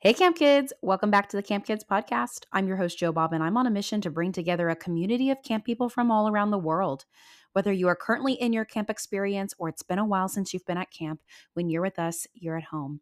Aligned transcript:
Hey, 0.00 0.14
Camp 0.14 0.36
Kids! 0.36 0.72
Welcome 0.80 1.10
back 1.10 1.28
to 1.28 1.36
the 1.36 1.42
Camp 1.42 1.66
Kids 1.66 1.82
podcast. 1.82 2.44
I'm 2.52 2.68
your 2.68 2.76
host, 2.76 2.96
Jo 2.96 3.10
Bob, 3.10 3.32
and 3.32 3.42
I'm 3.42 3.56
on 3.56 3.66
a 3.66 3.70
mission 3.70 4.00
to 4.02 4.10
bring 4.12 4.30
together 4.30 4.68
a 4.68 4.76
community 4.76 5.28
of 5.30 5.42
camp 5.42 5.64
people 5.64 5.88
from 5.88 6.08
all 6.08 6.28
around 6.28 6.52
the 6.52 6.56
world. 6.56 7.04
Whether 7.52 7.72
you 7.72 7.88
are 7.88 7.96
currently 7.96 8.34
in 8.34 8.52
your 8.52 8.64
camp 8.64 8.90
experience 8.90 9.54
or 9.58 9.68
it's 9.68 9.82
been 9.82 9.98
a 9.98 10.04
while 10.04 10.28
since 10.28 10.54
you've 10.54 10.64
been 10.66 10.78
at 10.78 10.92
camp, 10.92 11.20
when 11.54 11.68
you're 11.68 11.82
with 11.82 11.98
us, 11.98 12.28
you're 12.32 12.56
at 12.56 12.62
home. 12.62 13.00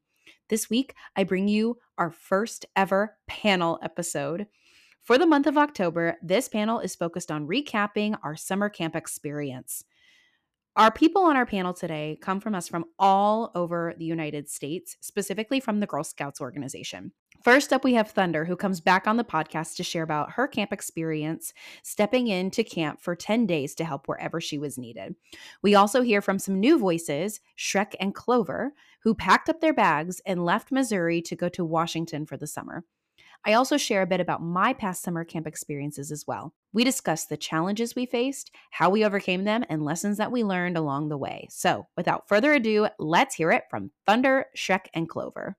This 0.48 0.70
week, 0.70 0.95
I 1.14 1.24
bring 1.24 1.48
you 1.48 1.77
our 1.98 2.11
first 2.11 2.64
ever 2.74 3.19
panel 3.27 3.78
episode. 3.83 4.47
For 5.02 5.19
the 5.19 5.27
month 5.27 5.47
of 5.47 5.59
October, 5.59 6.16
this 6.23 6.48
panel 6.48 6.80
is 6.80 6.95
focused 6.95 7.30
on 7.30 7.47
recapping 7.47 8.16
our 8.23 8.37
summer 8.37 8.70
camp 8.70 8.97
experience. 8.97 9.84
Our 10.77 10.90
people 10.90 11.22
on 11.22 11.38
our 11.38 11.46
panel 11.46 11.72
today 11.72 12.18
come 12.20 12.38
from 12.38 12.54
us 12.54 12.68
from 12.68 12.84
all 12.98 13.50
over 13.54 13.95
the 13.96 14.05
United 14.05 14.46
States, 14.51 14.98
specifically 15.01 15.59
from 15.59 15.80
the 15.80 15.87
Girl 15.87 16.05
Scouts 16.05 16.38
organization. 16.38 17.12
First 17.42 17.73
up, 17.73 17.82
we 17.82 17.95
have 17.95 18.10
Thunder, 18.10 18.45
who 18.45 18.56
comes 18.56 18.82
back 18.82 19.06
on 19.06 19.16
the 19.16 19.24
podcast 19.24 19.77
to 19.77 19.82
share 19.82 20.02
about 20.02 20.32
her 20.32 20.46
camp 20.46 20.74
experience, 20.74 21.54
stepping 21.82 22.28
into 22.28 22.62
camp 22.62 23.01
for 23.01 23.16
10 23.16 23.46
days 23.46 23.74
to 23.77 23.87
help 23.87 24.06
wherever 24.06 24.38
she 24.38 24.59
was 24.59 24.77
needed. 24.77 25.15
We 25.62 25.74
also 25.74 26.02
hear 26.02 26.20
from 26.20 26.38
some 26.38 26.60
new 26.60 26.79
voices, 26.79 27.40
Shrek 27.56 27.95
and 27.98 28.15
Clover, 28.15 28.74
who 29.01 29.15
packed 29.15 29.48
up 29.48 29.62
their 29.62 29.73
bags 29.73 30.20
and 30.27 30.45
left 30.45 30.70
Missouri 30.70 31.23
to 31.23 31.37
go 31.37 31.48
to 31.48 31.65
Washington 31.65 32.27
for 32.27 32.37
the 32.37 32.46
summer. 32.46 32.84
I 33.45 33.52
also 33.52 33.76
share 33.76 34.02
a 34.02 34.06
bit 34.06 34.20
about 34.20 34.42
my 34.42 34.72
past 34.72 35.02
summer 35.02 35.24
camp 35.24 35.46
experiences 35.46 36.10
as 36.10 36.26
well. 36.26 36.52
We 36.72 36.84
discuss 36.84 37.26
the 37.26 37.36
challenges 37.36 37.95
we 37.95 38.06
faced, 38.06 38.50
how 38.70 38.90
we 38.90 39.04
overcame 39.04 39.45
them, 39.45 39.64
and 39.68 39.84
lessons 39.84 40.18
that 40.18 40.32
we 40.32 40.42
learned 40.42 40.76
along 40.76 41.09
the 41.09 41.18
way. 41.18 41.46
So, 41.50 41.86
without 41.96 42.28
further 42.28 42.52
ado, 42.54 42.88
let's 42.98 43.34
hear 43.34 43.52
it 43.52 43.64
from 43.70 43.90
Thunder, 44.06 44.46
Shrek, 44.56 44.86
and 44.95 45.09
Clover. 45.09 45.56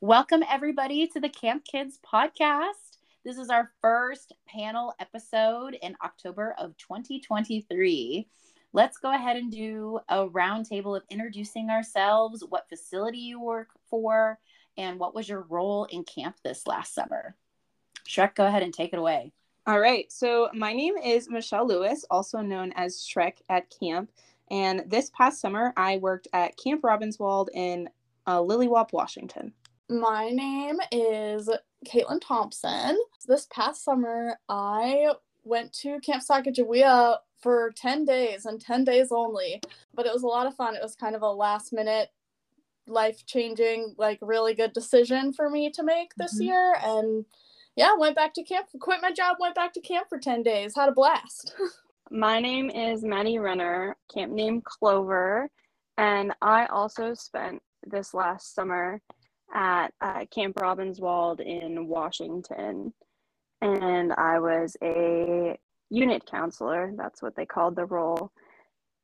Welcome, 0.00 0.42
everybody, 0.50 1.06
to 1.08 1.20
the 1.20 1.28
Camp 1.28 1.64
Kids 1.64 1.98
podcast. 2.04 2.98
This 3.22 3.36
is 3.36 3.50
our 3.50 3.70
first 3.82 4.32
panel 4.48 4.94
episode 4.98 5.76
in 5.82 5.94
October 6.02 6.54
of 6.58 6.74
2023. 6.78 8.26
Let's 8.72 8.98
go 8.98 9.12
ahead 9.12 9.36
and 9.36 9.52
do 9.52 10.00
a 10.08 10.26
roundtable 10.26 10.96
of 10.96 11.02
introducing 11.10 11.68
ourselves, 11.68 12.44
what 12.48 12.68
facility 12.68 13.18
you 13.18 13.40
work 13.40 13.68
for, 13.90 14.38
and 14.80 14.98
what 14.98 15.14
was 15.14 15.28
your 15.28 15.42
role 15.42 15.84
in 15.84 16.04
camp 16.04 16.36
this 16.42 16.66
last 16.66 16.94
summer? 16.94 17.36
Shrek, 18.08 18.34
go 18.34 18.46
ahead 18.46 18.62
and 18.62 18.72
take 18.72 18.94
it 18.94 18.98
away. 18.98 19.32
All 19.66 19.78
right. 19.78 20.10
So, 20.10 20.48
my 20.54 20.72
name 20.72 20.96
is 20.96 21.28
Michelle 21.28 21.68
Lewis, 21.68 22.04
also 22.10 22.38
known 22.40 22.72
as 22.72 22.96
Shrek 22.96 23.34
at 23.50 23.72
camp. 23.78 24.10
And 24.50 24.82
this 24.86 25.10
past 25.16 25.40
summer, 25.40 25.74
I 25.76 25.98
worked 25.98 26.28
at 26.32 26.56
Camp 26.56 26.80
Robbinswold 26.80 27.48
in 27.52 27.90
uh, 28.26 28.38
Lilliwaup, 28.38 28.92
Washington. 28.92 29.52
My 29.90 30.30
name 30.30 30.78
is 30.90 31.50
Caitlin 31.86 32.20
Thompson. 32.22 32.98
This 33.28 33.46
past 33.50 33.84
summer, 33.84 34.38
I 34.48 35.12
went 35.44 35.74
to 35.74 36.00
Camp 36.00 36.22
Sacagawea 36.28 37.18
for 37.42 37.70
10 37.76 38.06
days 38.06 38.46
and 38.46 38.60
10 38.60 38.84
days 38.84 39.12
only, 39.12 39.60
but 39.94 40.06
it 40.06 40.12
was 40.12 40.22
a 40.22 40.26
lot 40.26 40.46
of 40.46 40.54
fun. 40.56 40.74
It 40.74 40.82
was 40.82 40.96
kind 40.96 41.14
of 41.14 41.22
a 41.22 41.30
last 41.30 41.72
minute 41.72 42.08
life 42.90 43.24
changing, 43.26 43.94
like 43.96 44.18
really 44.20 44.54
good 44.54 44.72
decision 44.72 45.32
for 45.32 45.48
me 45.48 45.70
to 45.70 45.82
make 45.82 46.14
this 46.16 46.34
mm-hmm. 46.34 46.48
year. 46.48 46.74
And 46.82 47.24
yeah, 47.76 47.94
went 47.96 48.16
back 48.16 48.34
to 48.34 48.42
camp, 48.42 48.66
quit 48.80 49.00
my 49.02 49.12
job, 49.12 49.36
went 49.40 49.54
back 49.54 49.72
to 49.74 49.80
camp 49.80 50.08
for 50.08 50.18
10 50.18 50.42
days, 50.42 50.74
had 50.76 50.88
a 50.88 50.92
blast. 50.92 51.54
my 52.10 52.40
name 52.40 52.70
is 52.70 53.02
Maddie 53.02 53.38
Renner, 53.38 53.96
camp 54.12 54.32
name 54.32 54.62
Clover, 54.64 55.48
and 55.96 56.32
I 56.42 56.66
also 56.66 57.14
spent 57.14 57.62
this 57.86 58.14
last 58.14 58.54
summer 58.54 59.00
at 59.54 59.92
uh, 60.00 60.24
Camp 60.30 60.56
Robbinswold 60.56 61.40
in 61.40 61.86
Washington. 61.86 62.92
And 63.60 64.12
I 64.12 64.38
was 64.38 64.76
a 64.82 65.58
unit 65.90 66.24
counselor, 66.24 66.92
that's 66.96 67.20
what 67.20 67.36
they 67.36 67.46
called 67.46 67.76
the 67.76 67.84
role. 67.84 68.32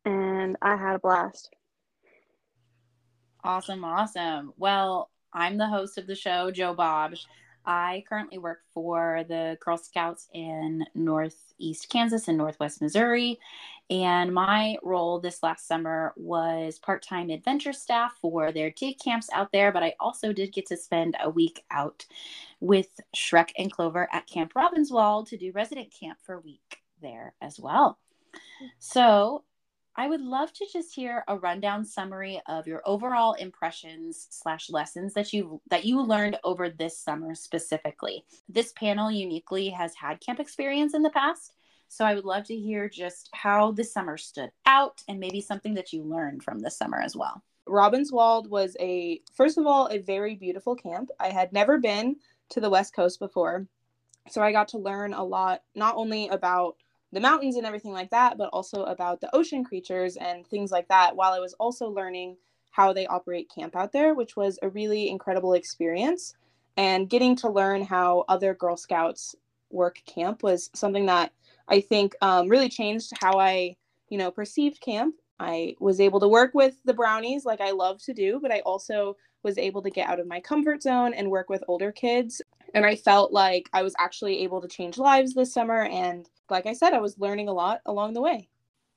And 0.04 0.56
I 0.62 0.76
had 0.76 0.96
a 0.96 1.00
blast. 1.00 1.50
Awesome, 3.46 3.84
awesome. 3.84 4.52
Well, 4.56 5.10
I'm 5.32 5.56
the 5.56 5.68
host 5.68 5.98
of 5.98 6.08
the 6.08 6.16
show, 6.16 6.50
Jo 6.50 6.74
Bob. 6.74 7.14
I 7.64 8.02
currently 8.08 8.38
work 8.38 8.62
for 8.74 9.24
the 9.28 9.56
Girl 9.60 9.76
Scouts 9.76 10.28
in 10.34 10.84
Northeast 10.96 11.88
Kansas 11.88 12.26
and 12.26 12.36
Northwest 12.36 12.82
Missouri. 12.82 13.38
And 13.88 14.34
my 14.34 14.76
role 14.82 15.20
this 15.20 15.44
last 15.44 15.68
summer 15.68 16.12
was 16.16 16.80
part 16.80 17.04
time 17.04 17.30
adventure 17.30 17.72
staff 17.72 18.16
for 18.20 18.50
their 18.50 18.72
dig 18.72 18.98
camps 18.98 19.28
out 19.32 19.52
there. 19.52 19.70
But 19.70 19.84
I 19.84 19.94
also 20.00 20.32
did 20.32 20.52
get 20.52 20.66
to 20.66 20.76
spend 20.76 21.16
a 21.22 21.30
week 21.30 21.62
out 21.70 22.04
with 22.58 22.88
Shrek 23.14 23.50
and 23.56 23.70
Clover 23.70 24.08
at 24.12 24.26
Camp 24.26 24.54
Robbinswold 24.54 25.28
to 25.28 25.36
do 25.36 25.52
resident 25.52 25.92
camp 25.92 26.18
for 26.20 26.34
a 26.34 26.40
week 26.40 26.78
there 27.00 27.34
as 27.40 27.60
well. 27.60 28.00
So 28.80 29.44
I 29.98 30.08
would 30.08 30.20
love 30.20 30.52
to 30.52 30.66
just 30.70 30.94
hear 30.94 31.24
a 31.26 31.38
rundown 31.38 31.82
summary 31.82 32.40
of 32.46 32.66
your 32.66 32.82
overall 32.84 33.32
impressions 33.32 34.26
slash 34.28 34.68
lessons 34.68 35.14
that 35.14 35.32
you 35.32 35.62
that 35.70 35.86
you 35.86 36.02
learned 36.02 36.38
over 36.44 36.68
this 36.68 36.98
summer 36.98 37.34
specifically. 37.34 38.26
This 38.46 38.72
panel 38.72 39.10
uniquely 39.10 39.70
has 39.70 39.94
had 39.94 40.20
camp 40.20 40.38
experience 40.38 40.92
in 40.92 41.00
the 41.00 41.08
past, 41.08 41.54
so 41.88 42.04
I 42.04 42.14
would 42.14 42.26
love 42.26 42.44
to 42.44 42.54
hear 42.54 42.90
just 42.90 43.30
how 43.32 43.72
the 43.72 43.84
summer 43.84 44.18
stood 44.18 44.50
out 44.66 45.02
and 45.08 45.18
maybe 45.18 45.40
something 45.40 45.72
that 45.74 45.94
you 45.94 46.02
learned 46.02 46.42
from 46.42 46.58
this 46.58 46.76
summer 46.76 47.00
as 47.00 47.16
well. 47.16 47.42
Robbinswold 47.66 48.50
was 48.50 48.76
a 48.78 49.22
first 49.32 49.56
of 49.56 49.66
all 49.66 49.86
a 49.86 49.98
very 49.98 50.34
beautiful 50.34 50.76
camp. 50.76 51.08
I 51.18 51.30
had 51.30 51.54
never 51.54 51.78
been 51.78 52.16
to 52.50 52.60
the 52.60 52.70
West 52.70 52.94
Coast 52.94 53.18
before, 53.18 53.66
so 54.28 54.42
I 54.42 54.52
got 54.52 54.68
to 54.68 54.78
learn 54.78 55.14
a 55.14 55.24
lot 55.24 55.62
not 55.74 55.96
only 55.96 56.28
about 56.28 56.76
the 57.12 57.21
mountains 57.21 57.56
and 57.56 57.67
everything 57.67 57.93
like 57.93 58.11
that, 58.11 58.37
but 58.37 58.50
also 58.53 58.84
about 58.84 59.21
the 59.21 59.34
ocean 59.34 59.65
creatures 59.65 60.17
and 60.17 60.47
things 60.47 60.71
like 60.71 60.89
that, 60.89 61.17
while 61.17 61.33
I 61.33 61.39
was 61.39 61.55
also 61.55 61.89
learning 61.89 62.37
how 62.71 62.93
they 62.93 63.06
operate 63.06 63.50
camp 63.55 63.75
out 63.75 63.93
there, 63.93 64.15
which 64.15 64.37
was 64.37 64.59
a 64.62 64.69
really 64.69 65.09
incredible 65.09 65.55
experience. 65.55 66.34
And 66.77 67.09
getting 67.09 67.34
to 67.37 67.49
learn 67.49 67.83
how 67.83 68.25
other 68.28 68.53
Girl 68.55 68.77
Scouts 68.77 69.34
work 69.71 70.03
camp 70.05 70.43
was 70.43 70.71
something 70.75 71.06
that 71.06 71.33
I 71.69 71.81
think 71.81 72.15
um, 72.21 72.49
really 72.49 72.69
changed 72.69 73.12
how 73.21 73.38
I, 73.38 73.77
you 74.11 74.19
know, 74.19 74.31
perceived 74.31 74.81
camp. 74.81 75.15
I 75.41 75.75
was 75.81 76.00
able 76.00 76.21
to 76.21 76.28
work 76.28 76.53
with 76.55 76.77
the 76.84 76.94
brownies 76.94 77.44
like 77.44 77.61
I 77.61 77.71
love 77.71 78.03
to 78.03 78.12
do, 78.12 78.41
but 78.41 78.53
I 78.53 78.61
also 78.61 79.17
was 79.43 79.59
able 79.59 79.83
to 79.83 79.91
get 79.91 80.09
out 80.09 80.21
of 80.21 80.27
my 80.27 80.41
comfort 80.41 80.83
zone 80.83 81.15
and 81.15 81.31
work 81.31 81.49
with 81.49 81.65
older 81.69 81.93
kids. 81.93 82.43
And 82.75 82.84
I 82.84 82.97
felt 82.97 83.32
like 83.32 83.69
I 83.72 83.82
was 83.82 83.94
actually 83.99 84.43
able 84.43 84.60
to 84.60 84.69
change 84.69 84.99
lives 84.99 85.34
this 85.34 85.53
summer 85.53 85.84
and 85.84 86.28
like 86.50 86.66
I 86.66 86.72
said, 86.72 86.93
I 86.93 87.00
was 87.00 87.19
learning 87.19 87.49
a 87.49 87.53
lot 87.53 87.81
along 87.87 88.15
the 88.15 88.21
way. 88.21 88.49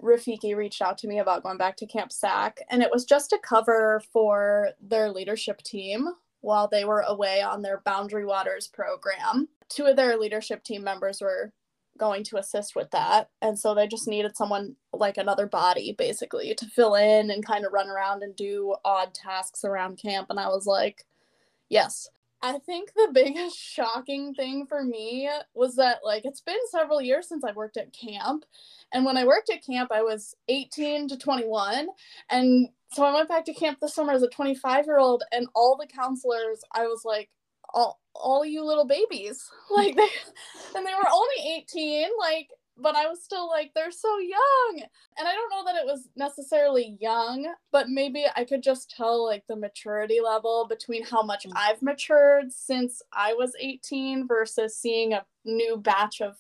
Rafiki 0.02 0.56
reached 0.56 0.82
out 0.82 0.98
to 1.00 1.08
me 1.08 1.20
about 1.20 1.44
going 1.44 1.58
back 1.58 1.76
to 1.78 1.86
Camp 1.86 2.12
SAC, 2.12 2.62
and 2.70 2.82
it 2.82 2.92
was 2.92 3.06
just 3.06 3.34
a 3.34 3.40
cover 3.40 4.02
for 4.14 4.70
their 4.82 5.12
leadership 5.12 5.62
team 5.62 6.08
while 6.42 6.68
they 6.68 6.86
were 6.86 7.02
away 7.02 7.42
on 7.42 7.62
their 7.62 7.82
Boundary 7.82 8.26
Waters 8.26 8.68
program. 8.68 9.50
Two 9.68 9.86
of 9.86 9.98
their 9.98 10.18
leadership 10.18 10.64
team 10.64 10.84
members 10.84 11.20
were 11.20 11.52
going 11.98 12.24
to 12.24 12.38
assist 12.38 12.78
with 12.78 12.90
that, 12.92 13.30
and 13.42 13.60
so 13.60 13.76
they 13.76 13.88
just 13.88 14.08
needed 14.08 14.38
someone 14.38 14.78
like 14.94 15.18
another 15.18 15.48
body 15.48 15.94
basically 15.98 16.56
to 16.56 16.66
fill 16.66 16.96
in 16.96 17.30
and 17.30 17.46
kind 17.46 17.66
of 17.66 17.74
run 17.74 17.90
around 17.90 18.24
and 18.24 18.38
do 18.38 18.76
odd 18.86 19.14
tasks 19.14 19.66
around 19.66 19.98
camp. 19.98 20.28
And 20.30 20.40
I 20.40 20.48
was 20.48 20.66
like, 20.66 21.06
yes. 21.68 22.08
I 22.42 22.58
think 22.60 22.94
the 22.94 23.10
biggest 23.14 23.58
shocking 23.58 24.34
thing 24.34 24.66
for 24.66 24.84
me 24.84 25.30
was 25.54 25.76
that 25.76 26.00
like 26.04 26.24
it's 26.26 26.42
been 26.42 26.56
several 26.72 27.02
years 27.02 27.28
since 27.28 27.44
I 27.44 27.52
worked 27.52 27.78
at 27.78 27.94
camp. 27.94 28.46
And 28.94 29.06
when 29.06 29.18
I 29.18 29.26
worked 29.26 29.50
at 29.50 29.66
camp, 29.66 29.92
I 29.92 30.02
was 30.02 30.36
18 30.48 31.10
to 31.10 31.18
21. 31.18 31.88
And 32.30 32.70
so 32.92 33.04
I 33.04 33.14
went 33.14 33.30
back 33.30 33.46
to 33.46 33.54
camp 33.54 33.80
this 33.80 33.94
summer 33.94 34.14
as 34.14 34.24
a 34.24 34.30
25 34.30 34.86
year 34.86 34.98
old, 34.98 35.24
and 35.32 35.48
all 35.54 35.78
the 35.78 35.88
counselors, 35.88 36.62
I 36.74 36.88
was 36.88 37.02
like, 37.06 37.30
all, 37.74 38.00
all 38.16 38.44
you 38.44 38.64
little 38.66 38.88
babies. 38.88 39.44
Like 39.72 39.96
they 39.96 40.10
and 40.76 40.86
they 40.86 40.94
were 40.94 41.10
only 41.14 41.58
18. 41.58 42.10
Like 42.20 42.48
but 42.82 42.96
I 42.96 43.08
was 43.08 43.24
still 43.24 43.48
like, 43.50 43.72
they're 43.74 43.92
so 43.92 44.18
young. 44.20 44.82
And 45.18 45.28
I 45.28 45.34
don't 45.34 45.50
know 45.50 45.64
that 45.66 45.80
it 45.80 45.86
was 45.86 46.10
necessarily 46.16 46.98
young, 47.00 47.54
but 47.72 47.90
maybe 47.90 48.26
I 48.36 48.44
could 48.44 48.64
just 48.64 48.94
tell 48.96 49.26
like 49.26 49.46
the 49.48 49.56
maturity 49.56 50.20
level 50.24 50.66
between 50.68 51.04
how 51.04 51.22
much 51.22 51.46
mm. 51.46 51.52
I've 51.56 51.82
matured 51.82 52.52
since 52.52 53.02
I 53.14 53.34
was 53.34 53.54
18 53.60 54.28
versus 54.28 54.78
seeing 54.78 55.14
a 55.14 55.26
new 55.46 55.78
batch 55.78 56.22
of 56.22 56.38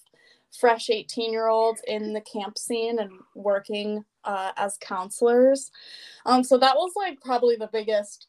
fresh 0.57 0.89
18 0.89 1.31
year 1.31 1.47
olds 1.47 1.81
in 1.87 2.13
the 2.13 2.21
camp 2.21 2.57
scene 2.57 2.99
and 2.99 3.11
working 3.35 4.03
uh, 4.23 4.51
as 4.57 4.77
counselors. 4.81 5.71
Um, 6.25 6.43
so 6.43 6.57
that 6.57 6.75
was 6.75 6.93
like 6.95 7.21
probably 7.21 7.55
the 7.55 7.69
biggest 7.71 8.27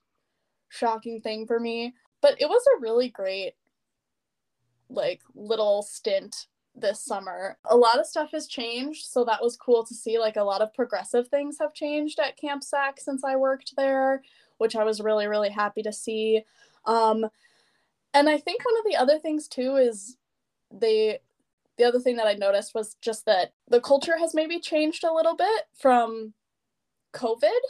shocking 0.69 1.21
thing 1.21 1.47
for 1.47 1.59
me. 1.59 1.95
But 2.21 2.41
it 2.41 2.49
was 2.49 2.62
a 2.67 2.81
really 2.81 3.09
great 3.09 3.55
like 4.91 5.21
little 5.35 5.83
stint 5.83 6.47
this 6.75 7.05
summer. 7.05 7.59
A 7.67 7.77
lot 7.77 7.99
of 7.99 8.07
stuff 8.07 8.31
has 8.33 8.47
changed, 8.47 9.07
so 9.07 9.25
that 9.25 9.43
was 9.43 9.57
cool 9.57 9.85
to 9.85 9.95
see. 9.95 10.19
Like 10.19 10.37
a 10.37 10.45
lot 10.45 10.63
of 10.63 10.73
progressive 10.75 11.29
things 11.29 11.59
have 11.61 11.75
changed 11.75 12.19
at 12.21 12.37
Camp 12.39 12.63
SAC 12.65 13.01
since 13.01 13.25
I 13.25 13.37
worked 13.37 13.75
there, 13.77 14.23
which 14.59 14.77
I 14.77 14.85
was 14.85 15.01
really 15.01 15.27
really 15.27 15.51
happy 15.51 15.83
to 15.83 15.93
see. 15.93 16.45
Um, 16.87 17.27
And 18.15 18.29
I 18.29 18.39
think 18.39 18.65
one 18.65 18.79
of 18.79 18.85
the 18.91 18.97
other 18.97 19.19
things 19.19 19.49
too 19.49 19.77
is 19.77 20.17
they 20.73 21.21
the 21.79 21.85
other 21.85 22.01
thing 22.01 22.17
that 22.17 22.27
I 22.27 22.35
noticed 22.35 22.75
was 22.75 22.97
just 23.01 23.25
that 23.27 23.53
the 23.69 23.81
culture 23.81 24.19
has 24.19 24.35
maybe 24.35 24.61
changed 24.61 25.05
a 25.05 25.13
little 25.13 25.35
bit 25.37 25.65
from 25.79 26.35
COVID 27.15 27.61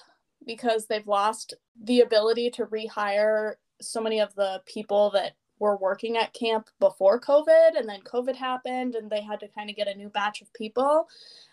because 0.46 0.86
they've 0.86 1.06
lost 1.06 1.54
the 1.82 2.00
ability 2.00 2.50
to 2.50 2.66
rehire 2.66 3.54
so 3.80 4.00
many 4.00 4.20
of 4.20 4.34
the 4.34 4.62
people 4.66 5.10
that 5.10 5.34
were 5.60 5.76
working 5.76 6.16
at 6.16 6.32
camp 6.32 6.68
before 6.80 7.20
COVID, 7.20 7.78
and 7.78 7.88
then 7.88 8.00
COVID 8.00 8.34
happened, 8.34 8.96
and 8.96 9.08
they 9.08 9.20
had 9.20 9.38
to 9.40 9.48
kind 9.48 9.70
of 9.70 9.76
get 9.76 9.86
a 9.86 9.94
new 9.94 10.08
batch 10.08 10.40
of 10.40 10.52
people. 10.54 11.06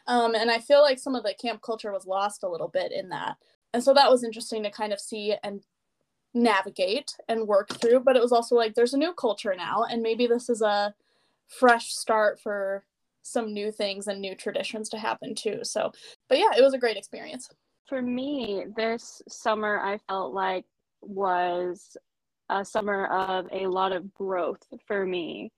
Um, 0.07 0.33
and 0.33 0.49
I 0.49 0.59
feel 0.59 0.81
like 0.81 0.97
some 0.97 1.13
of 1.13 1.23
the 1.23 1.35
camp 1.39 1.61
culture 1.61 1.91
was 1.91 2.07
lost 2.07 2.41
a 2.41 2.49
little 2.49 2.69
bit 2.69 2.91
in 2.91 3.09
that. 3.09 3.35
And 3.73 3.83
so 3.83 3.93
that 3.93 4.09
was 4.09 4.23
interesting 4.23 4.63
to 4.63 4.71
kind 4.71 4.93
of 4.93 4.99
see 4.99 5.35
and 5.43 5.61
navigate 6.33 7.15
and 7.27 7.47
work 7.47 7.69
through. 7.69 7.99
But 7.99 8.15
it 8.15 8.21
was 8.21 8.31
also 8.31 8.55
like 8.55 8.73
there's 8.73 8.93
a 8.93 8.97
new 8.97 9.13
culture 9.13 9.53
now, 9.55 9.83
and 9.83 10.01
maybe 10.01 10.25
this 10.25 10.49
is 10.49 10.61
a 10.61 10.95
fresh 11.47 11.93
start 11.93 12.39
for 12.39 12.85
some 13.23 13.53
new 13.53 13.71
things 13.71 14.07
and 14.07 14.21
new 14.21 14.35
traditions 14.35 14.87
to 14.89 14.97
happen 14.97 15.35
too. 15.35 15.59
So, 15.63 15.91
but 16.29 16.37
yeah, 16.37 16.51
it 16.57 16.61
was 16.61 16.73
a 16.73 16.79
great 16.79 16.95
experience. 16.97 17.49
For 17.87 18.01
me, 18.01 18.65
this 18.77 19.21
summer 19.27 19.81
I 19.81 19.97
felt 20.07 20.33
like 20.33 20.65
was 21.01 21.97
a 22.49 22.63
summer 22.63 23.05
of 23.07 23.47
a 23.51 23.67
lot 23.67 23.91
of 23.91 24.13
growth 24.13 24.63
for 24.85 25.05
me. 25.05 25.51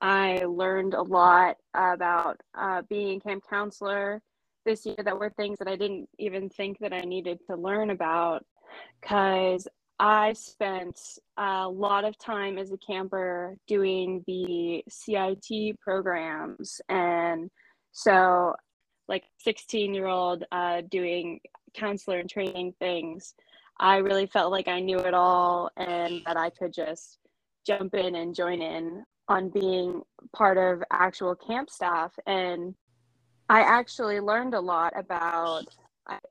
I 0.00 0.44
learned 0.48 0.94
a 0.94 1.02
lot 1.02 1.56
about 1.74 2.40
uh, 2.54 2.82
being 2.88 3.20
camp 3.20 3.44
counselor 3.48 4.20
this 4.64 4.84
year 4.84 4.96
that 5.04 5.18
were 5.18 5.30
things 5.30 5.58
that 5.58 5.68
I 5.68 5.76
didn't 5.76 6.08
even 6.18 6.48
think 6.48 6.78
that 6.80 6.92
I 6.92 7.00
needed 7.00 7.38
to 7.48 7.56
learn 7.56 7.90
about 7.90 8.44
because 9.00 9.68
I 9.98 10.32
spent 10.32 10.98
a 11.36 11.68
lot 11.68 12.04
of 12.04 12.18
time 12.18 12.58
as 12.58 12.72
a 12.72 12.76
camper 12.76 13.56
doing 13.68 14.24
the 14.26 14.82
CIT 14.88 15.78
programs. 15.80 16.80
And 16.88 17.50
so, 17.92 18.54
like 19.08 19.24
16 19.38 19.94
year 19.94 20.06
old 20.06 20.44
uh, 20.50 20.82
doing 20.90 21.40
counselor 21.74 22.18
and 22.18 22.28
training 22.28 22.74
things, 22.78 23.34
I 23.78 23.96
really 23.96 24.26
felt 24.26 24.52
like 24.52 24.68
I 24.68 24.80
knew 24.80 24.98
it 24.98 25.14
all 25.14 25.70
and 25.76 26.22
that 26.26 26.36
I 26.36 26.50
could 26.50 26.72
just 26.72 27.18
jump 27.66 27.94
in 27.94 28.14
and 28.14 28.34
join 28.34 28.62
in 28.62 29.04
on 29.28 29.50
being 29.50 30.02
part 30.34 30.58
of 30.58 30.82
actual 30.90 31.34
camp 31.34 31.70
staff. 31.70 32.12
And 32.26 32.74
I 33.48 33.60
actually 33.60 34.20
learned 34.20 34.54
a 34.54 34.60
lot 34.60 34.92
about 34.96 35.64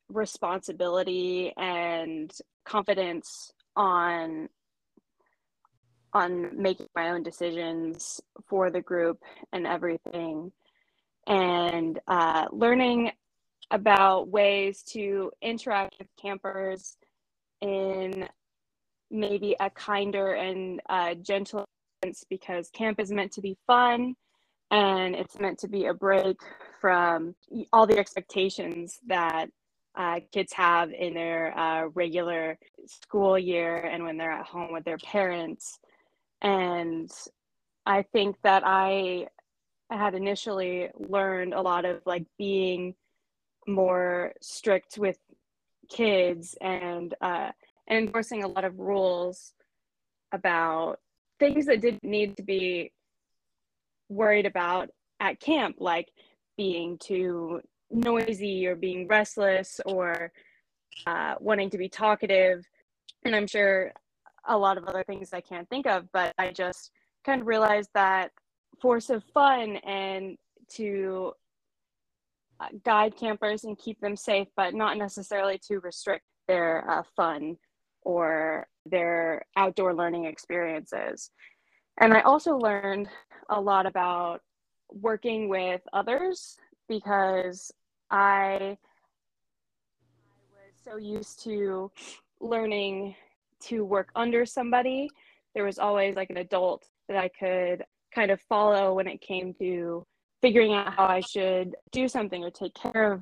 responsibility 0.10 1.54
and 1.58 2.32
confidence 2.66 3.52
on 3.76 4.50
on 6.14 6.62
making 6.62 6.88
my 6.94 7.10
own 7.10 7.24
decisions 7.24 8.20
for 8.46 8.70
the 8.70 8.82
group 8.82 9.24
and 9.54 9.66
everything 9.66 10.52
and 11.28 12.00
uh, 12.08 12.46
learning 12.52 13.12
about 13.72 14.28
ways 14.28 14.84
to 14.84 15.32
interact 15.42 15.96
with 16.00 16.08
campers 16.22 16.98
in 17.62 18.28
maybe 19.10 19.56
a 19.60 19.70
kinder 19.70 20.34
and 20.34 20.82
uh, 20.90 21.14
gentle 21.16 21.66
sense 22.04 22.24
because 22.30 22.70
camp 22.70 23.00
is 23.00 23.12
meant 23.12 23.32
to 23.34 23.42
be 23.42 23.58
fun 23.68 24.16
and 24.72 25.16
it's 25.16 25.40
meant 25.40 25.60
to 25.60 25.68
be 25.68 25.86
a 25.86 25.94
break 25.94 26.38
from 26.80 27.36
all 27.74 27.86
the 27.86 27.98
expectations 27.98 29.00
that 29.08 29.48
uh, 29.96 30.22
kids 30.32 30.54
have 30.54 30.92
in 30.92 31.14
their 31.14 31.58
uh, 31.58 31.88
regular 31.94 32.58
school 32.86 33.38
year 33.38 33.76
and 33.76 34.04
when 34.04 34.18
they're 34.18 34.32
at 34.32 34.46
home 34.46 34.72
with 34.72 34.86
their 34.86 34.98
parents. 35.00 35.80
And 36.42 37.12
I 37.86 38.04
think 38.14 38.38
that 38.44 38.64
I 38.66 39.28
had 39.90 40.16
initially 40.16 40.90
learned 40.98 41.54
a 41.54 41.62
lot 41.62 41.84
of 41.84 42.02
like 42.06 42.26
being 42.38 42.96
more 43.68 44.32
strict 44.42 44.98
with 44.98 45.18
kids 45.92 46.56
and 46.62 47.14
uh, 47.22 47.52
and 47.88 48.08
enforcing 48.08 48.44
a 48.44 48.48
lot 48.48 48.64
of 48.64 48.80
rules 48.80 49.54
about 50.32 51.00
things 51.40 51.66
that 51.66 51.82
didn't 51.82 52.04
need 52.04 52.38
to 52.38 52.44
be 52.44 52.92
worried 54.10 54.46
about 54.46 54.90
at 55.20 55.40
camp, 55.40 55.76
like 55.80 56.10
being 56.58 56.98
too 56.98 57.62
noisy 57.90 58.66
or 58.68 58.76
being 58.76 59.08
restless 59.08 59.82
or 59.86 60.32
uh, 61.06 61.36
wanting 61.40 61.70
to 61.70 61.78
be 61.78 61.90
talkative. 61.90 62.66
And 63.26 63.36
I'm 63.36 63.48
sure 63.48 63.92
a 64.48 64.58
lot 64.58 64.78
of 64.78 64.86
other 64.86 65.04
things 65.04 65.34
I 65.34 65.42
can't 65.42 65.70
think 65.70 65.86
of, 65.86 66.08
but 66.12 66.34
I 66.38 66.52
just 66.52 66.92
kind 67.26 67.42
of 67.42 67.48
realized 67.48 67.90
that 67.94 68.32
force 68.82 69.10
of 69.10 69.24
fun 69.34 69.78
and 69.78 70.38
to 70.70 71.34
guide 72.84 73.16
campers 73.16 73.64
and 73.64 73.78
keep 73.78 74.00
them 74.00 74.16
safe, 74.16 74.48
but 74.56 74.74
not 74.74 74.98
necessarily 74.98 75.60
to 75.68 75.80
restrict 75.80 76.26
their 76.48 76.90
uh, 76.90 77.04
fun 77.16 77.58
or 78.04 78.68
their 78.86 79.44
outdoor 79.56 79.94
learning 79.94 80.26
experiences. 80.26 81.32
And 82.00 82.14
I 82.14 82.22
also 82.22 82.58
learned 82.58 83.10
a 83.50 83.60
lot 83.60 83.86
about 83.86 84.42
working 84.90 85.50
with 85.50 85.82
others 85.94 86.58
because 86.88 87.72
I, 88.10 88.58
I 88.60 88.78
was 90.66 90.76
so 90.84 90.98
used 90.98 91.44
to 91.44 91.92
learning 92.40 93.16
to 93.62 93.86
work 93.86 94.10
under 94.16 94.46
somebody. 94.46 95.10
There 95.54 95.64
was 95.64 95.80
always 95.80 96.16
like 96.16 96.30
an 96.30 96.38
adult 96.38 96.86
that 97.08 97.18
I 97.18 97.30
could 97.30 97.86
kind 98.14 98.32
of 98.32 98.42
follow 98.42 98.94
when 98.94 99.08
it 99.08 99.22
came 99.22 99.54
to 99.56 100.06
figuring 100.42 100.74
out 100.74 100.94
how 100.94 101.06
I 101.06 101.22
should 101.22 101.76
do 101.92 102.08
something 102.08 102.44
or 102.44 102.50
take 102.50 102.74
care 102.74 103.14
of 103.14 103.22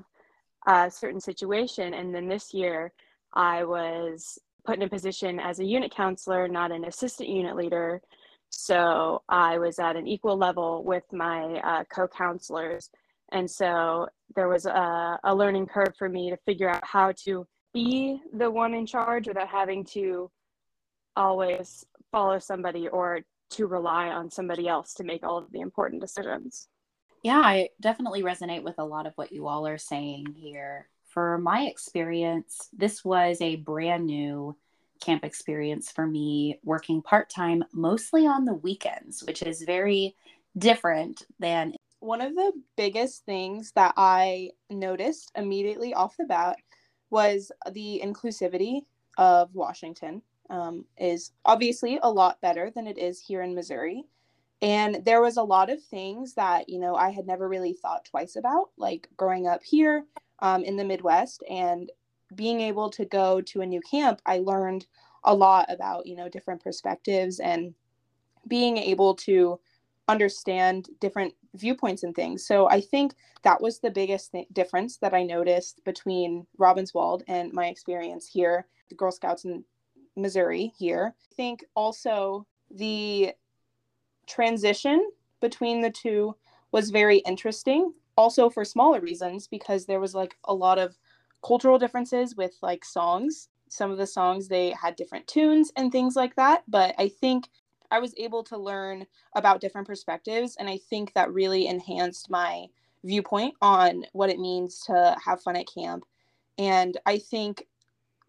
a 0.67 0.91
certain 0.91 1.19
situation. 1.19 1.93
And 1.93 2.13
then 2.13 2.27
this 2.27 2.53
year, 2.53 2.93
I 3.33 3.63
was 3.63 4.39
put 4.65 4.77
in 4.77 4.83
a 4.83 4.89
position 4.89 5.39
as 5.39 5.59
a 5.59 5.65
unit 5.65 5.93
counselor, 5.93 6.47
not 6.47 6.71
an 6.71 6.85
assistant 6.85 7.29
unit 7.29 7.55
leader. 7.55 8.01
So 8.49 9.21
I 9.29 9.57
was 9.57 9.79
at 9.79 9.95
an 9.95 10.07
equal 10.07 10.37
level 10.37 10.83
with 10.83 11.03
my 11.11 11.59
uh, 11.63 11.83
co 11.93 12.07
counselors 12.07 12.89
and 13.31 13.49
so 13.49 14.07
there 14.35 14.47
was 14.47 14.65
a, 14.65 15.19
a 15.23 15.33
learning 15.35 15.67
curve 15.67 15.93
for 15.97 16.09
me 16.09 16.29
to 16.29 16.37
figure 16.45 16.69
out 16.69 16.83
how 16.83 17.13
to 17.25 17.45
be 17.73 18.21
the 18.33 18.49
one 18.49 18.73
in 18.73 18.85
charge 18.85 19.27
without 19.27 19.47
having 19.47 19.83
to 19.83 20.29
always 21.15 21.85
follow 22.11 22.39
somebody 22.39 22.87
or 22.87 23.21
to 23.51 23.67
rely 23.67 24.07
on 24.07 24.29
somebody 24.29 24.67
else 24.67 24.93
to 24.95 25.03
make 25.03 25.23
all 25.23 25.37
of 25.37 25.51
the 25.51 25.59
important 25.59 26.01
decisions. 26.01 26.67
Yeah, 27.23 27.39
I 27.39 27.69
definitely 27.81 28.23
resonate 28.23 28.63
with 28.63 28.75
a 28.77 28.85
lot 28.85 29.05
of 29.05 29.13
what 29.15 29.31
you 29.31 29.47
all 29.47 29.67
are 29.67 29.77
saying 29.77 30.35
here. 30.37 30.87
For 31.07 31.37
my 31.37 31.63
experience, 31.63 32.69
this 32.71 33.03
was 33.03 33.41
a 33.41 33.57
brand 33.57 34.05
new 34.05 34.55
camp 35.01 35.25
experience 35.25 35.91
for 35.91 36.05
me, 36.05 36.59
working 36.63 37.01
part 37.01 37.29
time 37.29 37.63
mostly 37.73 38.25
on 38.27 38.45
the 38.45 38.53
weekends, 38.53 39.23
which 39.23 39.41
is 39.41 39.63
very 39.63 40.15
different 40.57 41.23
than 41.39 41.73
one 41.99 42.21
of 42.21 42.35
the 42.35 42.53
biggest 42.77 43.25
things 43.25 43.71
that 43.75 43.93
I 43.97 44.51
noticed 44.69 45.31
immediately 45.35 45.93
off 45.93 46.15
the 46.17 46.25
bat 46.25 46.57
was 47.09 47.51
the 47.71 48.01
inclusivity 48.03 48.81
of 49.17 49.53
Washington 49.53 50.21
um, 50.49 50.85
is 50.97 51.31
obviously 51.45 51.99
a 52.01 52.09
lot 52.09 52.39
better 52.41 52.71
than 52.73 52.87
it 52.87 52.97
is 52.97 53.19
here 53.19 53.41
in 53.41 53.53
Missouri. 53.53 54.05
And 54.61 55.05
there 55.05 55.21
was 55.21 55.37
a 55.37 55.43
lot 55.43 55.69
of 55.69 55.81
things 55.83 56.33
that, 56.33 56.67
you 56.67 56.79
know, 56.79 56.95
I 56.95 57.11
had 57.11 57.25
never 57.25 57.47
really 57.47 57.73
thought 57.73 58.05
twice 58.05 58.35
about, 58.35 58.71
like 58.77 59.07
growing 59.15 59.47
up 59.47 59.63
here 59.63 60.05
um, 60.39 60.63
in 60.63 60.75
the 60.75 60.83
Midwest 60.83 61.43
and 61.49 61.89
being 62.35 62.61
able 62.61 62.89
to 62.91 63.05
go 63.05 63.41
to 63.41 63.61
a 63.61 63.65
new 63.65 63.81
camp, 63.81 64.21
I 64.25 64.39
learned 64.39 64.85
a 65.23 65.33
lot 65.33 65.71
about, 65.71 66.05
you 66.05 66.15
know, 66.15 66.29
different 66.29 66.61
perspectives 66.63 67.39
and 67.39 67.73
being 68.47 68.77
able 68.77 69.15
to 69.15 69.59
understand 70.07 70.89
different 70.99 71.33
viewpoints 71.55 72.03
and 72.03 72.15
things. 72.15 72.45
So 72.45 72.67
I 72.69 72.81
think 72.81 73.13
that 73.43 73.61
was 73.61 73.79
the 73.79 73.91
biggest 73.91 74.31
th- 74.31 74.47
difference 74.53 74.97
that 74.97 75.13
I 75.13 75.23
noticed 75.23 75.83
between 75.85 76.45
Robbinswold 76.59 77.23
and 77.27 77.53
my 77.53 77.67
experience 77.67 78.27
here, 78.27 78.67
the 78.89 78.95
Girl 78.95 79.11
Scouts 79.11 79.45
in 79.45 79.63
Missouri 80.15 80.73
here. 80.77 81.15
I 81.31 81.35
think 81.35 81.63
also 81.75 82.45
the 82.71 83.33
transition 84.29 85.09
between 85.41 85.81
the 85.81 85.89
two 85.89 86.35
was 86.71 86.91
very 86.91 87.17
interesting, 87.19 87.93
also 88.15 88.49
for 88.49 88.63
smaller 88.63 89.01
reasons, 89.01 89.47
because 89.47 89.85
there 89.85 89.99
was 89.99 90.13
like 90.13 90.37
a 90.45 90.53
lot 90.53 90.77
of 90.77 90.97
cultural 91.43 91.79
differences 91.79 92.35
with 92.35 92.55
like 92.61 92.85
songs. 92.85 93.49
Some 93.69 93.91
of 93.91 93.97
the 93.97 94.07
songs 94.07 94.47
they 94.47 94.71
had 94.71 94.95
different 94.95 95.27
tunes 95.27 95.71
and 95.75 95.91
things 95.91 96.15
like 96.15 96.35
that. 96.35 96.63
But 96.67 96.95
I 96.97 97.07
think 97.07 97.49
I 97.91 97.99
was 97.99 98.13
able 98.17 98.43
to 98.45 98.57
learn 98.57 99.05
about 99.35 99.61
different 99.61 99.87
perspectives. 99.87 100.55
And 100.59 100.69
I 100.69 100.77
think 100.77 101.13
that 101.13 101.33
really 101.33 101.67
enhanced 101.67 102.29
my 102.29 102.67
viewpoint 103.03 103.55
on 103.61 104.05
what 104.13 104.29
it 104.29 104.39
means 104.39 104.81
to 104.87 105.15
have 105.23 105.41
fun 105.41 105.55
at 105.55 105.67
camp. 105.73 106.03
And 106.57 106.97
I 107.05 107.19
think 107.19 107.67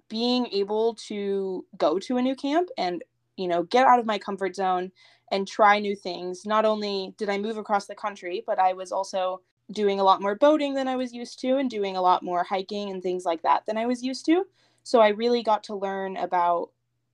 being 0.08 0.46
able 0.52 0.94
to 1.08 1.64
go 1.76 1.98
to 1.98 2.16
a 2.16 2.22
new 2.22 2.34
camp 2.34 2.68
and 2.78 3.02
you 3.40 3.48
know, 3.48 3.62
get 3.64 3.86
out 3.86 3.98
of 3.98 4.04
my 4.06 4.18
comfort 4.18 4.54
zone 4.54 4.92
and 5.30 5.46
try 5.46 5.78
new 5.78 5.94
things. 5.94 6.44
Not 6.44 6.64
only 6.64 7.14
did 7.16 7.28
I 7.28 7.38
move 7.38 7.56
across 7.56 7.86
the 7.86 7.94
country, 7.94 8.42
but 8.46 8.58
I 8.58 8.72
was 8.72 8.92
also 8.92 9.40
doing 9.72 10.00
a 10.00 10.04
lot 10.04 10.20
more 10.20 10.34
boating 10.34 10.74
than 10.74 10.88
I 10.88 10.96
was 10.96 11.12
used 11.12 11.38
to 11.40 11.56
and 11.56 11.70
doing 11.70 11.96
a 11.96 12.02
lot 12.02 12.22
more 12.22 12.42
hiking 12.42 12.90
and 12.90 13.02
things 13.02 13.24
like 13.24 13.42
that 13.42 13.64
than 13.66 13.76
I 13.76 13.86
was 13.86 14.02
used 14.02 14.26
to. 14.26 14.44
So 14.82 15.00
I 15.00 15.08
really 15.08 15.42
got 15.42 15.62
to 15.64 15.76
learn 15.76 16.16
about 16.16 16.70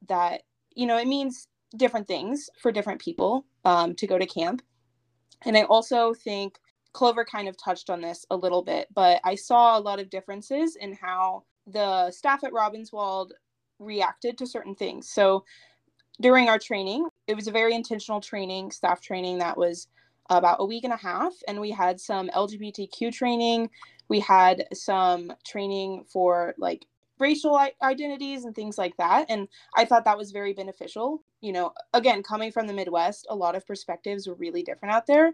that, 0.08 0.42
you 0.74 0.86
know, 0.86 0.96
it 0.96 1.06
means 1.06 1.48
different 1.76 2.06
things 2.06 2.48
for 2.58 2.72
different 2.72 3.00
people 3.00 3.44
um, 3.64 3.94
to 3.96 4.06
go 4.06 4.18
to 4.18 4.26
camp. 4.26 4.62
And 5.44 5.56
I 5.56 5.62
also 5.62 6.14
think 6.14 6.58
Clover 6.92 7.24
kind 7.24 7.48
of 7.48 7.56
touched 7.58 7.90
on 7.90 8.00
this 8.00 8.24
a 8.30 8.36
little 8.36 8.62
bit, 8.62 8.88
but 8.94 9.20
I 9.24 9.34
saw 9.34 9.78
a 9.78 9.80
lot 9.80 10.00
of 10.00 10.08
differences 10.08 10.76
in 10.76 10.94
how 10.94 11.44
the 11.66 12.10
staff 12.10 12.42
at 12.44 12.52
Robbinswold 12.52 13.32
reacted 13.78 14.38
to 14.38 14.46
certain 14.46 14.74
things. 14.74 15.10
So 15.10 15.44
during 16.20 16.48
our 16.48 16.58
training, 16.58 17.08
it 17.26 17.34
was 17.34 17.46
a 17.46 17.52
very 17.52 17.74
intentional 17.74 18.20
training, 18.20 18.70
staff 18.70 19.00
training 19.00 19.38
that 19.38 19.56
was 19.56 19.88
about 20.30 20.56
a 20.60 20.64
week 20.64 20.84
and 20.84 20.92
a 20.92 20.96
half. 20.96 21.32
And 21.46 21.60
we 21.60 21.70
had 21.70 22.00
some 22.00 22.28
LGBTQ 22.28 23.12
training. 23.12 23.70
We 24.08 24.20
had 24.20 24.66
some 24.72 25.32
training 25.44 26.04
for 26.10 26.54
like 26.58 26.86
racial 27.18 27.58
identities 27.82 28.44
and 28.44 28.54
things 28.54 28.76
like 28.78 28.96
that. 28.96 29.26
And 29.28 29.48
I 29.76 29.84
thought 29.84 30.04
that 30.04 30.18
was 30.18 30.32
very 30.32 30.52
beneficial. 30.52 31.22
You 31.40 31.52
know, 31.52 31.72
again, 31.94 32.22
coming 32.22 32.52
from 32.52 32.66
the 32.66 32.72
Midwest, 32.72 33.26
a 33.30 33.36
lot 33.36 33.54
of 33.54 33.66
perspectives 33.66 34.26
were 34.26 34.34
really 34.34 34.62
different 34.62 34.94
out 34.94 35.06
there. 35.06 35.32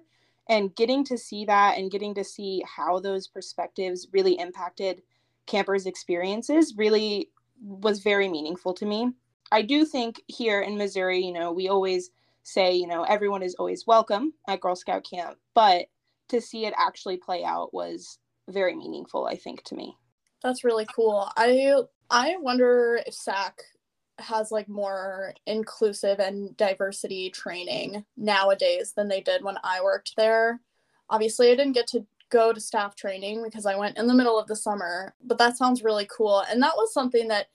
And 0.48 0.74
getting 0.74 1.04
to 1.04 1.16
see 1.16 1.44
that 1.44 1.78
and 1.78 1.90
getting 1.90 2.14
to 2.14 2.24
see 2.24 2.64
how 2.66 2.98
those 2.98 3.28
perspectives 3.28 4.08
really 4.12 4.38
impacted 4.38 5.02
campers' 5.46 5.86
experiences 5.86 6.74
really 6.76 7.30
was 7.62 8.00
very 8.00 8.28
meaningful 8.28 8.74
to 8.74 8.86
me. 8.86 9.12
I 9.52 9.62
do 9.62 9.84
think 9.84 10.22
here 10.28 10.62
in 10.62 10.78
Missouri, 10.78 11.24
you 11.24 11.32
know, 11.32 11.52
we 11.52 11.68
always 11.68 12.10
say, 12.42 12.74
you 12.74 12.86
know, 12.86 13.04
everyone 13.04 13.42
is 13.42 13.54
always 13.56 13.86
welcome 13.86 14.32
at 14.48 14.60
Girl 14.60 14.74
Scout 14.74 15.04
camp, 15.08 15.36
but 15.54 15.86
to 16.30 16.40
see 16.40 16.64
it 16.64 16.74
actually 16.76 17.18
play 17.18 17.44
out 17.44 17.74
was 17.74 18.18
very 18.48 18.74
meaningful, 18.74 19.26
I 19.26 19.36
think, 19.36 19.62
to 19.64 19.74
me. 19.74 19.94
That's 20.42 20.64
really 20.64 20.86
cool. 20.94 21.30
I 21.36 21.74
I 22.10 22.36
wonder 22.40 23.00
if 23.06 23.14
SAC 23.14 23.60
has 24.18 24.50
like 24.50 24.68
more 24.68 25.34
inclusive 25.46 26.18
and 26.18 26.56
diversity 26.56 27.30
training 27.30 28.04
nowadays 28.16 28.92
than 28.96 29.08
they 29.08 29.20
did 29.20 29.44
when 29.44 29.56
I 29.62 29.82
worked 29.82 30.14
there. 30.16 30.60
Obviously, 31.10 31.50
I 31.50 31.54
didn't 31.54 31.72
get 31.72 31.86
to 31.88 32.06
go 32.30 32.52
to 32.52 32.60
staff 32.60 32.96
training 32.96 33.42
because 33.44 33.66
I 33.66 33.76
went 33.76 33.98
in 33.98 34.06
the 34.06 34.14
middle 34.14 34.38
of 34.38 34.48
the 34.48 34.56
summer, 34.56 35.14
but 35.22 35.36
that 35.38 35.58
sounds 35.58 35.84
really 35.84 36.08
cool. 36.14 36.42
And 36.50 36.62
that 36.62 36.76
was 36.76 36.92
something 36.92 37.28
that 37.28 37.48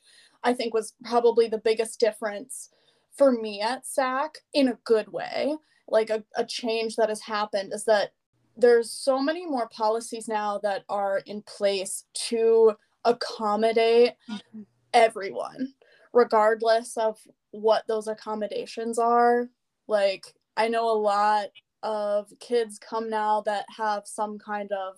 I 0.44 0.54
think 0.54 0.74
was 0.74 0.94
probably 1.04 1.48
the 1.48 1.58
biggest 1.58 2.00
difference 2.00 2.70
for 3.18 3.32
me 3.32 3.62
at 3.62 3.86
SAC 3.86 4.38
in 4.54 4.68
a 4.70 4.78
good 4.84 5.12
way. 5.12 5.56
Like 5.88 6.10
a, 6.10 6.24
a 6.36 6.46
change 6.46 6.96
that 6.98 7.10
has 7.10 7.22
happened 7.22 7.74
is 7.74 7.86
that 7.86 8.12
there's 8.58 8.92
so 8.92 9.22
many 9.22 9.46
more 9.46 9.70
policies 9.70 10.28
now 10.28 10.60
that 10.64 10.84
are 10.90 11.22
in 11.26 11.42
place 11.44 12.06
to 12.14 12.74
accommodate 13.06 14.14
mm-hmm. 14.30 14.62
everyone 14.94 15.74
regardless 16.14 16.98
of 16.98 17.20
what 17.52 17.84
those 17.88 18.08
accommodations 18.08 18.98
are 19.00 19.48
like 19.88 20.26
i 20.58 20.68
know 20.68 20.90
a 20.90 21.00
lot 21.00 21.48
of 21.84 22.34
kids 22.40 22.80
come 22.80 23.10
now 23.10 23.42
that 23.42 23.66
have 23.76 24.04
some 24.06 24.38
kind 24.40 24.72
of 24.72 24.98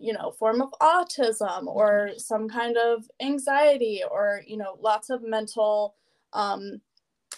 you 0.00 0.12
know 0.12 0.30
form 0.30 0.62
of 0.62 0.72
autism 0.80 1.66
or 1.66 2.08
mm-hmm. 2.10 2.18
some 2.18 2.48
kind 2.48 2.76
of 2.76 3.08
anxiety 3.20 4.02
or 4.08 4.42
you 4.46 4.56
know 4.56 4.76
lots 4.80 5.10
of 5.10 5.22
mental 5.22 5.94
um, 6.32 6.80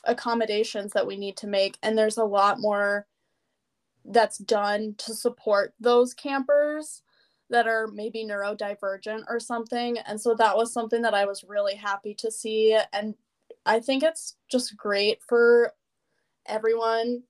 accommodations 0.05 0.93
that 0.93 1.07
we 1.07 1.17
need 1.17 1.37
to 1.39 1.47
make. 1.47 1.79
And 1.83 1.97
there's 1.97 2.19
a 2.19 2.25
lot 2.25 2.61
more 2.61 3.07
that's 4.05 4.39
done 4.39 4.95
to 4.99 5.15
support 5.15 5.75
those 5.79 6.15
campers 6.15 7.03
that 7.51 7.67
are 7.67 7.89
maybe 7.89 8.25
neurodivergent 8.25 9.25
or 9.29 9.41
something. 9.41 9.99
And 9.99 10.21
so 10.21 10.35
that 10.37 10.57
was 10.57 10.73
something 10.73 11.03
that 11.03 11.15
i 11.15 11.27
was 11.27 11.45
really 11.45 11.75
happy 11.75 12.15
to 12.15 12.31
see. 12.31 12.79
And 12.93 13.15
i 13.67 13.81
think 13.81 14.03
it's 14.03 14.37
just 14.51 14.77
great 14.77 15.23
for 15.23 15.75
everyone 16.47 17.23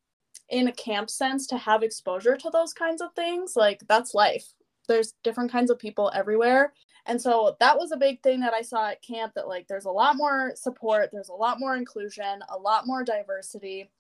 in 0.49 0.69
a 0.69 0.73
camp 0.73 1.11
sense 1.11 1.47
to 1.49 1.57
have 1.57 1.83
exposure 1.83 2.37
to 2.37 2.51
those 2.53 2.73
kinds 2.73 3.01
of 3.01 3.13
things. 3.15 3.57
Like 3.57 3.81
that's 3.89 4.15
life 4.15 4.53
there's 4.91 5.15
different 5.23 5.51
kinds 5.51 5.71
of 5.71 5.79
people 5.79 6.11
everywhere. 6.15 6.73
And 7.07 7.21
so 7.21 7.57
that 7.61 7.79
was 7.79 7.93
a 7.93 7.97
big 7.97 8.23
thing 8.23 8.41
that 8.41 8.53
i 8.53 8.61
saw 8.61 8.89
at 8.91 9.03
camp 9.03 9.33
that 9.35 9.49
like 9.49 9.67
there's 9.67 9.87
a 9.87 9.91
lot 9.91 10.17
more 10.17 10.53
support 10.55 11.09
there's 11.11 11.31
a 11.31 11.35
lot 11.35 11.59
more 11.59 11.75
inclusion 11.75 12.43
a 12.51 12.59
lot 12.59 12.87
more 12.87 13.03
diversity. 13.03 13.91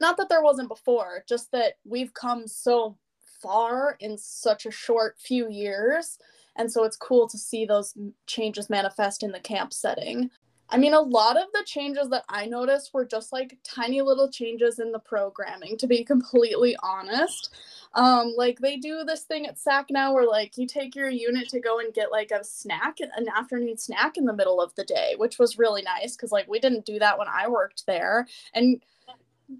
Not 0.00 0.16
that 0.18 0.28
there 0.28 0.42
wasn't 0.42 0.68
before 0.68 1.24
just 1.28 1.50
that 1.52 1.74
we've 1.84 2.12
come 2.12 2.46
so 2.46 2.98
far 3.42 3.96
in 4.00 4.18
such 4.18 4.66
a 4.66 4.70
short 4.70 5.16
few 5.18 5.48
years. 5.48 6.18
And 6.56 6.70
so 6.70 6.84
it's 6.84 6.96
cool 6.96 7.28
to 7.28 7.38
see 7.38 7.64
those 7.64 7.94
changes 8.26 8.68
manifest 8.68 9.22
in 9.22 9.32
the 9.32 9.40
camp 9.40 9.72
setting 9.72 10.30
I 10.72 10.78
mean, 10.78 10.94
a 10.94 11.00
lot 11.00 11.36
of 11.36 11.48
the 11.52 11.62
changes 11.66 12.08
that 12.08 12.24
I 12.30 12.46
noticed 12.46 12.94
were 12.94 13.04
just 13.04 13.30
like 13.30 13.58
tiny 13.62 14.00
little 14.00 14.30
changes 14.30 14.78
in 14.78 14.90
the 14.90 14.98
programming, 14.98 15.76
to 15.76 15.86
be 15.86 16.02
completely 16.02 16.74
honest. 16.82 17.54
Um, 17.94 18.32
like 18.38 18.58
they 18.58 18.78
do 18.78 19.04
this 19.04 19.24
thing 19.24 19.46
at 19.46 19.58
SAC 19.58 19.90
now 19.90 20.14
where 20.14 20.26
like 20.26 20.56
you 20.56 20.66
take 20.66 20.96
your 20.96 21.10
unit 21.10 21.50
to 21.50 21.60
go 21.60 21.78
and 21.78 21.92
get 21.92 22.10
like 22.10 22.30
a 22.30 22.42
snack, 22.42 23.00
an 23.00 23.26
afternoon 23.36 23.76
snack 23.76 24.16
in 24.16 24.24
the 24.24 24.32
middle 24.32 24.62
of 24.62 24.74
the 24.74 24.84
day, 24.84 25.14
which 25.18 25.38
was 25.38 25.58
really 25.58 25.82
nice 25.82 26.16
because 26.16 26.32
like 26.32 26.48
we 26.48 26.58
didn't 26.58 26.86
do 26.86 26.98
that 27.00 27.18
when 27.18 27.28
I 27.28 27.48
worked 27.48 27.84
there. 27.86 28.26
And 28.54 28.82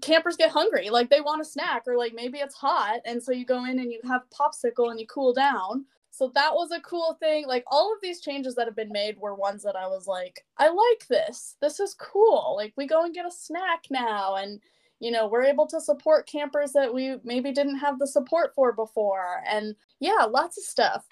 campers 0.01 0.35
get 0.35 0.49
hungry, 0.49 0.89
like 0.89 1.11
they 1.11 1.21
want 1.21 1.41
a 1.41 1.45
snack, 1.45 1.83
or 1.85 1.95
like 1.95 2.13
maybe 2.15 2.39
it's 2.39 2.55
hot, 2.55 3.01
and 3.05 3.21
so 3.21 3.31
you 3.31 3.45
go 3.45 3.65
in 3.65 3.77
and 3.77 3.91
you 3.91 3.99
have 4.07 4.23
popsicle 4.31 4.89
and 4.89 4.99
you 4.99 5.05
cool 5.05 5.33
down. 5.33 5.85
So 6.13 6.31
that 6.35 6.53
was 6.53 6.69
a 6.69 6.79
cool 6.81 7.17
thing. 7.19 7.47
Like 7.47 7.63
all 7.65 7.91
of 7.91 7.99
these 8.03 8.21
changes 8.21 8.53
that 8.53 8.67
have 8.67 8.75
been 8.75 8.91
made 8.91 9.17
were 9.17 9.33
ones 9.33 9.63
that 9.63 9.75
I 9.75 9.87
was 9.87 10.05
like, 10.05 10.45
I 10.59 10.69
like 10.69 11.07
this. 11.07 11.55
This 11.59 11.79
is 11.79 11.95
cool. 11.95 12.53
Like 12.55 12.71
we 12.77 12.85
go 12.85 13.03
and 13.03 13.15
get 13.15 13.25
a 13.25 13.31
snack 13.31 13.85
now 13.89 14.35
and 14.35 14.61
you 14.99 15.09
know, 15.11 15.27
we're 15.27 15.43
able 15.43 15.65
to 15.67 15.81
support 15.81 16.27
campers 16.27 16.71
that 16.73 16.93
we 16.93 17.17
maybe 17.23 17.51
didn't 17.51 17.79
have 17.79 17.97
the 17.97 18.07
support 18.07 18.53
for 18.55 18.71
before. 18.71 19.41
And 19.45 19.75
yeah, 19.99 20.23
lots 20.29 20.57
of 20.57 20.63
stuff. 20.63 21.03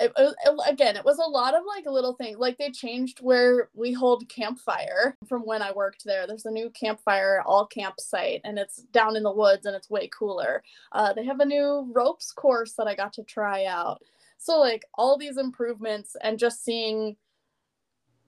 It, 0.00 0.12
it, 0.16 0.34
again, 0.66 0.96
it 0.96 1.04
was 1.04 1.18
a 1.18 1.28
lot 1.28 1.54
of 1.54 1.64
like 1.66 1.84
little 1.84 2.14
things. 2.14 2.38
Like 2.38 2.58
they 2.58 2.70
changed 2.70 3.18
where 3.20 3.68
we 3.74 3.92
hold 3.92 4.28
campfire 4.28 5.16
from 5.28 5.42
when 5.42 5.62
I 5.62 5.72
worked 5.72 6.04
there. 6.04 6.28
There's 6.28 6.46
a 6.46 6.50
new 6.52 6.70
campfire 6.70 7.42
all 7.44 7.66
campsite, 7.66 8.40
and 8.44 8.56
it's 8.56 8.76
down 8.92 9.16
in 9.16 9.24
the 9.24 9.32
woods, 9.32 9.66
and 9.66 9.74
it's 9.74 9.90
way 9.90 10.08
cooler. 10.16 10.62
Uh, 10.92 11.12
they 11.12 11.24
have 11.24 11.40
a 11.40 11.44
new 11.44 11.90
ropes 11.92 12.30
course 12.30 12.74
that 12.74 12.86
I 12.86 12.94
got 12.94 13.12
to 13.14 13.24
try 13.24 13.64
out. 13.64 14.00
So 14.38 14.58
like 14.58 14.84
all 14.94 15.18
these 15.18 15.36
improvements 15.36 16.16
and 16.22 16.38
just 16.38 16.64
seeing 16.64 17.16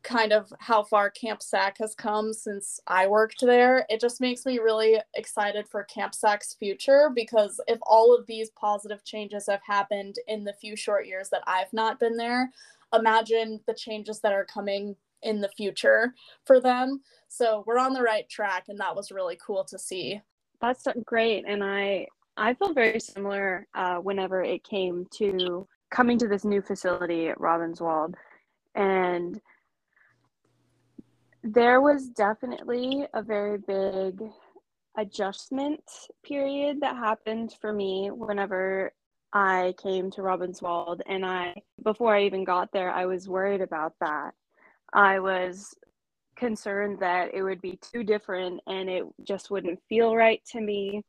kind 0.02 0.32
of 0.32 0.52
how 0.58 0.82
far 0.82 1.10
Camp 1.10 1.42
SAC 1.42 1.78
has 1.78 1.94
come 1.94 2.32
since 2.32 2.80
I 2.86 3.06
worked 3.06 3.40
there, 3.42 3.86
it 3.88 4.00
just 4.00 4.20
makes 4.20 4.46
me 4.46 4.58
really 4.58 4.98
excited 5.14 5.68
for 5.68 5.84
Camp 5.84 6.14
SAC's 6.14 6.54
future 6.54 7.10
because 7.14 7.60
if 7.68 7.78
all 7.82 8.14
of 8.14 8.26
these 8.26 8.50
positive 8.50 9.04
changes 9.04 9.46
have 9.48 9.60
happened 9.64 10.16
in 10.26 10.44
the 10.44 10.54
few 10.54 10.74
short 10.74 11.06
years 11.06 11.28
that 11.30 11.42
I've 11.46 11.72
not 11.72 12.00
been 12.00 12.16
there, 12.16 12.50
imagine 12.94 13.60
the 13.66 13.74
changes 13.74 14.20
that 14.20 14.32
are 14.32 14.44
coming 14.46 14.96
in 15.22 15.40
the 15.40 15.50
future 15.50 16.14
for 16.44 16.60
them. 16.60 17.02
So 17.28 17.62
we're 17.66 17.78
on 17.78 17.92
the 17.92 18.02
right 18.02 18.28
track 18.28 18.64
and 18.68 18.78
that 18.80 18.96
was 18.96 19.12
really 19.12 19.38
cool 19.44 19.64
to 19.64 19.78
see. 19.78 20.20
That's 20.60 20.86
great 21.04 21.44
and 21.46 21.62
I 21.62 22.06
I 22.36 22.54
feel 22.54 22.72
very 22.72 23.00
similar 23.00 23.66
uh, 23.74 23.96
whenever 23.96 24.42
it 24.42 24.64
came 24.64 25.06
to 25.16 25.68
coming 25.90 26.18
to 26.18 26.28
this 26.28 26.44
new 26.44 26.62
facility 26.62 27.28
at 27.28 27.38
Robbinswold 27.38 28.14
and 28.74 29.40
there 31.42 31.80
was 31.80 32.08
definitely 32.08 33.06
a 33.14 33.22
very 33.22 33.58
big 33.58 34.22
adjustment 34.96 35.82
period 36.22 36.80
that 36.80 36.96
happened 36.96 37.54
for 37.60 37.72
me 37.72 38.10
whenever 38.10 38.92
I 39.32 39.74
came 39.82 40.10
to 40.12 40.22
Robbinswold 40.22 41.00
and 41.06 41.24
I 41.24 41.54
before 41.82 42.14
I 42.14 42.24
even 42.24 42.44
got 42.44 42.72
there 42.72 42.90
I 42.90 43.06
was 43.06 43.28
worried 43.28 43.60
about 43.60 43.94
that. 44.00 44.32
I 44.92 45.20
was 45.20 45.74
concerned 46.36 46.98
that 47.00 47.32
it 47.32 47.42
would 47.42 47.60
be 47.60 47.78
too 47.80 48.02
different 48.02 48.60
and 48.66 48.88
it 48.88 49.04
just 49.22 49.50
wouldn't 49.50 49.78
feel 49.88 50.16
right 50.16 50.42
to 50.52 50.60
me 50.60 51.04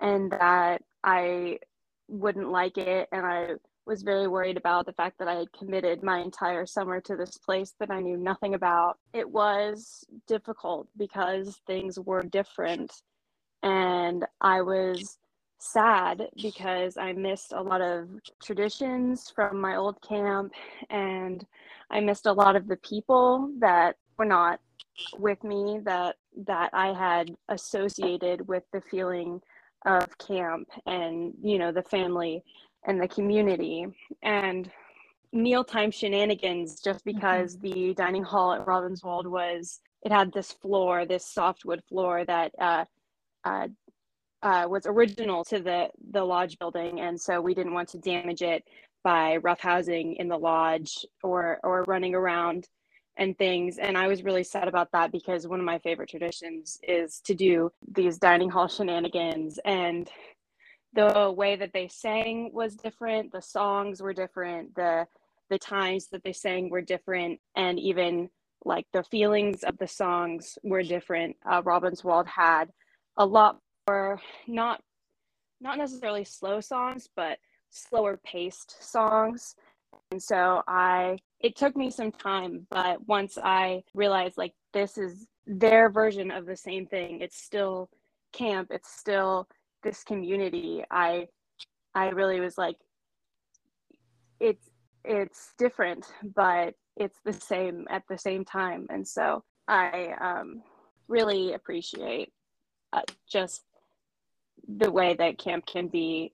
and 0.00 0.30
that 0.32 0.82
I 1.02 1.58
wouldn't 2.08 2.50
like 2.50 2.76
it. 2.76 3.08
And 3.12 3.24
I 3.24 3.52
was 3.86 4.02
very 4.02 4.26
worried 4.26 4.56
about 4.56 4.84
the 4.84 4.92
fact 4.92 5.18
that 5.18 5.28
I 5.28 5.34
had 5.34 5.52
committed 5.52 6.02
my 6.02 6.20
entire 6.20 6.66
summer 6.66 7.00
to 7.02 7.16
this 7.16 7.38
place 7.38 7.74
that 7.78 7.90
I 7.90 8.00
knew 8.00 8.16
nothing 8.16 8.54
about. 8.54 8.98
It 9.12 9.30
was 9.30 10.04
difficult 10.26 10.88
because 10.96 11.60
things 11.66 11.98
were 11.98 12.22
different. 12.22 12.92
And 13.62 14.24
I 14.40 14.60
was 14.62 15.18
sad 15.58 16.28
because 16.42 16.96
I 16.96 17.12
missed 17.12 17.52
a 17.52 17.62
lot 17.62 17.80
of 17.80 18.08
traditions 18.42 19.32
from 19.34 19.60
my 19.60 19.76
old 19.76 20.00
camp 20.02 20.52
and 20.90 21.46
I 21.90 22.00
missed 22.00 22.26
a 22.26 22.32
lot 22.32 22.56
of 22.56 22.68
the 22.68 22.76
people 22.76 23.50
that 23.60 23.96
were 24.18 24.24
not 24.24 24.60
with 25.18 25.42
me 25.44 25.80
that 25.84 26.16
that 26.46 26.70
I 26.72 26.92
had 26.92 27.34
associated 27.48 28.46
with 28.46 28.64
the 28.72 28.80
feeling 28.80 29.40
of 29.84 30.06
camp 30.18 30.68
and 30.86 31.32
you 31.42 31.58
know 31.58 31.72
the 31.72 31.82
family 31.82 32.42
and 32.86 33.00
the 33.00 33.08
community 33.08 33.86
and 34.22 34.70
mealtime 35.32 35.90
shenanigans 35.90 36.80
just 36.80 37.04
mm-hmm. 37.04 37.18
because 37.18 37.56
mm-hmm. 37.56 37.72
the 37.72 37.94
dining 37.94 38.22
hall 38.22 38.52
at 38.52 38.64
Robbinswold 38.64 39.26
was 39.26 39.80
it 40.02 40.12
had 40.12 40.32
this 40.32 40.52
floor, 40.52 41.04
this 41.04 41.26
softwood 41.26 41.82
floor 41.88 42.24
that 42.24 42.52
uh, 42.60 42.84
uh, 43.44 43.68
uh, 44.42 44.66
was 44.68 44.86
original 44.86 45.44
to 45.44 45.58
the 45.58 45.88
the 46.12 46.22
lodge 46.22 46.58
building, 46.58 47.00
and 47.00 47.20
so 47.20 47.40
we 47.40 47.54
didn't 47.54 47.74
want 47.74 47.88
to 47.88 47.98
damage 47.98 48.42
it 48.42 48.62
by 49.02 49.38
roughhousing 49.38 50.16
in 50.16 50.28
the 50.28 50.38
lodge 50.38 51.04
or 51.22 51.58
or 51.64 51.82
running 51.88 52.14
around 52.14 52.68
and 53.16 53.36
things. 53.38 53.78
And 53.78 53.96
I 53.96 54.06
was 54.06 54.22
really 54.22 54.44
sad 54.44 54.68
about 54.68 54.92
that 54.92 55.10
because 55.10 55.46
one 55.48 55.58
of 55.58 55.64
my 55.66 55.78
favorite 55.78 56.10
traditions 56.10 56.78
is 56.82 57.20
to 57.24 57.34
do 57.34 57.70
these 57.94 58.18
dining 58.18 58.50
hall 58.50 58.68
shenanigans 58.68 59.58
and 59.64 60.08
the 60.94 61.32
way 61.36 61.56
that 61.56 61.72
they 61.72 61.88
sang 61.88 62.50
was 62.52 62.74
different 62.74 63.32
the 63.32 63.42
songs 63.42 64.00
were 64.00 64.12
different 64.14 64.74
the 64.74 65.06
the 65.50 65.58
times 65.58 66.08
that 66.08 66.22
they 66.24 66.32
sang 66.32 66.70
were 66.70 66.80
different 66.80 67.38
and 67.54 67.78
even 67.78 68.28
like 68.64 68.86
the 68.92 69.04
feelings 69.04 69.62
of 69.62 69.78
the 69.78 69.86
songs 69.86 70.58
were 70.64 70.82
different. 70.82 71.36
Uh, 71.48 71.62
Robbinswold 71.62 72.26
had 72.26 72.70
a 73.16 73.24
lot 73.24 73.58
more 73.88 74.20
not 74.46 74.82
not 75.60 75.78
necessarily 75.78 76.24
slow 76.24 76.60
songs 76.60 77.08
but 77.16 77.38
slower 77.70 78.18
paced 78.24 78.76
songs. 78.82 79.54
And 80.10 80.22
so 80.22 80.62
i 80.68 81.18
it 81.40 81.56
took 81.56 81.76
me 81.76 81.90
some 81.90 82.12
time 82.12 82.66
but 82.70 83.06
once 83.06 83.38
i 83.42 83.82
realized 83.94 84.36
like 84.36 84.52
this 84.72 84.98
is 84.98 85.26
their 85.46 85.88
version 85.90 86.30
of 86.30 86.44
the 86.44 86.56
same 86.56 86.86
thing 86.86 87.20
it's 87.20 87.38
still 87.42 87.88
camp 88.32 88.68
it's 88.70 88.90
still 88.90 89.48
this 89.82 90.02
community 90.02 90.84
i 90.90 91.26
i 91.94 92.08
really 92.08 92.40
was 92.40 92.58
like 92.58 92.76
it's 94.40 94.70
it's 95.04 95.52
different 95.58 96.06
but 96.34 96.74
it's 96.96 97.20
the 97.24 97.32
same 97.32 97.86
at 97.90 98.02
the 98.08 98.18
same 98.18 98.44
time. 98.44 98.86
And 98.90 99.06
so 99.06 99.44
i 99.68 100.14
um, 100.20 100.62
really 101.08 101.52
appreciate 101.52 102.32
uh, 102.92 103.02
just 103.28 103.62
the 104.78 104.90
way 104.90 105.14
that 105.14 105.38
camp 105.38 105.66
can 105.66 105.88
be 105.88 106.32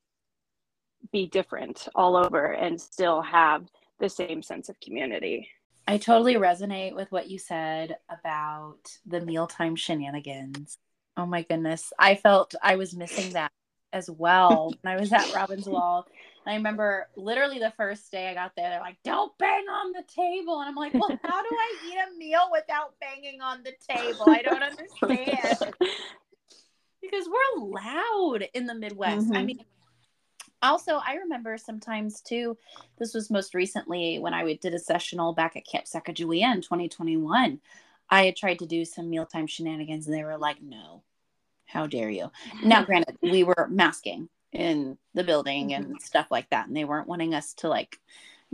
be 1.11 1.26
different 1.26 1.88
all 1.94 2.16
over 2.16 2.52
and 2.52 2.80
still 2.80 3.20
have 3.20 3.68
the 3.99 4.08
same 4.08 4.42
sense 4.42 4.68
of 4.68 4.78
community. 4.80 5.49
I 5.88 5.99
totally 5.99 6.37
resonate 6.37 6.94
with 6.94 7.11
what 7.11 7.28
you 7.28 7.38
said 7.38 7.96
about 8.08 8.78
the 9.04 9.20
mealtime 9.20 9.75
shenanigans 9.75 10.78
oh 11.16 11.26
my 11.26 11.42
goodness 11.42 11.92
i 11.99 12.14
felt 12.14 12.54
i 12.62 12.76
was 12.76 12.95
missing 12.95 13.33
that 13.33 13.52
as 13.92 14.11
well 14.11 14.75
when 14.81 14.95
I 14.95 15.00
was 15.00 15.12
at 15.12 15.21
Robbinswold. 15.26 16.04
And 16.45 16.52
I 16.52 16.57
remember 16.57 17.09
literally 17.16 17.59
the 17.59 17.73
first 17.76 18.11
day 18.11 18.28
I 18.28 18.35
got 18.35 18.52
there, 18.57 18.71
they're 18.71 18.81
like, 18.81 18.97
don't 19.04 19.37
bang 19.38 19.64
on 19.71 19.92
the 19.92 20.02
table. 20.09 20.61
And 20.61 20.69
I'm 20.69 20.75
like, 20.75 20.95
well, 20.95 21.19
how 21.23 21.42
do 21.42 21.49
I 21.52 21.76
eat 21.88 21.99
a 21.99 22.19
meal 22.19 22.49
without 22.50 22.95
banging 23.00 23.40
on 23.40 23.62
the 23.62 23.73
table? 23.88 24.25
I 24.26 24.42
don't 24.42 24.62
understand. 24.62 25.75
because 27.02 27.28
we're 27.28 27.64
loud 27.64 28.49
in 28.54 28.66
the 28.66 28.75
Midwest. 28.75 29.26
Mm-hmm. 29.26 29.37
I 29.37 29.45
mean, 29.45 29.64
also, 30.62 31.00
I 31.04 31.14
remember 31.14 31.59
sometimes 31.59 32.21
too, 32.21 32.57
this 32.99 33.14
was 33.14 33.31
most 33.31 33.54
recently 33.54 34.19
when 34.19 34.35
I 34.35 34.54
did 34.54 34.75
a 34.75 34.78
sessional 34.78 35.33
back 35.33 35.57
at 35.57 35.66
Camp 35.66 35.87
Sacagawea 35.87 36.54
in 36.54 36.62
2021. 36.62 37.61
I 38.11 38.25
had 38.25 38.37
tried 38.37 38.59
to 38.61 38.66
do 38.66 38.85
some 38.85 39.11
mealtime 39.11 39.47
shenanigans 39.47 40.07
and 40.07 40.14
they 40.14 40.25
were 40.25 40.38
like, 40.38 40.63
no, 40.63 41.02
how 41.73 41.87
dare 41.87 42.11
you? 42.11 42.30
Now, 42.63 42.85
granted, 42.87 43.17
we 43.23 43.45
were 43.45 43.69
masking 43.71 44.28
in 44.52 44.99
the 45.15 45.25
building 45.25 45.73
and 45.75 46.00
stuff 46.00 46.26
like 46.30 46.50
that, 46.50 46.69
and 46.69 46.76
they 46.76 46.85
weren't 46.85 47.08
wanting 47.08 47.35
us 47.35 47.54
to 47.54 47.69
like 47.69 47.99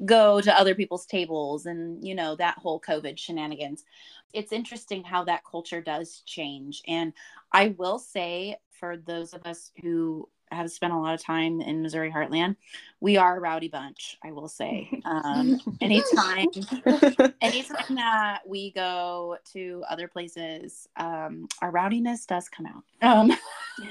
go 0.05 0.41
to 0.41 0.59
other 0.59 0.75
people's 0.75 1.07
tables 1.07 1.67
and 1.67 2.07
you 2.07 2.15
know 2.15 2.37
that 2.37 2.57
whole 2.59 2.81
covid 2.81 3.19
shenanigans 3.19 3.85
it's 4.33 4.53
interesting 4.53 5.03
how 5.03 5.25
that 5.25 5.43
culture 5.45 5.81
does 5.81 6.23
change 6.25 6.83
and 6.87 7.13
i 7.53 7.75
will 7.79 7.99
say 7.99 8.57
for 8.71 8.97
those 8.97 9.35
of 9.35 9.45
us 9.45 9.73
who 9.83 10.29
have 10.51 10.71
spent 10.71 10.93
a 10.93 10.97
lot 10.97 11.15
of 11.15 11.23
time 11.23 11.61
in 11.61 11.83
Missouri 11.83 12.11
Heartland. 12.11 12.57
We 13.01 13.17
are 13.17 13.37
a 13.37 13.41
rowdy 13.41 13.69
bunch, 13.69 14.17
I 14.25 14.33
will 14.33 14.49
say. 14.49 14.91
Um, 15.05 15.61
anytime, 15.81 16.49
anytime 17.41 17.95
that 17.95 18.41
we 18.47 18.73
go 18.73 19.37
to 19.53 19.85
other 19.89 20.09
places, 20.09 20.89
um, 20.97 21.49
our 21.63 21.71
rowdiness 21.71 22.27
does 22.27 22.49
come 22.49 22.67
out. 22.67 22.85
Um, 23.03 23.33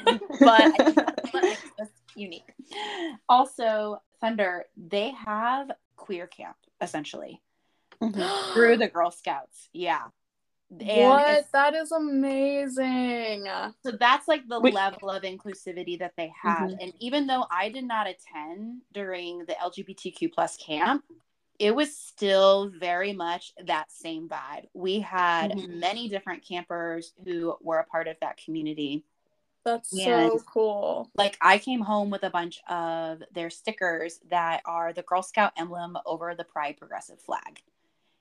but, 0.40 1.58
unique. 2.16 2.54
Also, 3.30 4.02
Thunder, 4.20 4.66
they 4.76 5.12
have 5.12 5.72
queer 5.96 6.28
camp 6.28 6.58
essentially 6.82 7.42
mm-hmm. 8.02 8.54
through 8.54 8.78
the 8.78 8.88
Girl 8.88 9.12
Scouts. 9.12 9.70
Yeah. 9.74 10.08
And 10.70 11.10
what? 11.10 11.46
That 11.54 11.76
is 11.76 11.92
amazing. 11.92 13.46
So 13.86 13.92
that's 13.98 14.28
like 14.28 14.48
the 14.48 14.60
Wait. 14.60 14.74
level 14.74 15.10
of 15.10 15.24
inclusivity 15.24 15.98
that 16.00 16.14
they 16.18 16.32
have. 16.42 16.70
Mm-hmm. 16.70 16.82
And 16.82 16.94
even 17.00 17.28
though 17.28 17.46
I 17.50 17.70
did 17.70 17.86
not 17.86 18.08
attend 18.08 18.82
during 18.94 19.40
the 19.40 19.54
LGBTQ 19.54 20.34
plus 20.34 20.58
camp, 20.58 21.04
it 21.60 21.74
was 21.74 21.96
still 21.96 22.70
very 22.70 23.14
much 23.14 23.54
that 23.66 23.92
same 23.92 24.30
vibe. 24.30 24.68
We 24.74 25.00
had 25.00 25.52
mm-hmm. 25.52 25.80
many 25.80 26.10
different 26.10 26.46
campers 26.46 27.14
who 27.24 27.56
were 27.62 27.80
a 27.80 27.86
part 27.86 28.08
of 28.08 28.18
that 28.22 28.38
community. 28.38 29.04
That's 29.66 29.92
and, 29.98 30.32
so 30.32 30.40
cool. 30.46 31.10
Like 31.16 31.38
I 31.42 31.58
came 31.58 31.82
home 31.82 32.10
with 32.10 32.24
a 32.24 32.30
bunch 32.30 32.62
of 32.70 33.24
their 33.34 33.50
stickers 33.50 34.20
that 34.30 34.62
are 34.66 34.94
the 34.94 35.02
Girl 35.02 35.24
Scout 35.24 35.54
emblem 35.58 35.98
over 36.06 36.36
the 36.36 36.44
Pride 36.44 36.78
Progressive 36.78 37.20
flag. 37.20 37.62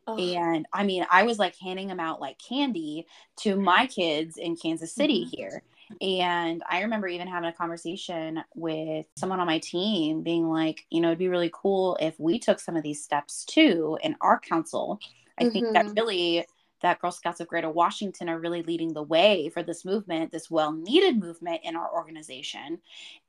Oh. 0.07 0.17
And 0.17 0.67
I 0.73 0.85
mean, 0.85 1.07
I 1.11 1.25
was 1.25 1.39
like 1.39 1.57
handing 1.57 1.89
them 1.89 2.01
out 2.01 2.21
like 2.21 2.39
candy 2.39 3.07
to 3.41 3.57
my 3.57 3.87
kids 3.87 4.37
in 4.37 4.57
Kansas 4.57 4.93
City 4.93 5.25
mm-hmm. 5.25 5.37
here. 5.37 5.63
And 6.01 6.63
I 6.69 6.83
remember 6.83 7.07
even 7.07 7.29
having 7.29 7.49
a 7.49 7.53
conversation 7.53 8.43
with 8.55 9.07
someone 9.17 9.41
on 9.41 9.47
my 9.47 9.59
team 9.59 10.23
being 10.23 10.49
like, 10.49 10.85
you 10.91 11.01
know, 11.01 11.09
it'd 11.09 11.19
be 11.19 11.29
really 11.29 11.51
cool 11.53 11.97
if 12.01 12.19
we 12.19 12.39
took 12.39 12.59
some 12.59 12.77
of 12.77 12.83
these 12.83 13.03
steps 13.03 13.45
too 13.45 13.99
in 14.03 14.17
our 14.21 14.41
council. 14.41 14.99
I 15.39 15.45
mm-hmm. 15.45 15.53
think 15.53 15.73
that 15.75 15.87
mm-hmm. 15.87 15.95
really 15.95 16.47
that 16.83 17.01
Girl 17.01 17.11
Scouts 17.11 17.41
of 17.41 17.49
Greater 17.49 17.71
Washington 17.71 18.29
are 18.29 18.39
really 18.39 18.63
leading 18.63 18.93
the 18.93 19.03
way 19.03 19.49
for 19.49 19.63
this 19.63 19.85
movement, 19.85 20.33
this 20.33 20.51
well 20.51 20.73
needed 20.73 21.19
movement 21.19 21.61
in 21.65 21.77
our 21.77 21.93
organization. 21.93 22.79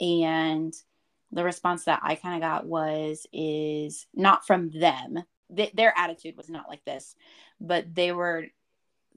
And 0.01 0.73
the 1.31 1.43
response 1.43 1.85
that 1.85 2.01
I 2.03 2.15
kind 2.15 2.35
of 2.35 2.41
got 2.41 2.65
was, 2.65 3.25
is 3.33 4.07
not 4.13 4.45
from 4.45 4.69
them, 4.71 5.23
th- 5.55 5.73
their 5.73 5.93
attitude 5.97 6.37
was 6.37 6.49
not 6.49 6.69
like 6.69 6.83
this, 6.85 7.15
but 7.59 7.93
they 7.93 8.11
were 8.11 8.47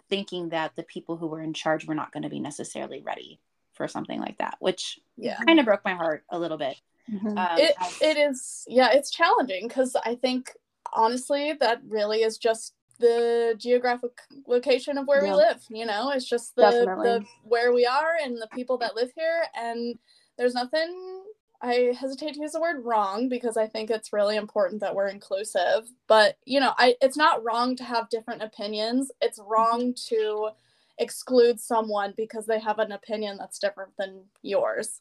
thinking 0.09 0.51
that 0.51 0.75
the 0.77 0.83
people 0.83 1.17
who 1.17 1.27
were 1.27 1.41
in 1.41 1.55
charge 1.55 1.87
were 1.87 1.95
not 1.95 2.13
going 2.13 2.25
to 2.25 2.29
be 2.29 2.41
necessarily 2.41 3.01
ready 3.01 3.41
for 3.73 3.89
something 3.89 4.21
like 4.21 4.39
that, 4.39 4.57
which 4.61 4.99
yeah. 5.17 5.39
kind 5.47 5.59
of 5.59 5.65
broke 5.65 5.85
my 5.85 5.95
heart 5.95 6.25
a 6.29 6.39
little 6.39 6.59
bit. 6.59 6.77
Mm-hmm. 7.11 7.39
Um, 7.39 7.59
it, 7.59 7.75
it 8.01 8.17
is, 8.17 8.65
yeah, 8.69 8.91
it's 8.93 9.11
challenging 9.11 9.69
because 9.69 9.97
I 10.05 10.15
think 10.17 10.51
honestly 10.93 11.55
that 11.61 11.81
really 11.89 12.23
is 12.23 12.39
just 12.39 12.75
the 12.99 13.55
geographic 13.59 14.13
location 14.47 14.99
of 14.99 15.07
where 15.07 15.25
yeah. 15.25 15.33
we 15.33 15.37
live. 15.37 15.65
You 15.71 15.87
know, 15.87 16.11
it's 16.11 16.29
just 16.29 16.55
the, 16.55 16.63
the 16.63 17.25
where 17.43 17.73
we 17.73 17.87
are 17.87 18.17
and 18.23 18.37
the 18.37 18.49
people 18.55 18.79
that 18.79 18.95
live 18.95 19.11
here, 19.17 19.45
and 19.57 19.99
there's 20.37 20.55
nothing 20.55 21.23
I 21.63 21.95
hesitate 21.99 22.35
to 22.35 22.41
use 22.41 22.53
the 22.53 22.61
word 22.61 22.85
wrong 22.85 23.29
because 23.29 23.57
I 23.57 23.67
think 23.67 23.91
it's 23.91 24.13
really 24.13 24.37
important 24.37 24.81
that 24.81 24.95
we're 24.95 25.09
inclusive. 25.09 25.91
But, 26.07 26.39
you 26.45 26.59
know, 26.59 26.73
I 26.79 26.97
it's 27.03 27.17
not 27.17 27.45
wrong 27.45 27.77
to 27.77 27.85
have 27.85 28.09
different 28.09 28.43
opinions. 28.43 29.11
It's 29.21 29.39
wrong 29.47 29.95
to 30.09 30.51
exclude 30.99 31.61
someone 31.61 32.15
because 32.17 32.47
they 32.47 32.61
have 32.61 32.79
an 32.79 32.93
opinion 32.93 33.37
that's 33.39 33.59
different 33.59 33.93
than 33.99 34.23
yours. 34.43 35.01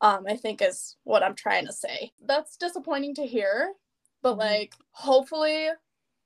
Um, 0.00 0.24
I 0.28 0.36
think 0.36 0.62
is 0.62 0.96
what 1.04 1.22
I'm 1.22 1.34
trying 1.34 1.66
to 1.66 1.72
say. 1.72 2.12
That's 2.24 2.56
disappointing 2.56 3.14
to 3.16 3.26
hear, 3.26 3.72
but 4.22 4.32
mm-hmm. 4.32 4.40
like 4.40 4.74
hopefully 4.92 5.68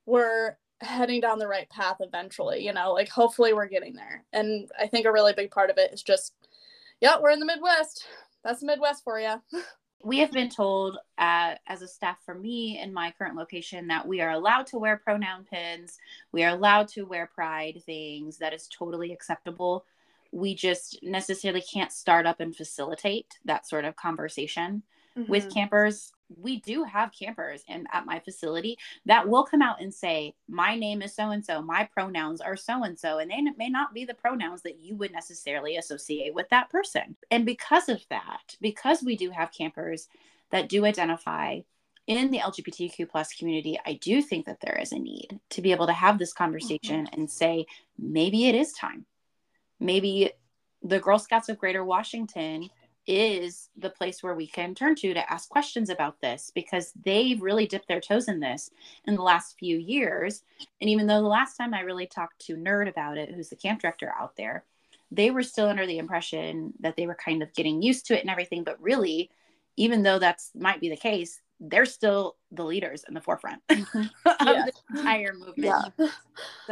we're 0.05 0.57
heading 0.81 1.21
down 1.21 1.39
the 1.39 1.47
right 1.47 1.69
path 1.69 1.97
eventually, 2.01 2.63
you 2.63 2.73
know, 2.73 2.93
like 2.93 3.09
hopefully 3.09 3.53
we're 3.53 3.67
getting 3.67 3.95
there. 3.95 4.23
And 4.31 4.69
I 4.79 4.87
think 4.87 5.05
a 5.05 5.11
really 5.11 5.33
big 5.33 5.49
part 5.51 5.69
of 5.69 5.77
it 5.77 5.93
is 5.93 6.03
just 6.03 6.33
yeah, 7.01 7.15
we're 7.19 7.31
in 7.31 7.39
the 7.39 7.45
Midwest 7.45 8.05
that's 8.43 8.63
Midwest 8.63 9.03
for 9.03 9.19
you. 9.19 9.41
we 10.03 10.19
have 10.19 10.31
been 10.31 10.49
told 10.49 10.97
uh, 11.17 11.55
as 11.67 11.81
a 11.81 11.87
staff 11.87 12.17
for 12.25 12.35
me 12.35 12.79
in 12.81 12.93
my 12.93 13.13
current 13.17 13.35
location 13.35 13.87
that 13.87 14.07
we 14.07 14.21
are 14.21 14.31
allowed 14.31 14.67
to 14.67 14.77
wear 14.77 14.97
pronoun 14.97 15.45
pins 15.49 15.97
we 16.31 16.43
are 16.43 16.49
allowed 16.49 16.87
to 16.89 17.03
wear 17.03 17.29
pride 17.33 17.81
things 17.85 18.37
that 18.37 18.53
is 18.53 18.67
totally 18.67 19.11
acceptable 19.11 19.85
we 20.31 20.55
just 20.55 20.99
necessarily 21.03 21.61
can't 21.61 21.91
start 21.91 22.25
up 22.25 22.39
and 22.39 22.55
facilitate 22.55 23.37
that 23.45 23.67
sort 23.67 23.85
of 23.85 23.95
conversation 23.95 24.83
mm-hmm. 25.17 25.31
with 25.31 25.53
campers 25.53 26.11
we 26.37 26.59
do 26.61 26.83
have 26.83 27.11
campers 27.11 27.63
and 27.67 27.87
at 27.91 28.05
my 28.05 28.19
facility 28.19 28.77
that 29.05 29.27
will 29.27 29.43
come 29.43 29.61
out 29.61 29.81
and 29.81 29.93
say 29.93 30.33
my 30.47 30.75
name 30.75 31.01
is 31.01 31.13
so 31.13 31.29
and 31.29 31.45
so 31.45 31.61
my 31.61 31.87
pronouns 31.93 32.41
are 32.41 32.55
so 32.55 32.83
and 32.83 32.97
so 32.97 33.19
and 33.19 33.31
they 33.31 33.41
may 33.57 33.69
not 33.69 33.93
be 33.93 34.05
the 34.05 34.13
pronouns 34.13 34.61
that 34.61 34.79
you 34.79 34.95
would 34.95 35.11
necessarily 35.11 35.77
associate 35.77 36.33
with 36.33 36.47
that 36.49 36.69
person 36.69 37.15
and 37.31 37.45
because 37.45 37.89
of 37.89 38.01
that 38.09 38.55
because 38.61 39.03
we 39.03 39.15
do 39.15 39.29
have 39.29 39.51
campers 39.51 40.07
that 40.51 40.69
do 40.69 40.85
identify 40.85 41.59
in 42.07 42.31
the 42.31 42.39
lgbtq 42.39 43.07
plus 43.09 43.33
community 43.33 43.79
i 43.85 43.93
do 43.93 44.21
think 44.21 44.45
that 44.45 44.59
there 44.61 44.79
is 44.81 44.91
a 44.91 44.99
need 44.99 45.39
to 45.49 45.61
be 45.61 45.71
able 45.71 45.87
to 45.87 45.93
have 45.93 46.17
this 46.17 46.33
conversation 46.33 47.05
mm-hmm. 47.05 47.19
and 47.19 47.29
say 47.29 47.65
maybe 47.97 48.47
it 48.47 48.55
is 48.55 48.73
time 48.73 49.05
maybe 49.79 50.31
the 50.81 50.99
girl 50.99 51.19
scouts 51.19 51.49
of 51.49 51.57
greater 51.57 51.83
washington 51.83 52.69
is 53.05 53.69
the 53.77 53.89
place 53.89 54.23
where 54.23 54.35
we 54.35 54.47
can 54.47 54.73
turn 54.73 54.95
to 54.95 55.13
to 55.13 55.31
ask 55.31 55.49
questions 55.49 55.89
about 55.89 56.21
this 56.21 56.51
because 56.53 56.93
they've 57.03 57.41
really 57.41 57.67
dipped 57.67 57.87
their 57.87 57.99
toes 57.99 58.27
in 58.27 58.39
this 58.39 58.71
in 59.05 59.15
the 59.15 59.21
last 59.21 59.57
few 59.59 59.77
years. 59.77 60.43
And 60.79 60.89
even 60.89 61.07
though 61.07 61.21
the 61.21 61.27
last 61.27 61.57
time 61.57 61.73
I 61.73 61.81
really 61.81 62.07
talked 62.07 62.39
to 62.45 62.55
Nerd 62.55 62.89
about 62.89 63.17
it, 63.17 63.31
who's 63.31 63.49
the 63.49 63.55
camp 63.55 63.81
director 63.81 64.13
out 64.17 64.35
there, 64.37 64.63
they 65.11 65.31
were 65.31 65.43
still 65.43 65.67
under 65.67 65.85
the 65.85 65.97
impression 65.97 66.73
that 66.79 66.95
they 66.95 67.05
were 67.05 67.15
kind 67.15 67.43
of 67.43 67.53
getting 67.53 67.81
used 67.81 68.07
to 68.07 68.17
it 68.17 68.21
and 68.21 68.29
everything. 68.29 68.63
But 68.63 68.81
really, 68.81 69.29
even 69.75 70.03
though 70.03 70.19
that's 70.19 70.51
might 70.55 70.81
be 70.81 70.89
the 70.89 70.97
case, 70.97 71.41
they're 71.59 71.85
still 71.85 72.35
the 72.51 72.63
leaders 72.63 73.05
in 73.07 73.13
the 73.13 73.21
forefront 73.21 73.61
mm-hmm. 73.69 74.01
of 74.25 74.35
yeah. 74.41 74.65
the 74.65 74.97
entire 74.97 75.33
movement. 75.33 75.93
Yeah. 75.97 76.07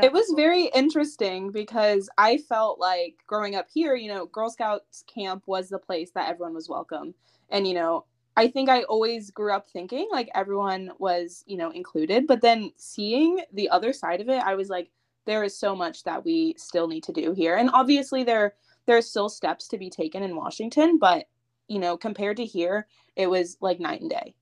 It 0.01 0.13
was 0.13 0.33
very 0.35 0.65
interesting 0.65 1.51
because 1.51 2.09
I 2.17 2.37
felt 2.37 2.79
like 2.79 3.15
growing 3.27 3.55
up 3.55 3.67
here, 3.73 3.95
you 3.95 4.07
know, 4.07 4.25
Girl 4.27 4.49
Scouts 4.49 5.03
camp 5.07 5.43
was 5.45 5.69
the 5.69 5.79
place 5.79 6.11
that 6.11 6.29
everyone 6.29 6.53
was 6.53 6.69
welcome. 6.69 7.13
And, 7.49 7.67
you 7.67 7.73
know, 7.73 8.05
I 8.37 8.47
think 8.47 8.69
I 8.69 8.83
always 8.83 9.29
grew 9.31 9.53
up 9.53 9.67
thinking 9.69 10.07
like 10.11 10.29
everyone 10.33 10.91
was, 10.99 11.43
you 11.45 11.57
know, 11.57 11.71
included. 11.71 12.27
But 12.27 12.41
then 12.41 12.71
seeing 12.77 13.41
the 13.53 13.69
other 13.69 13.91
side 13.91 14.21
of 14.21 14.29
it, 14.29 14.41
I 14.43 14.55
was 14.55 14.69
like, 14.69 14.89
there 15.25 15.43
is 15.43 15.57
so 15.57 15.75
much 15.75 16.03
that 16.03 16.23
we 16.23 16.55
still 16.57 16.87
need 16.87 17.03
to 17.03 17.11
do 17.11 17.33
here. 17.33 17.57
And 17.57 17.69
obviously 17.73 18.23
there 18.23 18.55
there 18.87 18.97
are 18.97 19.01
still 19.01 19.29
steps 19.29 19.67
to 19.67 19.77
be 19.77 19.89
taken 19.89 20.23
in 20.23 20.35
Washington, 20.35 20.97
but 20.97 21.27
you 21.67 21.79
know, 21.79 21.97
compared 21.97 22.37
to 22.37 22.45
here, 22.45 22.87
it 23.15 23.29
was 23.29 23.57
like 23.61 23.79
night 23.79 24.01
and 24.01 24.09
day. 24.09 24.33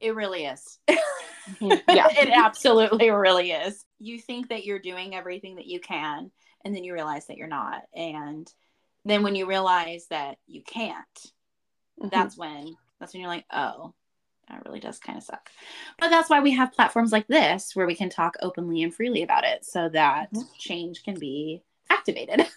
It 0.00 0.14
really 0.14 0.44
is. 0.44 0.78
Mm-hmm. 0.88 1.66
yeah. 1.88 2.08
it 2.10 2.28
absolutely 2.28 3.10
really 3.10 3.52
is. 3.52 3.85
You 3.98 4.18
think 4.18 4.48
that 4.48 4.64
you're 4.64 4.78
doing 4.78 5.14
everything 5.14 5.56
that 5.56 5.66
you 5.66 5.80
can, 5.80 6.30
and 6.64 6.74
then 6.74 6.84
you 6.84 6.92
realize 6.92 7.26
that 7.26 7.36
you're 7.36 7.48
not. 7.48 7.82
And 7.94 8.50
then 9.04 9.22
when 9.22 9.34
you 9.34 9.46
realize 9.46 10.06
that 10.10 10.38
you 10.46 10.62
can't, 10.62 10.96
mm-hmm. 11.98 12.08
that's 12.10 12.36
when 12.36 12.76
that's 13.00 13.12
when 13.12 13.20
you're 13.20 13.30
like, 13.30 13.46
oh, 13.52 13.94
that 14.48 14.64
really 14.64 14.80
does 14.80 14.98
kind 14.98 15.18
of 15.18 15.24
suck. 15.24 15.50
But 15.98 16.10
that's 16.10 16.30
why 16.30 16.40
we 16.40 16.52
have 16.52 16.72
platforms 16.72 17.12
like 17.12 17.26
this 17.26 17.74
where 17.74 17.86
we 17.86 17.94
can 17.94 18.10
talk 18.10 18.36
openly 18.40 18.82
and 18.82 18.94
freely 18.94 19.22
about 19.22 19.44
it 19.44 19.64
so 19.64 19.88
that 19.90 20.32
mm-hmm. 20.32 20.46
change 20.58 21.02
can 21.02 21.18
be 21.18 21.62
activated. 21.90 22.46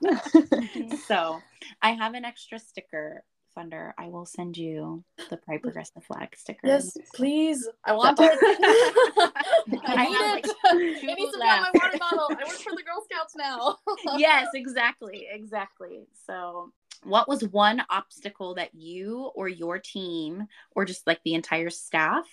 so 1.06 1.40
I 1.82 1.92
have 1.92 2.14
an 2.14 2.24
extra 2.24 2.58
sticker 2.58 3.22
Thunder, 3.58 3.92
I 3.98 4.06
will 4.06 4.24
send 4.24 4.56
you 4.56 5.02
the 5.30 5.36
Pride 5.36 5.62
Progressive 5.62 6.04
Flag 6.04 6.36
sticker. 6.36 6.68
Yes, 6.68 6.96
please. 7.12 7.68
I 7.84 7.92
want 7.92 8.16
it. 8.20 8.30
I 9.84 10.06
need 10.06 10.44
it. 10.44 10.56
I 10.64 11.14
need 11.14 11.30
some 11.32 11.42
on 11.42 11.62
my 11.62 11.70
water 11.74 11.98
bottle. 11.98 12.28
I 12.30 12.44
work 12.44 12.52
for 12.52 12.76
the 12.76 12.84
Girl 12.84 13.04
Scouts 13.10 13.34
now. 13.36 13.78
yes, 14.16 14.46
exactly. 14.54 15.26
Exactly. 15.28 16.06
So 16.24 16.70
what 17.02 17.28
was 17.28 17.42
one 17.48 17.82
obstacle 17.90 18.54
that 18.54 18.76
you 18.76 19.32
or 19.34 19.48
your 19.48 19.80
team 19.80 20.46
or 20.76 20.84
just 20.84 21.04
like 21.04 21.20
the 21.24 21.34
entire 21.34 21.70
staff 21.70 22.28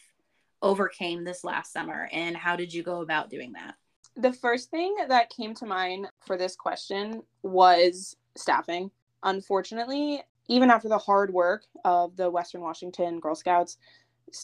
overcame 0.62 1.24
this 1.24 1.44
last 1.44 1.74
summer 1.74 2.08
and 2.12 2.38
how 2.38 2.56
did 2.56 2.72
you 2.72 2.84
go 2.84 3.02
about 3.02 3.30
doing 3.32 3.54
that 3.54 3.76
the 4.16 4.34
first 4.34 4.72
thing 4.72 4.96
that 5.08 5.30
came 5.30 5.54
to 5.54 5.66
mind 5.66 6.08
for 6.26 6.38
this 6.38 6.56
question 6.56 7.22
was 7.44 8.16
staffing 8.36 8.90
unfortunately 9.24 10.24
even 10.48 10.70
after 10.70 10.90
the 10.90 10.98
hard 10.98 11.34
work 11.34 11.66
of 11.84 12.16
the 12.18 12.30
Western 12.30 12.62
Washington 12.62 13.20
Girl 13.20 13.36
Scouts, 13.36 13.78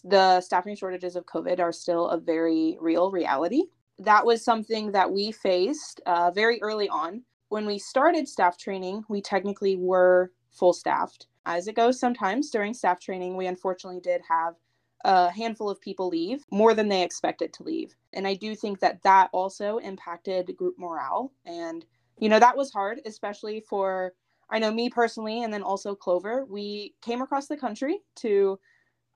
the 0.03 0.41
staffing 0.41 0.75
shortages 0.75 1.15
of 1.15 1.25
COVID 1.25 1.59
are 1.59 1.71
still 1.71 2.09
a 2.09 2.19
very 2.19 2.77
real 2.79 3.11
reality. 3.11 3.63
That 3.99 4.25
was 4.25 4.43
something 4.43 4.91
that 4.91 5.11
we 5.11 5.31
faced 5.31 6.01
uh, 6.05 6.31
very 6.31 6.61
early 6.61 6.89
on. 6.89 7.23
When 7.49 7.65
we 7.65 7.77
started 7.77 8.27
staff 8.27 8.57
training, 8.57 9.03
we 9.09 9.21
technically 9.21 9.75
were 9.75 10.31
full 10.51 10.73
staffed. 10.73 11.27
As 11.45 11.67
it 11.67 11.75
goes 11.75 11.99
sometimes 11.99 12.49
during 12.49 12.73
staff 12.73 12.99
training, 12.99 13.35
we 13.35 13.47
unfortunately 13.47 13.99
did 13.99 14.21
have 14.27 14.55
a 15.03 15.31
handful 15.31 15.69
of 15.69 15.81
people 15.81 16.07
leave 16.07 16.45
more 16.51 16.73
than 16.73 16.87
they 16.87 17.03
expected 17.03 17.51
to 17.53 17.63
leave. 17.63 17.95
And 18.13 18.27
I 18.27 18.35
do 18.35 18.55
think 18.55 18.79
that 18.79 19.01
that 19.03 19.29
also 19.33 19.77
impacted 19.79 20.55
group 20.55 20.75
morale. 20.77 21.33
And, 21.45 21.83
you 22.19 22.29
know, 22.29 22.39
that 22.39 22.55
was 22.55 22.71
hard, 22.71 23.01
especially 23.05 23.61
for 23.67 24.13
I 24.51 24.59
know 24.59 24.71
me 24.71 24.89
personally, 24.89 25.43
and 25.43 25.53
then 25.53 25.63
also 25.63 25.95
Clover, 25.95 26.45
we 26.45 26.93
came 27.01 27.21
across 27.21 27.47
the 27.47 27.57
country 27.57 27.99
to 28.17 28.59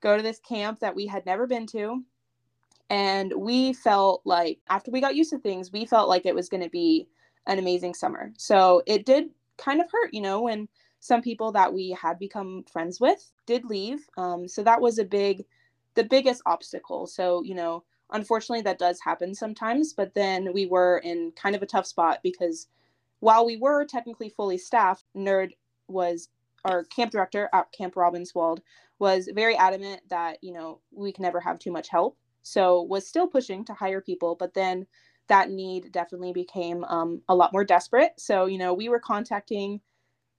go 0.01 0.15
to 0.15 0.23
this 0.23 0.39
camp 0.39 0.79
that 0.79 0.95
we 0.95 1.05
had 1.05 1.25
never 1.25 1.45
been 1.45 1.67
to. 1.67 2.03
And 2.89 3.33
we 3.35 3.73
felt 3.73 4.21
like, 4.25 4.59
after 4.69 4.91
we 4.91 5.01
got 5.01 5.15
used 5.15 5.31
to 5.31 5.39
things, 5.39 5.71
we 5.71 5.85
felt 5.85 6.07
like 6.07 6.25
it 6.25 6.35
was 6.35 6.49
going 6.49 6.63
to 6.63 6.69
be 6.69 7.07
an 7.47 7.59
amazing 7.59 7.93
summer. 7.93 8.31
So 8.37 8.81
it 8.85 9.05
did 9.05 9.29
kind 9.57 9.81
of 9.81 9.87
hurt, 9.91 10.13
you 10.13 10.21
know, 10.21 10.41
when 10.41 10.67
some 10.99 11.21
people 11.21 11.51
that 11.51 11.73
we 11.73 11.91
had 11.91 12.17
become 12.17 12.63
friends 12.71 12.99
with 12.99 13.31
did 13.45 13.65
leave. 13.65 14.07
Um, 14.17 14.47
so 14.47 14.63
that 14.63 14.81
was 14.81 14.99
a 14.99 15.05
big, 15.05 15.45
the 15.95 16.03
biggest 16.03 16.41
obstacle. 16.45 17.07
So, 17.07 17.43
you 17.43 17.55
know, 17.55 17.83
unfortunately, 18.11 18.61
that 18.61 18.79
does 18.79 18.99
happen 19.01 19.33
sometimes. 19.33 19.93
But 19.93 20.13
then 20.13 20.53
we 20.53 20.65
were 20.65 20.99
in 20.99 21.31
kind 21.35 21.55
of 21.55 21.61
a 21.61 21.67
tough 21.67 21.85
spot 21.85 22.19
because 22.23 22.67
while 23.19 23.45
we 23.45 23.57
were 23.57 23.85
technically 23.85 24.29
fully 24.29 24.57
staffed, 24.57 25.05
Nerd 25.15 25.51
was 25.87 26.29
our 26.63 26.83
camp 26.85 27.11
director 27.11 27.49
at 27.53 27.71
Camp 27.71 27.95
Robbinswold 27.95 28.59
was 28.99 29.29
very 29.33 29.55
adamant 29.57 30.01
that 30.09 30.37
you 30.41 30.53
know 30.53 30.79
we 30.91 31.11
can 31.11 31.23
never 31.23 31.39
have 31.39 31.59
too 31.59 31.71
much 31.71 31.89
help. 31.89 32.17
So 32.43 32.81
was 32.83 33.07
still 33.07 33.27
pushing 33.27 33.65
to 33.65 33.73
hire 33.73 34.01
people, 34.01 34.35
but 34.35 34.53
then 34.53 34.85
that 35.27 35.49
need 35.49 35.91
definitely 35.91 36.33
became 36.33 36.83
um, 36.85 37.21
a 37.27 37.35
lot 37.35 37.51
more 37.53 37.65
desperate. 37.65 38.13
So 38.17 38.45
you 38.45 38.57
know 38.57 38.73
we 38.73 38.89
were 38.89 38.99
contacting 38.99 39.81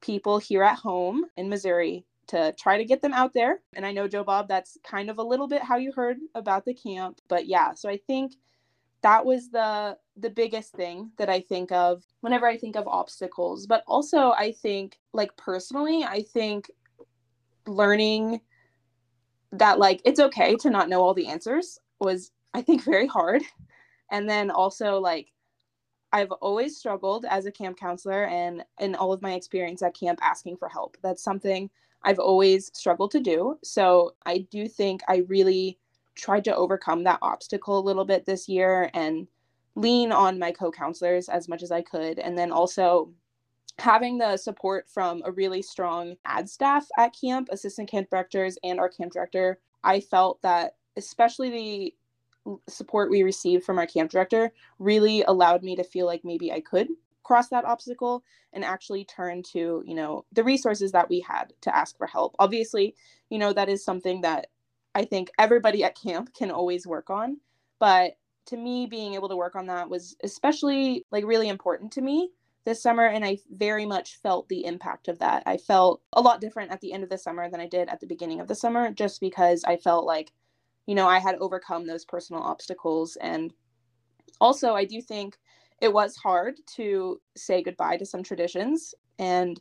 people 0.01 0.39
here 0.39 0.63
at 0.63 0.79
home 0.79 1.25
in 1.37 1.49
Missouri 1.49 2.05
to 2.29 2.53
try 2.59 2.77
to 2.77 2.85
get 2.85 3.03
them 3.03 3.13
out 3.13 3.33
there. 3.35 3.61
And 3.75 3.87
I 3.87 3.93
know 3.93 4.09
Jo 4.09 4.25
Bob, 4.25 4.49
that's 4.49 4.77
kind 4.85 5.11
of 5.11 5.19
a 5.19 5.23
little 5.23 5.47
bit 5.49 5.63
how 5.63 5.77
you 5.77 5.93
heard 5.93 6.19
about 6.35 6.65
the 6.65 6.75
camp, 6.75 7.21
but 7.29 7.47
yeah. 7.47 7.75
So 7.75 7.89
I 7.89 7.99
think 8.07 8.33
that 9.03 9.25
was 9.25 9.51
the 9.51 9.97
the 10.17 10.31
biggest 10.31 10.73
thing 10.73 11.11
that 11.19 11.29
I 11.29 11.41
think 11.41 11.71
of 11.73 12.03
whenever 12.21 12.47
I 12.47 12.57
think 12.57 12.77
of 12.77 12.89
obstacles. 12.89 13.67
But 13.67 13.85
also 13.87 14.33
I 14.33 14.53
think 14.53 14.99
like 15.13 15.37
personally, 15.37 16.05
I 16.05 16.23
think 16.23 16.71
learning 17.67 18.41
that 19.53 19.79
like 19.79 20.01
it's 20.05 20.21
okay 20.21 20.57
to 20.57 20.71
not 20.71 20.89
know 20.89 21.03
all 21.03 21.15
the 21.15 21.29
answers 21.29 21.79
was 22.01 22.31
I 22.55 22.63
think 22.63 22.83
very 22.85 23.07
hard. 23.07 23.43
And 24.11 24.29
then 24.29 24.51
also 24.51 24.99
like 24.99 25.33
I've 26.13 26.31
always 26.33 26.79
struggled 26.79 27.27
as 27.29 27.47
a 27.47 27.53
camp 27.53 27.79
counselor 27.79 28.25
and 28.27 28.65
in 28.81 28.95
all 28.95 29.13
of 29.13 29.23
my 29.23 29.35
experience 29.35 29.83
at 29.83 29.99
camp 29.99 30.19
asking 30.23 30.57
for 30.57 30.69
help. 30.69 30.97
That's 31.03 31.23
something 31.23 31.69
I've 32.05 32.21
always 32.21 32.71
struggled 32.73 33.11
to 33.11 33.21
do. 33.21 33.59
So 33.65 34.15
I 34.25 34.39
do 34.51 34.69
think 34.69 35.03
I 35.09 35.25
really 35.29 35.79
tried 36.17 36.45
to 36.45 36.57
overcome 36.57 37.05
that 37.05 37.19
obstacle 37.23 37.79
a 37.79 37.81
little 37.81 38.05
bit 38.05 38.27
this 38.27 38.49
year 38.49 38.91
and 38.95 39.29
lean 39.75 40.11
on 40.11 40.39
my 40.39 40.51
co-counselors 40.51 41.29
as 41.29 41.49
much 41.49 41.63
as 41.63 41.71
I 41.71 41.83
could 41.83 42.19
and 42.19 42.37
then 42.37 42.51
also 42.51 43.13
having 43.79 44.17
the 44.19 44.37
support 44.37 44.89
from 44.89 45.23
a 45.25 45.31
really 45.31 45.61
strong 45.61 46.17
ad 46.25 46.49
staff 46.49 46.87
at 46.99 47.15
camp, 47.19 47.49
assistant 47.53 47.91
camp 47.91 48.09
directors 48.09 48.59
and 48.65 48.81
our 48.81 48.89
camp 48.89 49.13
director, 49.13 49.61
I 49.85 50.01
felt 50.01 50.41
that 50.43 50.77
especially 50.97 51.51
the 51.51 51.95
support 52.69 53.11
we 53.11 53.23
received 53.23 53.65
from 53.65 53.79
our 53.79 53.87
camp 53.87 54.11
director 54.11 54.53
really 54.79 55.23
allowed 55.25 55.63
me 55.63 55.77
to 55.77 55.85
feel 55.85 56.07
like 56.07 56.25
maybe 56.25 56.53
I 56.53 56.61
could 56.61 56.89
cross 57.23 57.49
that 57.49 57.65
obstacle 57.65 58.23
and 58.53 58.65
actually 58.65 59.05
turn 59.05 59.43
to, 59.43 59.83
you 59.85 59.95
know, 59.95 60.25
the 60.33 60.45
resources 60.45 60.93
that 60.93 61.11
we 61.11 61.21
had 61.21 61.53
to 61.63 61.77
ask 61.77 61.99
for 61.99 62.07
help. 62.07 62.37
Obviously, 62.39 62.95
you 63.31 63.39
know, 63.39 63.53
that 63.53 63.69
is 63.69 63.85
something 63.85 64.21
that 64.21 64.47
I 64.97 65.05
think 65.05 65.31
everybody 65.39 65.85
at 65.85 65.95
camp 65.95 66.33
can 66.35 66.51
always 66.51 66.87
work 66.87 67.11
on. 67.11 67.37
But 67.79 68.17
to 68.47 68.57
me, 68.57 68.87
being 68.87 69.13
able 69.13 69.29
to 69.29 69.37
work 69.37 69.55
on 69.55 69.67
that 69.67 69.91
was 69.91 70.17
especially 70.25 71.05
like 71.13 71.27
really 71.27 71.51
important 71.51 71.93
to 71.93 72.01
me 72.01 72.31
this 72.65 72.83
summer. 72.83 73.05
And 73.05 73.23
I 73.23 73.39
very 73.51 73.85
much 73.85 74.17
felt 74.23 74.49
the 74.49 74.65
impact 74.65 75.09
of 75.09 75.19
that. 75.19 75.43
I 75.45 75.59
felt 75.59 76.01
a 76.15 76.21
lot 76.23 76.41
different 76.41 76.73
at 76.73 76.81
the 76.81 76.95
end 76.95 77.05
of 77.05 77.11
the 77.11 77.19
summer 77.19 77.51
than 77.51 77.61
I 77.61 77.69
did 77.69 77.91
at 77.91 78.01
the 78.01 78.07
beginning 78.07 78.41
of 78.41 78.49
the 78.49 78.55
summer, 78.55 78.91
just 78.91 79.21
because 79.21 79.63
I 79.65 79.77
felt 79.77 80.07
like, 80.07 80.33
you 80.87 80.95
know, 80.95 81.07
I 81.07 81.19
had 81.19 81.35
overcome 81.37 81.87
those 81.87 82.07
personal 82.07 82.43
obstacles. 82.43 83.17
And 83.17 83.53
also, 84.41 84.75
I 84.75 84.87
do 84.87 85.03
think 85.03 85.37
it 85.83 85.93
was 85.93 86.17
hard 86.17 86.57
to 86.77 87.21
say 87.37 87.63
goodbye 87.63 87.99
to 87.99 88.07
some 88.07 88.23
traditions 88.23 88.95
and 89.19 89.61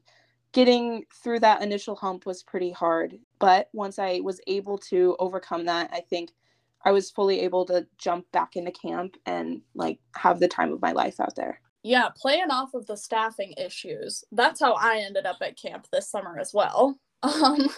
getting 0.55 1.03
through 1.13 1.41
that 1.41 1.61
initial 1.61 1.95
hump 1.97 2.25
was 2.25 2.41
pretty 2.41 2.71
hard. 2.71 3.19
But 3.39 3.67
once 3.73 3.99
I 3.99 4.21
was 4.23 4.39
able 4.47 4.77
to 4.89 5.17
overcome 5.19 5.65
that, 5.65 5.89
I 5.91 5.99
think 5.99 6.31
I 6.85 6.91
was 6.91 7.11
fully 7.11 7.41
able 7.41 7.65
to 7.65 7.85
jump 7.97 8.31
back 8.31 8.55
into 8.55 8.71
camp 8.71 9.17
and 9.25 9.61
like 9.73 9.99
have 10.15 10.39
the 10.39 10.47
time 10.47 10.71
of 10.71 10.81
my 10.81 10.93
life 10.93 11.19
out 11.19 11.35
there. 11.35 11.59
Yeah, 11.83 12.07
playing 12.15 12.51
off 12.51 12.73
of 12.73 12.87
the 12.87 12.95
staffing 12.95 13.53
issues. 13.57 14.23
That's 14.31 14.61
how 14.61 14.73
I 14.75 14.99
ended 14.99 15.25
up 15.25 15.37
at 15.41 15.59
camp 15.59 15.87
this 15.91 16.09
summer 16.09 16.39
as 16.39 16.53
well. 16.53 16.97
Um, 17.23 17.69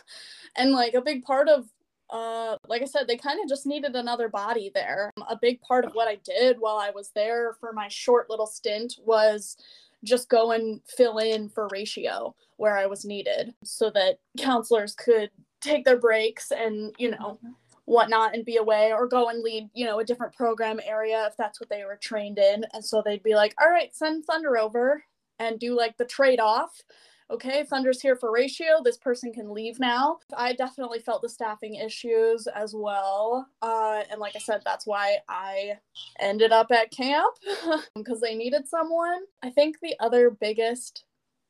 and 0.57 0.73
like 0.73 0.93
a 0.93 0.99
big 0.99 1.23
part 1.23 1.47
of 1.47 1.69
uh 2.09 2.57
like 2.67 2.81
i 2.81 2.85
said 2.85 3.07
they 3.07 3.15
kind 3.15 3.39
of 3.41 3.47
just 3.47 3.65
needed 3.65 3.95
another 3.95 4.27
body 4.27 4.71
there 4.73 5.11
a 5.29 5.37
big 5.41 5.61
part 5.61 5.85
of 5.85 5.93
what 5.93 6.07
i 6.07 6.15
did 6.15 6.57
while 6.59 6.77
i 6.77 6.89
was 6.89 7.11
there 7.15 7.53
for 7.59 7.71
my 7.71 7.87
short 7.87 8.29
little 8.29 8.45
stint 8.45 8.95
was 9.05 9.55
just 10.08 10.30
go 10.30 10.52
and 10.52 10.82
fill 10.88 11.17
in 11.17 11.50
for 11.50 11.67
ratio 11.72 12.34
where 12.56 12.78
i 12.78 12.86
was 12.86 13.06
needed 13.06 13.54
so 13.63 13.89
that 13.89 14.17
counselors 14.38 14.96
could 14.96 15.30
take 15.62 15.86
their 15.86 16.00
breaks 16.00 16.52
and 16.52 16.93
you 16.98 17.12
know 17.12 17.17
mm-hmm. 17.17 17.52
whatnot 17.86 18.34
and 18.34 18.46
be 18.46 18.58
away 18.58 18.91
or 18.91 19.08
go 19.08 19.30
and 19.30 19.41
lead, 19.41 19.70
you 19.74 19.86
know, 19.86 20.00
a 20.00 20.06
different 20.06 20.36
program 20.36 20.80
area 20.86 21.26
if 21.28 21.38
that's 21.38 21.60
what 21.60 21.70
they 21.70 21.86
were 21.86 21.98
trained 22.02 22.38
in. 22.38 22.65
And 22.74 22.84
so 22.84 23.02
they'd 23.04 23.24
be 23.24 23.36
like, 23.36 23.56
all 23.62 23.70
right, 23.70 23.96
send 23.96 24.26
Thunder 24.26 24.58
over 24.58 25.04
and 25.39 25.60
do 25.60 25.76
like 25.76 25.96
the 25.98 26.06
trade 26.06 26.39
off. 26.39 26.82
Okay, 27.29 27.63
Thunder's 27.63 28.01
here 28.01 28.15
for 28.15 28.31
ratio. 28.31 28.81
This 28.81 28.97
person 28.97 29.33
can 29.33 29.53
leave 29.53 29.79
now. 29.79 30.19
I 30.35 30.53
definitely 30.53 30.99
felt 30.99 31.21
the 31.21 31.27
staffing 31.27 31.75
issues 31.75 32.47
as 32.47 32.73
well. 32.73 33.49
Uh, 33.61 34.03
and 34.09 34.21
like 34.21 34.37
I 34.37 34.39
said, 34.39 34.61
that's 34.63 34.87
why 34.87 35.17
I 35.27 35.79
ended 36.19 36.53
up 36.53 36.71
at 36.71 36.91
camp 36.91 37.35
because 37.95 38.21
they 38.21 38.33
needed 38.33 38.67
someone. 38.69 39.23
I 39.43 39.49
think 39.49 39.79
the 39.81 39.95
other 39.99 40.29
biggest 40.29 41.03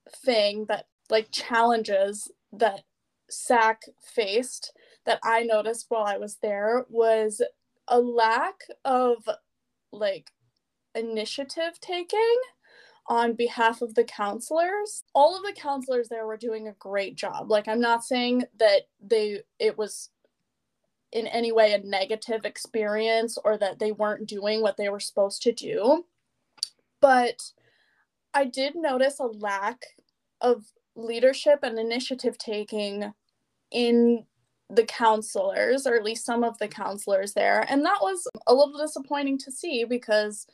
thing 0.09 0.65
that 0.65 0.87
like 1.11 1.29
challenges 1.31 2.31
that 2.51 2.81
SAC 3.29 3.83
faced 4.01 4.73
that 5.05 5.19
I 5.23 5.43
noticed 5.43 5.85
while 5.89 6.05
I 6.05 6.17
was 6.17 6.37
there 6.41 6.85
was 6.89 7.41
a 7.87 7.99
lack 7.99 8.61
of 8.83 9.29
like 9.91 10.31
initiative 10.95 11.79
taking 11.79 12.39
on 13.10 13.34
behalf 13.34 13.82
of 13.82 13.96
the 13.96 14.04
counselors. 14.04 15.04
All 15.13 15.38
of 15.38 15.43
the 15.43 15.60
counselors 15.60 16.10
there 16.10 16.26
were 16.26 16.38
doing 16.38 16.67
a 16.67 16.74
great 16.74 17.15
job. 17.15 17.50
Like 17.50 17.67
I'm 17.67 17.80
not 17.80 18.04
saying 18.04 18.43
that 18.60 18.84
they 19.02 19.41
it 19.60 19.78
was 19.78 20.10
in 21.12 21.26
any 21.28 21.52
way 21.52 21.74
a 21.74 21.80
negative 21.80 22.43
experience 22.43 23.38
or 23.43 23.58
that 23.58 23.80
they 23.80 23.93
weren't 23.93 24.28
doing 24.28 24.62
what 24.62 24.76
they 24.76 24.89
were 24.89 25.00
supposed 25.00 25.41
to 25.43 25.54
do. 25.54 26.06
But 27.00 27.41
I 28.34 28.46
did 28.46 28.76
notice 28.76 29.20
a 29.20 29.26
lack 29.26 29.86
of 30.41 30.65
leadership 30.96 31.60
and 31.63 31.80
initiative 31.80 32.38
taking 32.38 33.13
in 33.72 34.26
the 34.70 34.84
counselors, 34.84 35.88
or 35.88 35.96
at 35.96 36.04
least 36.04 36.26
some 36.26 36.43
of 36.43 36.58
the 36.58 36.67
counselors 36.67 37.34
there. 37.34 37.65
And 37.70 37.86
that 37.86 38.00
was 38.02 38.28
a 38.48 38.54
little 38.54 38.78
disappointing 38.78 39.38
to 39.39 39.52
see 39.52 39.86
because 39.86 40.46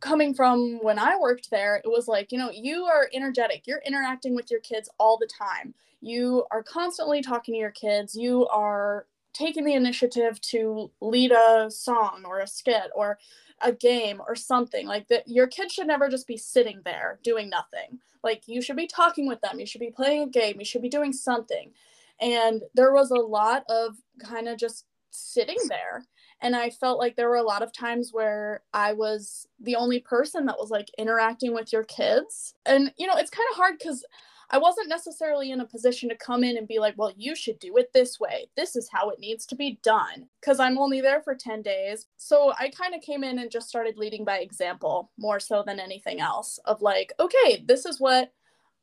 coming 0.00 0.34
from 0.34 0.78
when 0.82 0.98
I 0.98 1.18
worked 1.18 1.50
there, 1.50 1.76
it 1.76 1.88
was 1.88 2.08
like, 2.08 2.32
you 2.32 2.38
know, 2.38 2.50
you 2.50 2.84
are 2.84 3.08
energetic, 3.12 3.66
you're 3.66 3.82
interacting 3.86 4.34
with 4.34 4.50
your 4.50 4.60
kids 4.60 4.88
all 4.98 5.18
the 5.18 5.28
time. 5.28 5.74
You 6.00 6.44
are 6.50 6.62
constantly 6.62 7.22
talking 7.22 7.54
to 7.54 7.58
your 7.58 7.70
kids, 7.70 8.14
you 8.14 8.46
are 8.48 9.06
taking 9.32 9.64
the 9.64 9.74
initiative 9.74 10.40
to 10.40 10.90
lead 11.00 11.32
a 11.32 11.70
song 11.70 12.22
or 12.24 12.40
a 12.40 12.46
skit 12.46 12.90
or 12.94 13.18
a 13.62 13.72
game 13.72 14.20
or 14.26 14.34
something. 14.34 14.86
Like 14.86 15.08
that 15.08 15.28
your 15.28 15.46
kids 15.46 15.74
should 15.74 15.86
never 15.86 16.08
just 16.08 16.26
be 16.26 16.36
sitting 16.36 16.80
there 16.84 17.18
doing 17.22 17.48
nothing. 17.48 18.00
Like 18.24 18.42
you 18.46 18.62
should 18.62 18.76
be 18.76 18.86
talking 18.86 19.28
with 19.28 19.40
them. 19.40 19.60
You 19.60 19.66
should 19.66 19.80
be 19.80 19.90
playing 19.90 20.22
a 20.22 20.28
game. 20.28 20.56
You 20.58 20.64
should 20.64 20.82
be 20.82 20.88
doing 20.88 21.12
something. 21.12 21.72
And 22.20 22.62
there 22.74 22.92
was 22.92 23.10
a 23.10 23.16
lot 23.16 23.64
of 23.68 23.96
kind 24.22 24.48
of 24.48 24.58
just 24.58 24.86
sitting 25.10 25.56
there 25.68 26.04
and 26.40 26.56
i 26.56 26.70
felt 26.70 26.98
like 26.98 27.16
there 27.16 27.28
were 27.28 27.36
a 27.36 27.42
lot 27.42 27.62
of 27.62 27.72
times 27.72 28.10
where 28.12 28.62
i 28.72 28.92
was 28.92 29.46
the 29.60 29.76
only 29.76 30.00
person 30.00 30.46
that 30.46 30.58
was 30.58 30.70
like 30.70 30.90
interacting 30.98 31.54
with 31.54 31.72
your 31.72 31.84
kids 31.84 32.54
and 32.66 32.92
you 32.96 33.06
know 33.06 33.16
it's 33.16 33.30
kind 33.30 33.46
of 33.50 33.56
hard 33.56 33.78
because 33.78 34.04
I 34.52 34.58
wasn't 34.58 34.88
necessarily 34.88 35.52
in 35.52 35.60
a 35.60 35.66
position 35.66 36.08
to 36.08 36.16
come 36.16 36.42
in 36.42 36.56
and 36.56 36.66
be 36.66 36.80
like, 36.80 36.94
well, 36.98 37.12
you 37.16 37.36
should 37.36 37.60
do 37.60 37.76
it 37.76 37.92
this 37.92 38.18
way. 38.18 38.48
This 38.56 38.74
is 38.74 38.88
how 38.92 39.10
it 39.10 39.20
needs 39.20 39.46
to 39.46 39.54
be 39.54 39.78
done. 39.82 40.26
Because 40.40 40.58
I'm 40.58 40.76
only 40.76 41.00
there 41.00 41.22
for 41.22 41.36
10 41.36 41.62
days. 41.62 42.06
So 42.16 42.52
I 42.58 42.68
kind 42.70 42.94
of 42.94 43.00
came 43.00 43.22
in 43.22 43.38
and 43.38 43.50
just 43.50 43.68
started 43.68 43.96
leading 43.96 44.24
by 44.24 44.38
example 44.38 45.12
more 45.16 45.38
so 45.38 45.62
than 45.64 45.78
anything 45.78 46.20
else 46.20 46.58
of 46.64 46.82
like, 46.82 47.12
okay, 47.20 47.62
this 47.66 47.86
is 47.86 48.00
what 48.00 48.32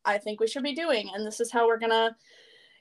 I 0.06 0.18
think 0.18 0.40
we 0.40 0.48
should 0.48 0.64
be 0.64 0.74
doing. 0.74 1.10
And 1.14 1.28
this 1.28 1.42
is 1.42 1.52
how 1.52 1.68
we're 1.68 1.80
to 1.92 2.16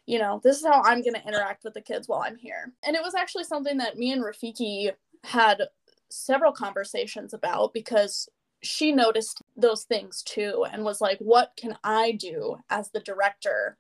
you 0.07 0.19
know, 0.21 0.41
this 0.43 0.59
is 0.59 0.65
how 0.65 0.83
I'm 0.83 1.03
going 1.03 1.15
to 1.15 1.27
interact 1.27 1.65
with 1.65 1.75
the 1.75 1.81
kids 1.81 2.09
while 2.09 2.23
I'm 2.25 2.37
here. 2.37 2.73
And 2.85 2.95
it 2.95 3.03
was 3.03 3.15
actually 3.15 3.45
something 3.45 3.77
that 3.79 3.99
me 3.99 4.13
and 4.13 4.23
Rafiki 4.23 4.91
had 5.25 5.63
several 6.09 6.53
conversations 6.53 7.35
about 7.35 7.73
because 7.75 8.29
she 8.63 8.93
noticed 8.93 9.43
those 9.57 9.85
things 9.85 10.23
too 10.23 10.65
and 10.73 10.85
was 10.85 11.01
like, 11.01 11.19
what 11.19 11.53
can 11.57 11.77
I 11.83 12.13
do 12.13 12.57
as 12.71 12.91
the 12.91 13.01
director 13.01 13.77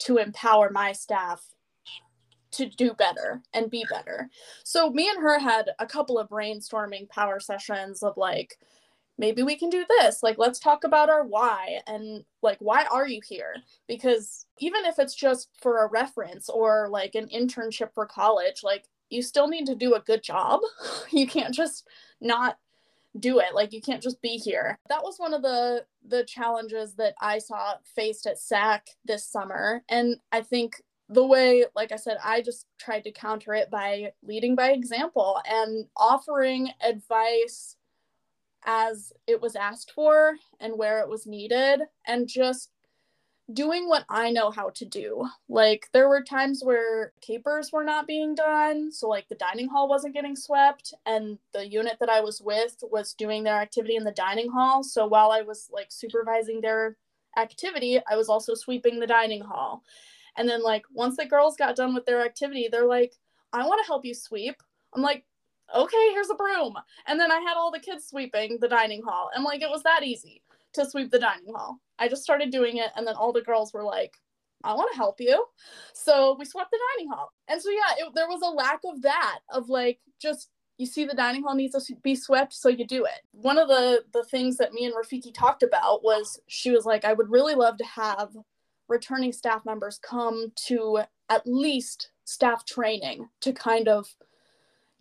to 0.00 0.18
empower 0.18 0.70
my 0.70 0.92
staff 0.92 1.44
to 2.52 2.66
do 2.66 2.92
better 2.92 3.40
and 3.54 3.70
be 3.70 3.84
better? 3.88 4.28
So, 4.64 4.90
me 4.90 5.08
and 5.08 5.22
her 5.22 5.38
had 5.38 5.70
a 5.78 5.86
couple 5.86 6.18
of 6.18 6.28
brainstorming 6.28 7.08
power 7.08 7.38
sessions 7.38 8.02
of 8.02 8.16
like, 8.16 8.58
maybe 9.20 9.42
we 9.42 9.54
can 9.54 9.68
do 9.68 9.84
this. 9.86 10.22
Like, 10.22 10.38
let's 10.38 10.58
talk 10.58 10.82
about 10.82 11.10
our 11.10 11.24
why 11.24 11.80
and 11.86 12.24
like, 12.42 12.56
why 12.58 12.86
are 12.90 13.06
you 13.06 13.20
here? 13.24 13.54
Because 13.86 14.46
even 14.58 14.84
if 14.86 14.98
it's 14.98 15.14
just 15.14 15.50
for 15.60 15.84
a 15.84 15.90
reference 15.90 16.48
or 16.48 16.88
like 16.90 17.14
an 17.14 17.28
internship 17.28 17.90
for 17.94 18.06
college, 18.06 18.62
like, 18.64 18.86
you 19.10 19.22
still 19.22 19.46
need 19.46 19.66
to 19.66 19.74
do 19.74 19.94
a 19.94 20.00
good 20.00 20.22
job. 20.22 20.60
You 21.12 21.26
can't 21.26 21.52
just 21.52 21.88
not 22.20 22.56
do 23.18 23.40
it 23.40 23.54
like 23.54 23.72
you 23.72 23.80
can't 23.80 24.02
just 24.02 24.22
be 24.22 24.36
here 24.36 24.78
that 24.88 25.02
was 25.02 25.18
one 25.18 25.34
of 25.34 25.42
the 25.42 25.84
the 26.06 26.22
challenges 26.24 26.94
that 26.94 27.12
i 27.20 27.38
saw 27.38 27.74
faced 27.96 28.24
at 28.24 28.38
sac 28.38 28.86
this 29.04 29.24
summer 29.24 29.82
and 29.88 30.16
i 30.30 30.40
think 30.40 30.80
the 31.08 31.26
way 31.26 31.64
like 31.74 31.90
i 31.90 31.96
said 31.96 32.18
i 32.22 32.40
just 32.40 32.66
tried 32.78 33.02
to 33.02 33.10
counter 33.10 33.52
it 33.52 33.68
by 33.68 34.12
leading 34.22 34.54
by 34.54 34.70
example 34.70 35.40
and 35.44 35.86
offering 35.96 36.70
advice 36.88 37.74
as 38.64 39.12
it 39.26 39.40
was 39.40 39.56
asked 39.56 39.92
for 39.92 40.34
and 40.60 40.76
where 40.76 41.00
it 41.00 41.08
was 41.08 41.26
needed 41.26 41.80
and 42.06 42.28
just 42.28 42.70
doing 43.52 43.88
what 43.88 44.04
I 44.08 44.30
know 44.30 44.50
how 44.50 44.70
to 44.70 44.84
do. 44.84 45.26
Like 45.48 45.88
there 45.92 46.08
were 46.08 46.22
times 46.22 46.62
where 46.62 47.12
kapers 47.26 47.72
were 47.72 47.84
not 47.84 48.06
being 48.06 48.34
done, 48.34 48.92
so 48.92 49.08
like 49.08 49.28
the 49.28 49.34
dining 49.34 49.68
hall 49.68 49.88
wasn't 49.88 50.14
getting 50.14 50.36
swept 50.36 50.94
and 51.06 51.38
the 51.52 51.66
unit 51.66 51.96
that 52.00 52.08
I 52.08 52.20
was 52.20 52.40
with 52.40 52.76
was 52.82 53.14
doing 53.14 53.42
their 53.42 53.60
activity 53.60 53.96
in 53.96 54.04
the 54.04 54.12
dining 54.12 54.50
hall. 54.50 54.82
So 54.82 55.06
while 55.06 55.30
I 55.32 55.42
was 55.42 55.68
like 55.72 55.88
supervising 55.90 56.60
their 56.60 56.96
activity, 57.36 58.00
I 58.08 58.16
was 58.16 58.28
also 58.28 58.54
sweeping 58.54 59.00
the 59.00 59.06
dining 59.06 59.42
hall. 59.42 59.82
And 60.36 60.48
then 60.48 60.62
like 60.62 60.84
once 60.92 61.16
the 61.16 61.26
girls 61.26 61.56
got 61.56 61.76
done 61.76 61.94
with 61.94 62.06
their 62.06 62.24
activity, 62.24 62.68
they're 62.70 62.86
like, 62.86 63.14
"I 63.52 63.66
want 63.66 63.80
to 63.82 63.86
help 63.86 64.04
you 64.04 64.14
sweep." 64.14 64.62
I'm 64.94 65.02
like, 65.02 65.24
"Okay, 65.74 66.10
here's 66.12 66.30
a 66.30 66.34
broom." 66.34 66.74
And 67.06 67.18
then 67.18 67.30
I 67.30 67.38
had 67.38 67.56
all 67.56 67.70
the 67.70 67.80
kids 67.80 68.06
sweeping 68.06 68.58
the 68.60 68.68
dining 68.68 69.02
hall. 69.02 69.30
And 69.34 69.44
like 69.44 69.62
it 69.62 69.70
was 69.70 69.82
that 69.84 70.02
easy 70.02 70.42
to 70.74 70.88
sweep 70.88 71.10
the 71.10 71.18
dining 71.18 71.52
hall. 71.54 71.80
I 71.98 72.08
just 72.08 72.22
started 72.22 72.50
doing 72.50 72.78
it, 72.78 72.90
and 72.96 73.06
then 73.06 73.14
all 73.14 73.32
the 73.32 73.42
girls 73.42 73.72
were 73.72 73.84
like, 73.84 74.14
I 74.62 74.74
want 74.74 74.90
to 74.92 74.96
help 74.96 75.20
you. 75.20 75.46
So 75.94 76.36
we 76.38 76.44
swept 76.44 76.70
the 76.70 76.78
dining 76.96 77.10
hall. 77.10 77.32
And 77.48 77.60
so, 77.60 77.70
yeah, 77.70 78.06
it, 78.06 78.12
there 78.14 78.28
was 78.28 78.42
a 78.42 78.50
lack 78.50 78.80
of 78.84 79.02
that, 79.02 79.38
of 79.48 79.68
like, 79.68 79.98
just 80.20 80.50
you 80.76 80.86
see 80.86 81.04
the 81.04 81.14
dining 81.14 81.42
hall 81.42 81.54
needs 81.54 81.74
to 81.74 81.94
be 82.02 82.14
swept, 82.14 82.54
so 82.54 82.68
you 82.68 82.86
do 82.86 83.04
it. 83.04 83.20
One 83.32 83.58
of 83.58 83.68
the, 83.68 84.02
the 84.14 84.24
things 84.24 84.56
that 84.56 84.72
me 84.72 84.86
and 84.86 84.94
Rafiki 84.94 85.32
talked 85.32 85.62
about 85.62 86.02
was 86.02 86.40
she 86.46 86.70
was 86.70 86.86
like, 86.86 87.04
I 87.04 87.12
would 87.12 87.30
really 87.30 87.54
love 87.54 87.76
to 87.78 87.84
have 87.84 88.34
returning 88.88 89.32
staff 89.32 89.64
members 89.66 90.00
come 90.02 90.52
to 90.66 91.00
at 91.28 91.46
least 91.46 92.10
staff 92.24 92.64
training 92.64 93.28
to 93.40 93.52
kind 93.52 93.88
of 93.88 94.14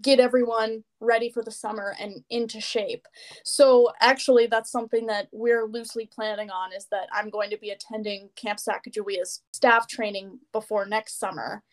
get 0.02 0.20
everyone 0.20 0.84
ready 1.00 1.30
for 1.30 1.44
the 1.44 1.52
summer 1.52 1.96
and 2.00 2.24
into 2.30 2.62
shape. 2.62 3.06
So 3.44 3.90
actually 4.00 4.48
that's 4.48 4.72
something 4.72 5.06
that 5.08 5.28
we're 5.32 5.66
loosely 5.66 6.06
planning 6.06 6.50
on 6.50 6.74
is 6.74 6.88
that 6.92 7.10
I'm 7.12 7.30
going 7.30 7.50
to 7.50 7.58
be 7.58 7.72
attending 7.72 8.30
Camp 8.36 8.60
Sacagawea's 8.60 9.42
staff 9.52 9.88
training 9.88 10.40
before 10.52 10.86
next 10.86 11.20
summer 11.20 11.64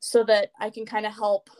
so 0.00 0.22
that 0.24 0.52
I 0.60 0.70
can 0.70 0.86
kind 0.86 1.06
of 1.06 1.14
help 1.14 1.50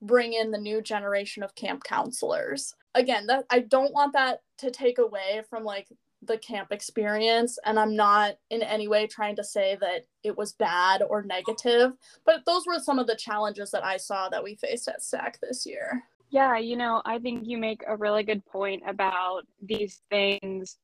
bring 0.00 0.34
in 0.34 0.50
the 0.50 0.58
new 0.58 0.82
generation 0.82 1.42
of 1.42 1.54
camp 1.54 1.82
counselors. 1.82 2.74
Again, 2.94 3.26
that 3.26 3.44
I 3.50 3.60
don't 3.60 3.92
want 3.92 4.12
that 4.12 4.42
to 4.58 4.70
take 4.70 4.98
away 4.98 5.42
from 5.48 5.64
like 5.64 5.88
the 6.26 6.38
camp 6.38 6.68
experience 6.70 7.58
and 7.64 7.78
i'm 7.78 7.96
not 7.96 8.36
in 8.50 8.62
any 8.62 8.88
way 8.88 9.06
trying 9.06 9.36
to 9.36 9.44
say 9.44 9.76
that 9.80 10.06
it 10.22 10.36
was 10.36 10.52
bad 10.54 11.02
or 11.08 11.22
negative 11.22 11.92
but 12.24 12.44
those 12.46 12.66
were 12.66 12.78
some 12.78 12.98
of 12.98 13.06
the 13.06 13.16
challenges 13.16 13.70
that 13.70 13.84
i 13.84 13.96
saw 13.96 14.28
that 14.28 14.42
we 14.42 14.54
faced 14.54 14.88
at 14.88 15.02
sac 15.02 15.38
this 15.40 15.64
year 15.66 16.02
yeah 16.30 16.56
you 16.56 16.76
know 16.76 17.02
i 17.04 17.18
think 17.18 17.46
you 17.46 17.58
make 17.58 17.82
a 17.86 17.96
really 17.96 18.22
good 18.22 18.44
point 18.46 18.82
about 18.86 19.42
these 19.62 20.02
things 20.10 20.78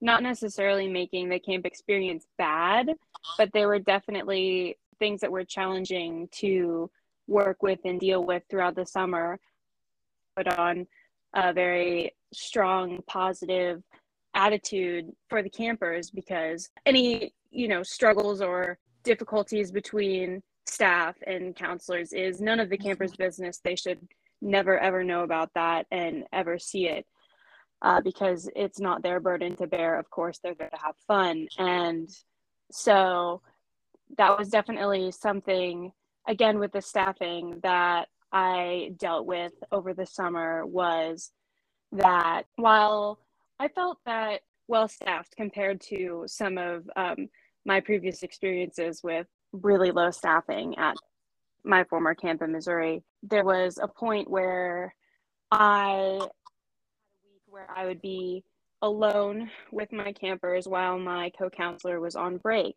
not 0.00 0.22
necessarily 0.22 0.88
making 0.88 1.28
the 1.28 1.38
camp 1.38 1.64
experience 1.64 2.26
bad, 2.38 2.90
but 3.38 3.52
they 3.52 3.66
were 3.66 3.78
definitely 3.78 4.78
things 4.98 5.20
that 5.20 5.32
were 5.32 5.44
challenging 5.44 6.28
to 6.32 6.90
work 7.26 7.62
with 7.62 7.78
and 7.84 7.98
deal 7.98 8.24
with 8.24 8.42
throughout 8.48 8.74
the 8.74 8.86
summer. 8.86 9.38
Put 10.36 10.48
on 10.58 10.86
a 11.34 11.52
very 11.52 12.14
strong, 12.32 13.02
positive 13.06 13.82
attitude 14.36 15.10
for 15.28 15.42
the 15.42 15.50
campers 15.50 16.10
because 16.10 16.70
any, 16.84 17.32
you 17.50 17.66
know, 17.66 17.82
struggles 17.82 18.40
or 18.40 18.78
difficulties 19.02 19.72
between 19.72 20.42
staff 20.66 21.16
and 21.26 21.56
counselors 21.56 22.12
is 22.12 22.40
none 22.40 22.60
of 22.60 22.70
the 22.70 22.76
campers' 22.76 23.16
business. 23.16 23.60
They 23.64 23.76
should 23.76 24.06
never 24.42 24.78
ever 24.78 25.02
know 25.02 25.22
about 25.22 25.50
that 25.54 25.86
and 25.90 26.24
ever 26.32 26.58
see 26.58 26.86
it 26.86 27.06
uh, 27.82 28.00
because 28.00 28.48
it's 28.54 28.78
not 28.78 29.02
their 29.02 29.20
burden 29.20 29.56
to 29.56 29.66
bear. 29.66 29.98
Of 29.98 30.10
course, 30.10 30.38
they're 30.38 30.54
there 30.54 30.70
to 30.70 30.82
have 30.82 30.96
fun. 31.06 31.48
And 31.58 32.08
so 32.70 33.42
that 34.18 34.38
was 34.38 34.48
definitely 34.48 35.10
something, 35.12 35.92
again, 36.28 36.58
with 36.58 36.72
the 36.72 36.82
staffing 36.82 37.60
that 37.62 38.08
I 38.32 38.92
dealt 38.98 39.26
with 39.26 39.52
over 39.72 39.94
the 39.94 40.06
summer 40.06 40.66
was 40.66 41.30
that 41.92 42.42
while 42.56 43.20
I 43.58 43.68
felt 43.68 43.98
that 44.06 44.40
well 44.68 44.88
staffed 44.88 45.36
compared 45.36 45.80
to 45.80 46.24
some 46.26 46.58
of 46.58 46.88
um, 46.96 47.28
my 47.64 47.80
previous 47.80 48.22
experiences 48.22 49.00
with 49.02 49.26
really 49.52 49.90
low 49.90 50.10
staffing 50.10 50.76
at 50.78 50.96
my 51.64 51.84
former 51.84 52.14
camp 52.14 52.42
in 52.42 52.52
Missouri, 52.52 53.02
there 53.22 53.44
was 53.44 53.78
a 53.80 53.88
point 53.88 54.30
where 54.30 54.94
I 55.50 56.18
had 56.20 56.22
a 56.22 57.24
week 57.24 57.42
where 57.48 57.68
I 57.74 57.86
would 57.86 58.00
be 58.00 58.44
alone 58.82 59.50
with 59.72 59.92
my 59.92 60.12
campers 60.12 60.68
while 60.68 60.98
my 60.98 61.30
co-counselor 61.38 61.98
was 61.98 62.14
on 62.14 62.36
break. 62.36 62.76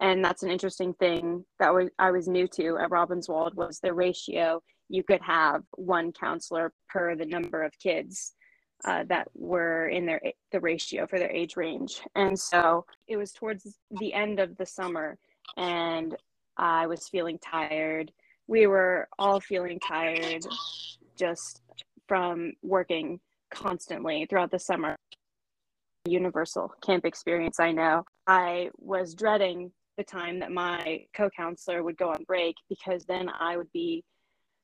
And 0.00 0.24
that's 0.24 0.42
an 0.42 0.50
interesting 0.50 0.94
thing 0.94 1.44
that 1.58 1.72
was 1.72 1.88
I 1.98 2.10
was 2.10 2.28
new 2.28 2.46
to 2.48 2.78
at 2.78 2.90
Robbinswold 2.90 3.54
was 3.54 3.80
the 3.80 3.92
ratio 3.92 4.62
you 4.88 5.02
could 5.02 5.20
have 5.22 5.62
one 5.72 6.12
counselor 6.12 6.72
per 6.88 7.16
the 7.16 7.26
number 7.26 7.62
of 7.62 7.72
kids 7.78 8.34
uh, 8.84 9.04
that 9.08 9.28
were 9.34 9.88
in 9.88 10.06
their 10.06 10.20
the 10.52 10.60
ratio 10.60 11.06
for 11.06 11.18
their 11.18 11.30
age 11.30 11.56
range. 11.56 12.00
And 12.14 12.38
so 12.38 12.84
it 13.06 13.16
was 13.16 13.32
towards 13.32 13.78
the 13.90 14.14
end 14.14 14.40
of 14.40 14.56
the 14.56 14.66
summer, 14.66 15.18
and 15.56 16.16
I 16.56 16.86
was 16.86 17.08
feeling 17.08 17.38
tired. 17.38 18.12
We 18.46 18.66
were 18.66 19.08
all 19.18 19.40
feeling 19.40 19.78
tired, 19.80 20.44
just 21.16 21.62
from 22.06 22.52
working 22.62 23.20
constantly 23.50 24.26
throughout 24.28 24.50
the 24.50 24.58
summer. 24.58 24.96
Universal 26.06 26.72
camp 26.82 27.04
experience, 27.04 27.60
I 27.60 27.72
know. 27.72 28.04
I 28.26 28.70
was 28.78 29.14
dreading 29.14 29.72
the 29.98 30.04
time 30.04 30.38
that 30.38 30.52
my 30.52 31.04
co 31.14 31.28
counselor 31.36 31.82
would 31.82 31.98
go 31.98 32.10
on 32.10 32.24
break 32.24 32.54
because 32.68 33.04
then 33.04 33.28
I 33.40 33.56
would 33.56 33.70
be 33.72 34.04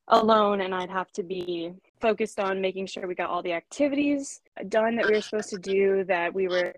alone 0.08 0.60
and 0.60 0.74
I'd 0.74 0.90
have 0.90 1.10
to 1.12 1.22
be 1.22 1.72
focused 2.00 2.38
on 2.38 2.60
making 2.60 2.86
sure 2.86 3.06
we 3.06 3.14
got 3.14 3.30
all 3.30 3.42
the 3.42 3.52
activities 3.52 4.42
done 4.68 4.96
that 4.96 5.06
we 5.06 5.14
were 5.14 5.20
supposed 5.22 5.50
to 5.50 5.58
do, 5.58 6.04
that 6.04 6.34
we 6.34 6.48
were 6.48 6.74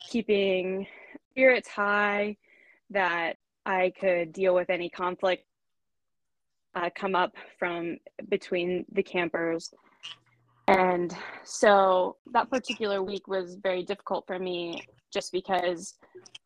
keeping 0.00 0.86
spirits 1.30 1.68
high, 1.68 2.36
that 2.90 3.36
I 3.66 3.92
could 3.98 4.32
deal 4.32 4.54
with 4.54 4.70
any 4.70 4.88
conflict 4.88 5.44
uh, 6.74 6.88
come 6.94 7.14
up 7.14 7.34
from 7.58 7.98
between 8.28 8.86
the 8.92 9.02
campers 9.02 9.74
and 10.68 11.14
so 11.44 12.16
that 12.32 12.48
particular 12.50 13.02
week 13.02 13.26
was 13.26 13.56
very 13.56 13.82
difficult 13.82 14.26
for 14.26 14.38
me 14.38 14.82
just 15.12 15.32
because 15.32 15.94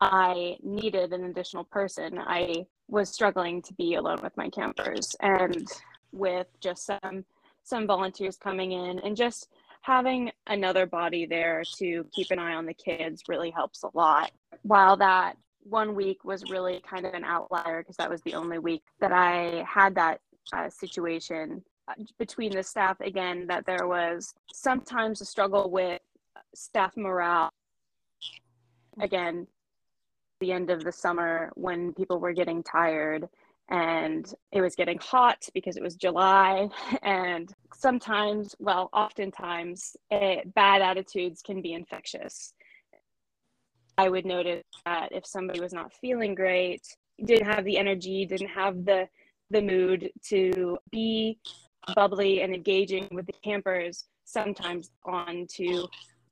I 0.01 0.57
needed 0.63 1.13
an 1.13 1.25
additional 1.25 1.65
person. 1.65 2.19
I 2.19 2.67
was 2.89 3.11
struggling 3.11 3.63
to 3.63 3.75
be 3.75 3.95
alone 3.95 4.19
with 4.23 4.37
my 4.37 4.49
campers 4.49 5.15
and 5.21 5.69
with 6.13 6.47
just 6.61 6.87
some 6.87 7.25
some 7.63 7.87
volunteers 7.87 8.37
coming 8.37 8.73
in 8.73 9.01
and 9.01 9.17
just 9.17 9.49
having 9.83 10.31
another 10.47 10.87
body 10.87 11.27
there 11.27 11.63
to 11.79 12.05
keep 12.13 12.31
an 12.31 12.39
eye 12.39 12.55
on 12.55 12.65
the 12.65 12.75
kids 12.75 13.25
really 13.29 13.51
helps 13.51 13.83
a 13.83 13.91
lot. 13.93 14.31
While 14.63 14.97
that 14.99 15.37
one 15.69 15.95
week 15.95 16.25
was 16.25 16.49
really 16.51 16.81
kind 16.89 17.07
of 17.07 17.15
an 17.15 17.25
outlier 17.25 17.83
because 17.83 17.97
that 17.97 18.11
was 18.11 18.23
the 18.23 18.35
only 18.35 18.59
week 18.59 18.83
that 19.01 19.13
I 19.13 19.65
had 19.69 19.97
that 19.97 20.21
uh, 20.53 20.71
situation 20.71 21.63
between 22.19 22.53
the 22.53 22.63
staff 22.63 23.01
again 23.01 23.47
that 23.49 23.67
there 23.67 23.87
was 23.87 24.35
sometimes 24.53 25.21
a 25.21 25.25
struggle 25.25 25.71
with 25.71 26.01
staff 26.55 26.97
morale 26.97 27.51
again 29.01 29.47
the 30.41 30.53
end 30.53 30.71
of 30.71 30.85
the 30.85 30.93
summer 30.93 31.51
when 31.55 31.93
people 31.93 32.19
were 32.19 32.33
getting 32.33 32.63
tired 32.63 33.29
and 33.69 34.33
it 34.53 34.61
was 34.61 34.77
getting 34.77 34.99
hot 34.99 35.49
because 35.55 35.77
it 35.77 35.83
was 35.83 35.97
July 35.97 36.69
and 37.03 37.53
sometimes 37.75 38.55
well 38.59 38.89
oftentimes 38.93 39.97
eh, 40.11 40.43
bad 40.55 40.83
attitudes 40.83 41.43
can 41.43 41.61
be 41.61 41.73
infectious 41.73 42.55
I 43.99 44.09
would 44.09 44.27
notice 44.27 44.65
that 44.85 45.11
if 45.11 45.27
somebody 45.27 45.61
was 45.61 45.73
not 45.73 45.93
feeling 45.93 46.35
great 46.35 46.83
didn't 47.25 47.47
have 47.47 47.65
the 47.65 47.79
energy 47.79 48.25
didn't 48.27 48.49
have 48.49 48.85
the 48.85 49.09
the 49.51 49.63
mood 49.63 50.11
to 50.29 50.79
be 50.91 51.39
bubbly 51.95 52.43
and 52.43 52.55
engaging 52.55 53.09
with 53.13 53.27
the 53.27 53.35
campers, 53.45 54.05
sometimes 54.25 54.91
on 55.05 55.47
to 55.55 55.87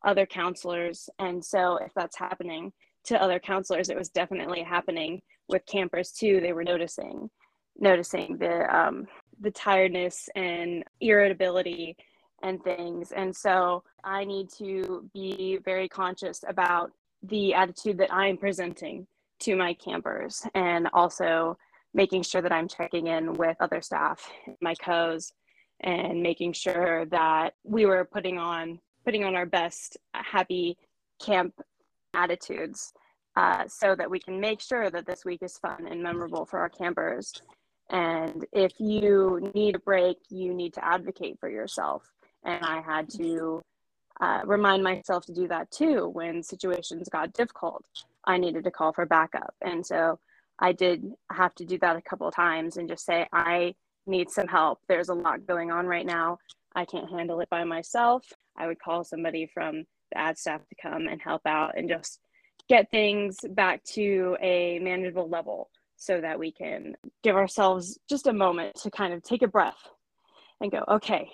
other 0.04 0.26
counselors. 0.26 1.08
And 1.18 1.44
so 1.44 1.76
if 1.76 1.92
that's 1.94 2.18
happening 2.18 2.72
to 3.04 3.20
other 3.20 3.38
counselors, 3.38 3.88
it 3.88 3.96
was 3.96 4.08
definitely 4.08 4.62
happening 4.62 5.20
with 5.48 5.66
campers 5.66 6.10
too. 6.10 6.40
They 6.40 6.52
were 6.52 6.64
noticing 6.64 7.30
noticing 7.76 8.38
the 8.38 8.74
um, 8.74 9.06
the 9.40 9.50
tiredness 9.50 10.28
and 10.36 10.84
irritability 11.00 11.96
and 12.42 12.62
things. 12.62 13.12
And 13.12 13.34
so 13.34 13.82
I 14.04 14.24
need 14.24 14.48
to 14.58 15.08
be 15.12 15.58
very 15.64 15.88
conscious 15.88 16.44
about 16.46 16.92
the 17.22 17.54
attitude 17.54 17.98
that 17.98 18.12
I'm 18.12 18.36
presenting 18.36 19.06
to 19.40 19.56
my 19.56 19.74
campers 19.74 20.42
and 20.54 20.88
also 20.92 21.56
making 21.94 22.22
sure 22.22 22.42
that 22.42 22.52
I'm 22.52 22.68
checking 22.68 23.06
in 23.06 23.32
with 23.34 23.56
other 23.60 23.80
staff, 23.80 24.28
my 24.60 24.74
co's, 24.74 25.32
and 25.80 26.22
making 26.22 26.52
sure 26.52 27.06
that 27.06 27.54
we 27.64 27.86
were 27.86 28.04
putting 28.04 28.38
on 28.38 28.78
putting 29.04 29.24
on 29.24 29.34
our 29.34 29.46
best 29.46 29.98
happy 30.14 30.76
camp 31.22 31.54
attitudes 32.14 32.92
uh, 33.36 33.64
so 33.66 33.94
that 33.96 34.10
we 34.10 34.18
can 34.18 34.40
make 34.40 34.60
sure 34.60 34.90
that 34.90 35.06
this 35.06 35.24
week 35.24 35.42
is 35.42 35.58
fun 35.58 35.86
and 35.90 36.02
memorable 36.02 36.46
for 36.46 36.58
our 36.58 36.68
campers 36.68 37.32
and 37.90 38.46
if 38.52 38.72
you 38.78 39.50
need 39.54 39.76
a 39.76 39.80
break 39.80 40.16
you 40.30 40.54
need 40.54 40.72
to 40.72 40.84
advocate 40.84 41.38
for 41.38 41.50
yourself 41.50 42.02
and 42.44 42.64
i 42.64 42.80
had 42.80 43.08
to 43.10 43.60
uh, 44.20 44.40
remind 44.44 44.82
myself 44.82 45.26
to 45.26 45.34
do 45.34 45.46
that 45.48 45.70
too 45.70 46.08
when 46.08 46.42
situations 46.42 47.08
got 47.10 47.32
difficult 47.32 47.84
i 48.24 48.38
needed 48.38 48.64
to 48.64 48.70
call 48.70 48.92
for 48.92 49.04
backup 49.04 49.54
and 49.60 49.84
so 49.84 50.18
i 50.60 50.72
did 50.72 51.12
have 51.30 51.54
to 51.54 51.64
do 51.64 51.76
that 51.78 51.96
a 51.96 52.02
couple 52.02 52.26
of 52.26 52.34
times 52.34 52.78
and 52.78 52.88
just 52.88 53.04
say 53.04 53.26
i 53.32 53.74
need 54.06 54.30
some 54.30 54.46
help. 54.46 54.80
There's 54.88 55.08
a 55.08 55.14
lot 55.14 55.46
going 55.46 55.70
on 55.70 55.86
right 55.86 56.06
now. 56.06 56.38
I 56.74 56.84
can't 56.84 57.08
handle 57.08 57.40
it 57.40 57.48
by 57.50 57.64
myself. 57.64 58.24
I 58.56 58.66
would 58.66 58.78
call 58.78 59.04
somebody 59.04 59.46
from 59.52 59.84
the 60.12 60.18
ad 60.18 60.38
staff 60.38 60.60
to 60.68 60.74
come 60.80 61.06
and 61.06 61.20
help 61.20 61.42
out 61.46 61.76
and 61.76 61.88
just 61.88 62.20
get 62.68 62.90
things 62.90 63.38
back 63.50 63.82
to 63.84 64.36
a 64.40 64.78
manageable 64.78 65.28
level 65.28 65.70
so 65.96 66.20
that 66.20 66.38
we 66.38 66.50
can 66.52 66.94
give 67.22 67.36
ourselves 67.36 67.98
just 68.08 68.26
a 68.26 68.32
moment 68.32 68.74
to 68.76 68.90
kind 68.90 69.12
of 69.12 69.22
take 69.22 69.42
a 69.42 69.48
breath 69.48 69.88
and 70.60 70.70
go, 70.70 70.84
okay, 70.88 71.30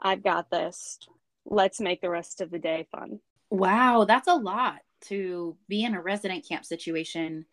I've 0.00 0.22
got 0.22 0.50
this. 0.50 0.98
Let's 1.46 1.80
make 1.80 2.00
the 2.00 2.10
rest 2.10 2.40
of 2.40 2.50
the 2.50 2.58
day 2.58 2.86
fun. 2.90 3.20
Wow, 3.50 4.04
that's 4.04 4.28
a 4.28 4.34
lot 4.34 4.80
to 5.08 5.56
be 5.68 5.84
in 5.84 5.94
a 5.94 6.00
resident 6.00 6.46
camp 6.48 6.64
situation 6.64 7.44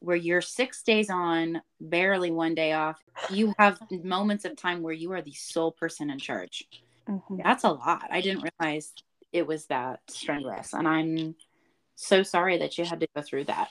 where 0.00 0.16
you're 0.16 0.40
six 0.40 0.82
days 0.82 1.10
on, 1.10 1.62
barely 1.80 2.30
one 2.30 2.54
day 2.54 2.72
off. 2.72 3.00
You 3.30 3.54
have 3.58 3.80
moments 3.90 4.44
of 4.44 4.56
time 4.56 4.82
where 4.82 4.92
you 4.92 5.12
are 5.12 5.22
the 5.22 5.32
sole 5.32 5.72
person 5.72 6.10
in 6.10 6.18
charge. 6.18 6.64
Mm-hmm. 7.08 7.38
That's 7.42 7.64
a 7.64 7.70
lot. 7.70 8.08
I 8.10 8.20
didn't 8.20 8.48
realize 8.60 8.92
it 9.32 9.46
was 9.46 9.66
that 9.66 10.00
strenuous, 10.08 10.72
and 10.72 10.86
I'm 10.86 11.34
so 11.96 12.22
sorry 12.22 12.58
that 12.58 12.78
you 12.78 12.84
had 12.84 13.00
to 13.00 13.08
go 13.14 13.22
through 13.22 13.44
that. 13.44 13.70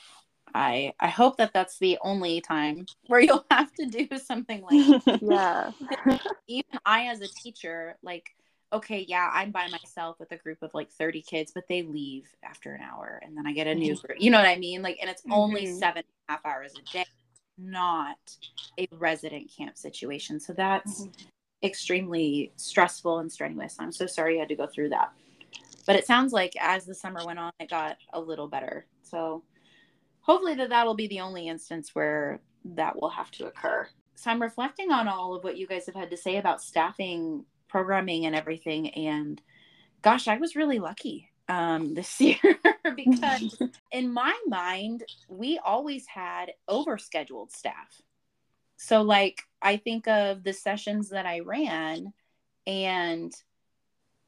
I 0.54 0.94
I 1.00 1.08
hope 1.08 1.38
that 1.38 1.54
that's 1.54 1.78
the 1.80 1.98
only 2.02 2.42
time 2.42 2.86
where 3.08 3.22
you'll 3.22 3.46
have 3.52 3.72
to 3.74 3.86
do 3.86 4.08
something 4.18 4.62
like 4.62 5.02
yeah. 5.22 5.72
Even 6.48 6.80
I, 6.86 7.08
as 7.08 7.22
a 7.22 7.28
teacher, 7.28 7.98
like 8.04 8.32
okay, 8.74 9.06
yeah, 9.08 9.30
I'm 9.34 9.52
by 9.52 9.68
myself 9.68 10.18
with 10.20 10.32
a 10.32 10.38
group 10.38 10.60
of 10.62 10.74
like 10.74 10.90
30 10.92 11.22
kids, 11.24 11.52
but 11.54 11.66
they 11.68 11.82
leave 11.82 12.30
after 12.42 12.74
an 12.74 12.82
hour 12.82 13.22
and 13.24 13.36
then 13.38 13.46
I 13.46 13.52
get 13.52 13.68
a 13.68 13.76
new 13.76 13.94
mm-hmm. 13.96 14.08
group. 14.08 14.22
You 14.22 14.32
know 14.32 14.38
what 14.38 14.48
I 14.48 14.58
mean? 14.58 14.82
Like, 14.82 14.98
and 15.02 15.10
it's 15.10 15.24
mm-hmm. 15.24 15.34
only 15.34 15.66
seven 15.66 15.98
and 15.98 16.06
a 16.30 16.32
half 16.32 16.46
hours 16.46 16.74
a 16.80 16.92
day, 16.94 17.06
not 17.58 18.18
a 18.80 18.88
resident 18.92 19.52
camp 19.56 19.78
situation. 19.78 20.40
So 20.40 20.54
that's 20.54 21.02
mm-hmm. 21.02 21.68
extremely 21.68 22.54
stressful 22.56 23.20
and 23.20 23.30
strenuous. 23.30 23.76
I'm 23.78 23.92
so 23.92 24.06
sorry 24.06 24.36
you 24.36 24.40
had 24.40 24.50
to 24.50 24.56
go 24.56 24.68
through 24.68 24.90
that. 24.90 25.12
But 25.86 25.96
it 25.96 26.06
sounds 26.06 26.34
like 26.34 26.54
as 26.60 26.86
the 26.86 26.96
summer 26.96 27.26
went 27.26 27.40
on, 27.40 27.52
it 27.60 27.70
got 27.70 27.98
a 28.14 28.20
little 28.20 28.48
better. 28.48 28.86
So 29.04 29.44
hopefully 30.22 30.56
that 30.56 30.70
that'll 30.70 30.96
be 30.96 31.08
the 31.08 31.22
only 31.22 31.48
instance 31.48 31.94
where 31.94 32.40
that 32.64 33.00
will 33.00 33.10
have 33.10 33.32
to 33.32 33.48
occur. 33.48 33.88
So 34.16 34.30
I'm 34.30 34.42
reflecting 34.42 34.92
on 34.92 35.08
all 35.08 35.34
of 35.34 35.44
what 35.44 35.58
you 35.58 35.68
guys 35.68 35.88
have 35.88 35.96
had 35.96 36.12
to 36.12 36.18
say 36.18 36.38
about 36.38 36.62
staffing, 36.62 37.46
programming, 37.68 38.26
and 38.26 38.36
everything. 38.36 38.90
And 38.92 39.42
gosh, 40.02 40.28
I 40.28 40.38
was 40.38 40.56
really 40.56 40.80
lucky 40.80 41.30
um, 41.50 41.94
this 41.96 42.22
year 42.22 42.38
because 42.96 43.58
in 43.92 44.14
my 44.14 44.38
mind, 44.48 45.04
we 45.28 45.60
always 45.64 46.06
had 46.06 46.52
overscheduled 46.70 47.52
staff. 47.52 48.02
So, 48.78 49.02
like, 49.02 49.42
I 49.62 49.78
think 49.78 50.08
of 50.08 50.44
the 50.44 50.54
sessions 50.54 51.10
that 51.10 51.28
I 51.28 51.42
ran, 51.42 52.14
and 52.66 53.32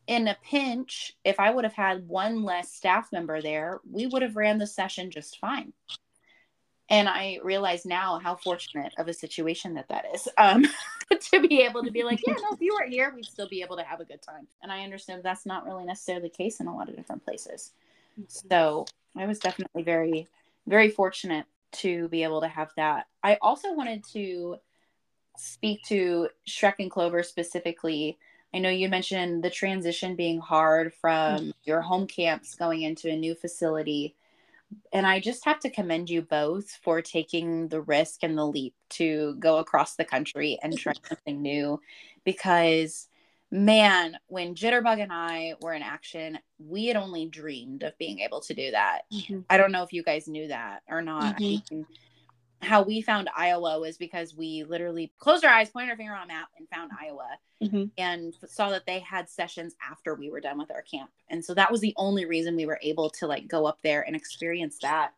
in 0.07 0.27
a 0.27 0.37
pinch, 0.43 1.13
if 1.23 1.39
I 1.39 1.51
would 1.51 1.63
have 1.63 1.73
had 1.73 2.07
one 2.07 2.43
less 2.43 2.73
staff 2.73 3.11
member 3.11 3.41
there, 3.41 3.79
we 3.89 4.07
would 4.07 4.21
have 4.21 4.35
ran 4.35 4.57
the 4.57 4.67
session 4.67 5.11
just 5.11 5.39
fine. 5.39 5.73
And 6.89 7.07
I 7.07 7.39
realize 7.43 7.85
now 7.85 8.19
how 8.19 8.35
fortunate 8.35 8.93
of 8.97 9.07
a 9.07 9.13
situation 9.13 9.75
that 9.75 9.87
that 9.87 10.05
is 10.13 10.27
um, 10.37 10.65
to 11.31 11.47
be 11.47 11.61
able 11.61 11.83
to 11.83 11.91
be 11.91 12.03
like, 12.03 12.19
yeah, 12.27 12.33
no, 12.33 12.53
if 12.53 12.61
you 12.61 12.75
weren't 12.77 12.93
here, 12.93 13.11
we'd 13.15 13.25
still 13.25 13.47
be 13.47 13.61
able 13.61 13.77
to 13.77 13.83
have 13.83 14.01
a 14.01 14.05
good 14.05 14.21
time. 14.21 14.47
And 14.61 14.71
I 14.71 14.83
understand 14.83 15.21
that's 15.23 15.45
not 15.45 15.65
really 15.65 15.85
necessarily 15.85 16.27
the 16.27 16.35
case 16.35 16.59
in 16.59 16.67
a 16.67 16.75
lot 16.75 16.89
of 16.89 16.95
different 16.95 17.23
places. 17.23 17.71
Mm-hmm. 18.19 18.49
So 18.49 18.85
I 19.15 19.25
was 19.25 19.39
definitely 19.39 19.83
very, 19.83 20.27
very 20.67 20.89
fortunate 20.89 21.45
to 21.73 22.09
be 22.09 22.23
able 22.23 22.41
to 22.41 22.47
have 22.47 22.71
that. 22.75 23.07
I 23.23 23.37
also 23.41 23.73
wanted 23.73 24.03
to 24.13 24.57
speak 25.37 25.81
to 25.87 26.29
Shrek 26.47 26.75
and 26.79 26.91
Clover 26.91 27.23
specifically. 27.23 28.17
I 28.53 28.59
know 28.59 28.69
you 28.69 28.87
mentioned 28.87 29.43
the 29.43 29.49
transition 29.49 30.15
being 30.15 30.39
hard 30.39 30.93
from 30.93 31.39
mm-hmm. 31.39 31.49
your 31.63 31.81
home 31.81 32.07
camps 32.07 32.55
going 32.55 32.83
into 32.83 33.09
a 33.09 33.15
new 33.15 33.35
facility. 33.35 34.15
And 34.91 35.05
I 35.05 35.19
just 35.19 35.45
have 35.45 35.59
to 35.61 35.69
commend 35.69 36.09
you 36.09 36.21
both 36.21 36.69
for 36.83 37.01
taking 37.01 37.67
the 37.67 37.81
risk 37.81 38.23
and 38.23 38.37
the 38.37 38.45
leap 38.45 38.75
to 38.91 39.35
go 39.39 39.57
across 39.57 39.95
the 39.95 40.05
country 40.05 40.59
and 40.61 40.77
try 40.77 40.93
something 41.07 41.41
new 41.41 41.79
because 42.23 43.07
man, 43.53 44.17
when 44.27 44.55
Jitterbug 44.55 44.99
and 44.99 45.13
I 45.13 45.53
were 45.61 45.73
in 45.73 45.83
action, 45.83 46.39
we 46.57 46.87
had 46.87 46.97
only 46.97 47.27
dreamed 47.27 47.83
of 47.83 47.95
being 47.99 48.19
able 48.19 48.41
to 48.41 48.53
do 48.55 48.71
that. 48.71 49.03
Mm-hmm. 49.13 49.41
I 49.47 49.57
don't 49.57 49.71
know 49.71 49.83
if 49.83 49.93
you 49.93 50.01
guys 50.01 50.27
knew 50.27 50.47
that 50.47 50.81
or 50.89 51.03
not. 51.03 51.37
Mm-hmm. 51.37 51.43
I 51.43 51.75
mean, 51.75 51.85
how 52.63 52.81
we 52.81 53.01
found 53.01 53.29
Iowa 53.35 53.79
was 53.79 53.97
because 53.97 54.35
we 54.35 54.63
literally 54.63 55.11
closed 55.19 55.45
our 55.45 55.53
eyes, 55.53 55.69
pointed 55.69 55.91
our 55.91 55.97
finger 55.97 56.13
on 56.13 56.23
a 56.23 56.27
map, 56.27 56.49
and 56.57 56.67
found 56.69 56.91
Iowa 56.99 57.37
mm-hmm. 57.61 57.85
and 57.97 58.35
saw 58.47 58.69
that 58.69 58.85
they 58.85 58.99
had 58.99 59.29
sessions 59.29 59.75
after 59.89 60.15
we 60.15 60.29
were 60.29 60.41
done 60.41 60.57
with 60.57 60.71
our 60.71 60.81
camp. 60.81 61.09
And 61.29 61.43
so 61.43 61.53
that 61.53 61.71
was 61.71 61.81
the 61.81 61.93
only 61.97 62.25
reason 62.25 62.55
we 62.55 62.65
were 62.65 62.79
able 62.81 63.09
to 63.11 63.27
like 63.27 63.47
go 63.47 63.65
up 63.65 63.79
there 63.83 64.01
and 64.05 64.15
experience 64.15 64.77
that. 64.81 65.13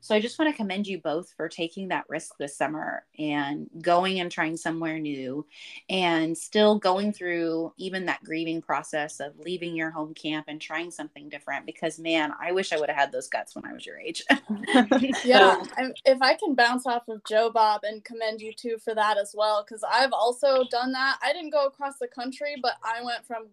So 0.00 0.14
I 0.14 0.20
just 0.20 0.38
want 0.38 0.50
to 0.50 0.56
commend 0.56 0.86
you 0.86 0.98
both 0.98 1.32
for 1.36 1.48
taking 1.48 1.88
that 1.88 2.08
risk 2.08 2.36
this 2.38 2.56
summer 2.56 3.04
and 3.18 3.68
going 3.82 4.20
and 4.20 4.30
trying 4.30 4.56
somewhere 4.56 4.98
new 4.98 5.46
and 5.90 6.36
still 6.36 6.78
going 6.78 7.12
through 7.12 7.72
even 7.76 8.06
that 8.06 8.24
grieving 8.24 8.62
process 8.62 9.20
of 9.20 9.38
leaving 9.38 9.76
your 9.76 9.90
home 9.90 10.14
camp 10.14 10.46
and 10.48 10.60
trying 10.60 10.90
something 10.90 11.28
different 11.28 11.66
because 11.66 11.98
man, 11.98 12.32
I 12.40 12.52
wish 12.52 12.72
I 12.72 12.78
would 12.78 12.88
have 12.88 12.98
had 12.98 13.12
those 13.12 13.28
guts 13.28 13.54
when 13.54 13.66
I 13.66 13.72
was 13.72 13.84
your 13.84 13.98
age. 13.98 14.22
yeah, 15.24 15.62
if 16.06 16.22
I 16.22 16.34
can 16.34 16.54
bounce 16.54 16.86
off 16.86 17.08
of 17.08 17.22
Jo 17.24 17.50
Bob 17.50 17.82
and 17.84 18.02
commend 18.02 18.40
you 18.40 18.52
too 18.52 18.78
for 18.82 18.94
that 18.94 19.18
as 19.18 19.34
well 19.36 19.64
cuz 19.64 19.82
I've 19.82 20.12
also 20.12 20.64
done 20.70 20.92
that. 20.92 21.18
I 21.22 21.32
didn't 21.32 21.50
go 21.50 21.66
across 21.66 21.98
the 21.98 22.08
country, 22.08 22.56
but 22.60 22.76
I 22.82 23.02
went 23.02 23.26
from 23.26 23.48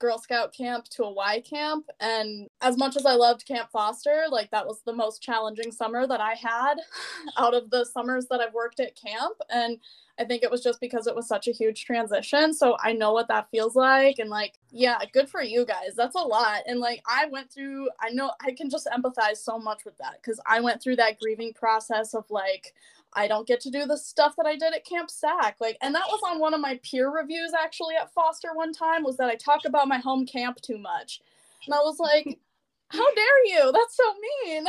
Girl 0.00 0.18
Scout 0.18 0.52
camp 0.52 0.86
to 0.88 1.04
a 1.04 1.12
Y 1.12 1.42
camp. 1.48 1.86
And 2.00 2.48
as 2.60 2.76
much 2.76 2.96
as 2.96 3.06
I 3.06 3.14
loved 3.14 3.46
Camp 3.46 3.70
Foster, 3.70 4.24
like 4.30 4.50
that 4.50 4.66
was 4.66 4.80
the 4.84 4.92
most 4.92 5.22
challenging 5.22 5.70
summer 5.70 6.06
that 6.06 6.20
I 6.20 6.34
had 6.34 6.74
out 7.38 7.54
of 7.54 7.70
the 7.70 7.84
summers 7.84 8.26
that 8.30 8.40
I've 8.40 8.54
worked 8.54 8.80
at 8.80 8.96
camp. 8.96 9.36
And 9.50 9.78
I 10.18 10.24
think 10.24 10.42
it 10.42 10.50
was 10.50 10.62
just 10.62 10.80
because 10.80 11.06
it 11.06 11.14
was 11.14 11.28
such 11.28 11.48
a 11.48 11.52
huge 11.52 11.84
transition. 11.84 12.52
So 12.52 12.76
I 12.82 12.92
know 12.92 13.12
what 13.12 13.28
that 13.28 13.48
feels 13.50 13.74
like. 13.74 14.18
And 14.18 14.28
like, 14.28 14.58
yeah, 14.70 14.98
good 15.12 15.30
for 15.30 15.42
you 15.42 15.64
guys. 15.64 15.94
That's 15.96 16.14
a 16.14 16.18
lot. 16.18 16.62
And 16.66 16.80
like, 16.80 17.02
I 17.06 17.26
went 17.26 17.50
through, 17.50 17.88
I 18.00 18.10
know 18.10 18.32
I 18.44 18.52
can 18.52 18.68
just 18.68 18.88
empathize 18.94 19.38
so 19.38 19.58
much 19.58 19.84
with 19.84 19.96
that 19.98 20.18
because 20.20 20.40
I 20.46 20.60
went 20.60 20.82
through 20.82 20.96
that 20.96 21.18
grieving 21.20 21.54
process 21.54 22.14
of 22.14 22.24
like, 22.30 22.74
I 23.14 23.26
don't 23.26 23.46
get 23.46 23.60
to 23.62 23.70
do 23.70 23.86
the 23.86 23.96
stuff 23.96 24.36
that 24.36 24.46
I 24.46 24.56
did 24.56 24.74
at 24.74 24.84
Camp 24.84 25.10
Sac. 25.10 25.56
Like, 25.60 25.76
and 25.82 25.94
that 25.94 26.06
was 26.08 26.20
on 26.26 26.38
one 26.38 26.54
of 26.54 26.60
my 26.60 26.78
peer 26.82 27.10
reviews 27.10 27.52
actually 27.60 27.96
at 27.96 28.12
Foster 28.12 28.50
one 28.54 28.72
time 28.72 29.02
was 29.02 29.16
that 29.16 29.28
I 29.28 29.34
talk 29.34 29.64
about 29.64 29.88
my 29.88 29.98
home 29.98 30.26
camp 30.26 30.60
too 30.60 30.78
much. 30.78 31.20
And 31.66 31.74
I 31.74 31.78
was 31.78 31.98
like, 31.98 32.38
how 32.88 33.14
dare 33.14 33.46
you? 33.46 33.72
That's 33.72 33.96
so 33.96 34.14
mean. 34.44 34.66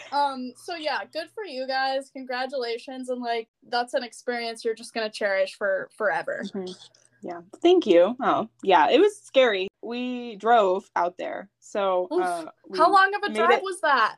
um, 0.12 0.52
so 0.56 0.74
yeah, 0.76 1.00
good 1.12 1.28
for 1.34 1.44
you 1.44 1.66
guys. 1.66 2.10
Congratulations. 2.10 3.08
And 3.08 3.20
like 3.20 3.48
that's 3.68 3.94
an 3.94 4.02
experience 4.02 4.64
you're 4.64 4.74
just 4.74 4.94
gonna 4.94 5.10
cherish 5.10 5.54
for 5.54 5.88
forever. 5.96 6.44
Mm-hmm. 6.54 6.72
Yeah. 7.22 7.40
Thank 7.62 7.86
you. 7.86 8.16
Oh, 8.22 8.48
yeah, 8.62 8.90
it 8.90 9.00
was 9.00 9.20
scary. 9.20 9.68
We 9.82 10.36
drove 10.36 10.88
out 10.94 11.18
there. 11.18 11.48
So 11.58 12.06
uh, 12.10 12.44
how 12.76 12.92
long 12.92 13.12
of 13.14 13.22
a 13.28 13.32
drive 13.34 13.58
it- 13.58 13.62
was 13.62 13.80
that? 13.80 14.16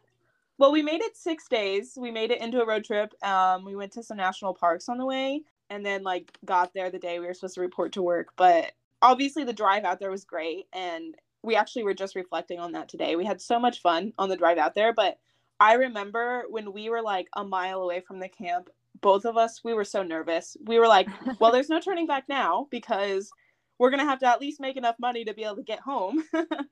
Well, 0.61 0.73
we 0.73 0.83
made 0.83 1.01
it 1.01 1.17
six 1.17 1.49
days. 1.49 1.97
We 1.99 2.11
made 2.11 2.31
it 2.31 2.43
into 2.43 2.61
a 2.61 2.67
road 2.67 2.85
trip. 2.85 3.15
Um, 3.25 3.65
we 3.65 3.75
went 3.75 3.93
to 3.93 4.03
some 4.03 4.19
national 4.19 4.53
parks 4.53 4.91
on 4.91 4.99
the 4.99 5.07
way, 5.07 5.41
and 5.71 5.87
then 5.87 6.03
like 6.03 6.37
got 6.45 6.75
there 6.75 6.91
the 6.91 6.99
day 6.99 7.19
we 7.19 7.25
were 7.25 7.33
supposed 7.33 7.55
to 7.55 7.63
report 7.63 7.93
to 7.93 8.03
work. 8.03 8.35
But 8.37 8.73
obviously, 9.01 9.43
the 9.45 9.55
drive 9.55 9.85
out 9.85 10.01
there 10.01 10.11
was 10.11 10.27
great, 10.27 10.67
and 10.75 11.15
we 11.43 11.57
actually 11.57 11.85
were 11.85 11.95
just 11.95 12.15
reflecting 12.15 12.59
on 12.59 12.73
that 12.73 12.91
today. 12.91 13.17
We 13.17 13.25
had 13.25 13.41
so 13.41 13.59
much 13.59 13.81
fun 13.81 14.13
on 14.19 14.29
the 14.29 14.37
drive 14.37 14.59
out 14.59 14.75
there, 14.75 14.93
but 14.93 15.19
I 15.61 15.73
remember 15.77 16.45
when 16.51 16.75
we 16.75 16.91
were 16.91 17.01
like 17.01 17.29
a 17.35 17.43
mile 17.43 17.81
away 17.81 18.01
from 18.01 18.21
the 18.21 18.29
camp, 18.29 18.69
both 19.01 19.25
of 19.25 19.39
us, 19.39 19.65
we 19.65 19.73
were 19.73 19.83
so 19.83 20.03
nervous. 20.03 20.59
We 20.67 20.79
were 20.79 20.89
like, 20.89 21.09
well, 21.41 21.53
there's 21.53 21.71
no 21.71 21.81
turning 21.81 22.07
back 22.07 22.25
now 22.29 22.69
because 22.71 23.31
we're 23.79 23.89
going 23.89 24.01
to 24.01 24.11
have 24.11 24.19
to 24.19 24.29
at 24.29 24.43
least 24.43 24.61
make 24.61 24.77
enough 24.77 24.97
money 25.01 25.25
to 25.25 25.33
be 25.33 25.43
able 25.43 25.57
to 25.57 25.63
get 25.63 25.81
home. 25.81 26.23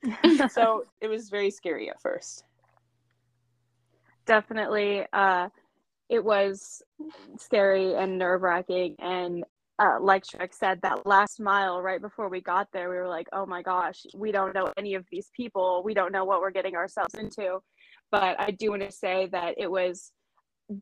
so 0.51 0.85
it 1.01 1.09
was 1.09 1.31
very 1.31 1.51
scary 1.51 1.89
at 1.89 2.03
first 2.03 2.45
definitely 4.29 5.05
uh, 5.13 5.49
it 6.09 6.25
was 6.25 6.83
scary 7.39 7.95
and 7.95 8.19
nerve 8.19 8.43
wracking. 8.43 8.95
And 9.01 9.45
uh, 9.79 9.99
like 10.01 10.25
Shrek 10.25 10.55
said, 10.55 10.81
that 10.83 11.07
last 11.07 11.41
mile 11.41 11.83
right 11.83 12.01
before 12.01 12.29
we 12.29 12.41
got 12.41 12.69
there, 12.73 12.91
we 12.91 12.97
were 12.97 13.09
like, 13.09 13.27
oh 13.33 13.47
my 13.47 13.63
gosh, 13.63 14.01
we 14.15 14.31
don't 14.31 14.55
know 14.55 14.73
any 14.77 14.95
of 14.95 15.05
these 15.11 15.31
people. 15.37 15.83
We 15.85 15.95
don't 15.95 16.13
know 16.13 16.25
what 16.25 16.41
we're 16.41 16.51
getting 16.51 16.77
ourselves 16.77 17.15
into. 17.15 17.59
But 18.11 18.41
I 18.41 18.53
do 18.53 18.71
want 18.71 18.83
to 18.83 18.93
say 18.93 19.29
that 19.33 19.55
it 19.59 19.71
was 19.71 20.13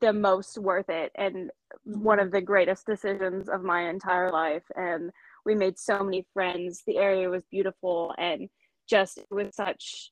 the 0.01 0.13
most 0.13 0.59
worth 0.59 0.89
it 0.89 1.13
and 1.15 1.51
one 1.85 2.19
of 2.19 2.33
the 2.33 2.41
greatest 2.41 2.87
decisions 2.87 3.49
of 3.49 3.63
my 3.63 3.89
entire 3.89 4.31
life. 4.31 4.65
And 4.75 5.11
we 5.45 5.55
made 5.55 5.79
so 5.79 6.03
many 6.03 6.27
friends. 6.33 6.83
The 6.87 6.99
area 6.99 7.29
was 7.29 7.43
beautiful 7.51 8.15
and 8.19 8.49
just 8.89 9.21
with 9.31 9.55
such 9.55 10.11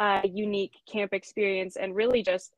a 0.00 0.22
unique 0.24 0.74
camp 0.90 1.12
experience 1.12 1.76
and 1.76 1.94
really 1.94 2.22
just 2.22 2.52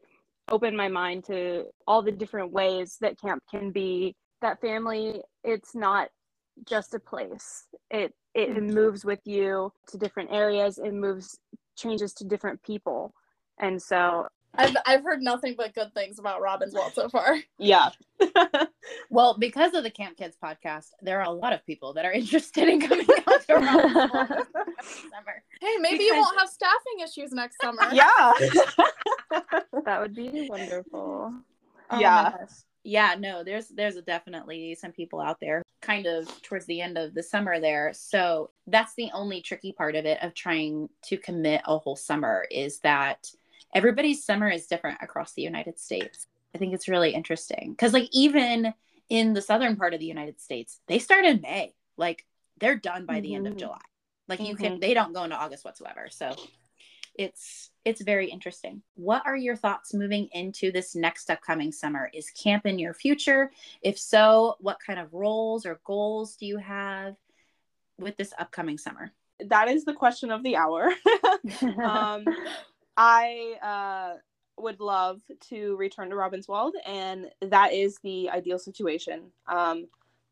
opened 0.51 0.77
my 0.77 0.89
mind 0.89 1.25
to 1.25 1.65
all 1.87 2.03
the 2.03 2.13
different 2.13 2.53
ways 2.53 2.97
that 3.01 3.21
camp 3.21 3.43
can 3.51 3.71
be. 3.71 4.15
That 4.41 4.61
family 4.61 5.23
it's 5.45 5.75
not 5.75 6.09
just 6.69 6.95
a 6.95 7.01
place. 7.01 7.67
It 7.91 8.15
it 8.35 8.51
mm-hmm. 8.51 8.75
moves 8.75 9.05
with 9.05 9.21
you 9.25 9.73
to 9.89 9.99
different 9.99 10.31
areas. 10.33 10.79
It 10.79 10.95
moves 10.95 11.39
changes 11.77 12.13
to 12.15 12.25
different 12.25 12.63
people. 12.63 13.13
And 13.59 13.81
so 13.81 14.29
I've 14.55 14.77
I've 14.87 15.03
heard 15.03 15.23
nothing 15.23 15.55
but 15.57 15.75
good 15.75 15.95
things 15.95 16.19
about 16.19 16.41
Robbinswold 16.41 16.95
so 16.95 17.09
far. 17.09 17.39
Yeah. 17.59 17.91
well, 19.11 19.37
because 19.39 19.75
of 19.75 19.83
the 19.83 19.91
Camp 19.91 20.17
Kids 20.17 20.37
podcast, 20.43 20.91
there 21.03 21.21
are 21.21 21.27
a 21.27 21.31
lot 21.31 21.53
of 21.53 21.65
people 21.67 21.93
that 21.95 22.05
are 22.05 22.13
interested 22.23 22.69
in 22.69 22.81
coming 22.81 23.07
out 23.27 23.47
to 23.47 23.55
Robin's 23.55 23.95
Wald 23.95 24.47
summer. 25.11 25.43
Hey, 25.61 25.77
maybe 25.81 25.99
because... 25.99 26.07
you 26.07 26.15
won't 26.15 26.39
have 26.39 26.49
staffing 26.49 27.01
issues 27.03 27.33
next 27.33 27.57
summer. 27.61 27.83
Yeah. 27.93 28.33
that 29.85 30.01
would 30.01 30.15
be 30.15 30.49
wonderful. 30.49 31.35
Oh 31.91 31.99
yeah. 31.99 32.37
Yeah, 32.85 33.17
no, 33.19 33.45
there's 33.45 33.69
there's 33.69 33.97
definitely 34.03 34.75
some 34.75 34.93
people 34.93 35.21
out 35.21 35.41
there 35.41 35.63
kind 35.83 36.07
of 36.07 36.27
towards 36.43 36.65
the 36.67 36.81
end 36.81 36.97
of 36.97 37.13
the 37.15 37.23
summer 37.23 37.61
there. 37.61 37.93
So 37.93 38.51
that's 38.67 38.95
the 38.95 39.11
only 39.13 39.43
tricky 39.43 39.73
part 39.73 39.95
of 39.95 40.07
it 40.07 40.23
of 40.23 40.35
trying 40.35 40.89
to 41.05 41.17
commit 41.17 41.61
a 41.67 41.79
whole 41.79 41.97
summer 41.97 42.47
is 42.51 42.79
that 42.81 43.31
everybody's 43.75 44.25
summer 44.25 44.49
is 44.49 44.67
different 44.67 44.99
across 45.03 45.33
the 45.35 45.43
United 45.43 45.79
States. 45.79 46.27
I 46.55 46.59
think 46.59 46.75
it's 46.75 46.89
really 46.89 47.15
interesting 47.15 47.73
because, 47.73 47.93
like, 47.93 48.09
even 48.13 48.73
in 49.09 49.33
the 49.35 49.43
southern 49.43 49.77
part 49.77 49.95
of 49.95 50.01
the 50.01 50.07
United 50.07 50.41
States, 50.41 50.81
they 50.87 50.99
start 50.99 51.25
in 51.25 51.41
May. 51.41 51.75
Like, 51.97 52.25
they're 52.59 52.77
done 52.77 53.07
by 53.07 53.15
mm-hmm. 53.15 53.23
the 53.23 53.35
end 53.35 53.47
of 53.47 53.53
mm-hmm. 53.53 53.61
July. 53.61 53.81
Like, 54.29 54.41
mm-hmm. 54.41 54.51
you 54.51 54.57
can, 54.57 54.73
mm-hmm. 54.73 54.81
they 54.81 54.95
don't 54.95 55.13
go 55.13 55.25
into 55.25 55.37
August 55.37 55.65
whatsoever. 55.65 56.09
So, 56.11 56.35
it's 57.15 57.71
it's 57.85 58.01
very 58.01 58.31
interesting. 58.31 58.83
What 58.95 59.23
are 59.27 59.37
your 59.37 59.57
thoughts 59.57 59.93
moving 59.93 60.29
into 60.33 60.71
this 60.71 60.95
next 60.95 61.31
upcoming 61.31 61.73
summer? 61.73 62.09
Is 62.15 62.31
camp 62.31 62.65
in 62.65 62.79
your 62.79 62.95
future? 62.95 63.51
If 63.83 63.99
so, 63.99 64.57
what 64.61 64.79
kind 64.85 65.01
of 65.01 65.13
roles 65.13 65.67
or 65.67 65.81
goals 65.85 66.37
do 66.37 66.47
you 66.47 66.59
have 66.59 67.17
with 67.99 68.17
this 68.17 68.33
upcoming 68.39 68.79
summer? 68.79 69.13
that 69.47 69.69
is 69.69 69.85
the 69.85 69.95
question 69.95 70.31
of 70.31 70.43
the 70.43 70.57
hour. 70.57 70.93
um, 71.83 72.25
I 72.99 73.55
uh, 73.63 74.19
would 74.61 74.81
love 74.81 75.23
to 75.51 75.77
return 75.77 76.11
to 76.11 76.17
Robbinswold, 76.17 76.73
and 76.85 77.31
that 77.43 77.73
is 77.73 77.99
the 78.03 78.29
ideal 78.31 78.59
situation. 78.59 79.33
Um, 79.49 79.87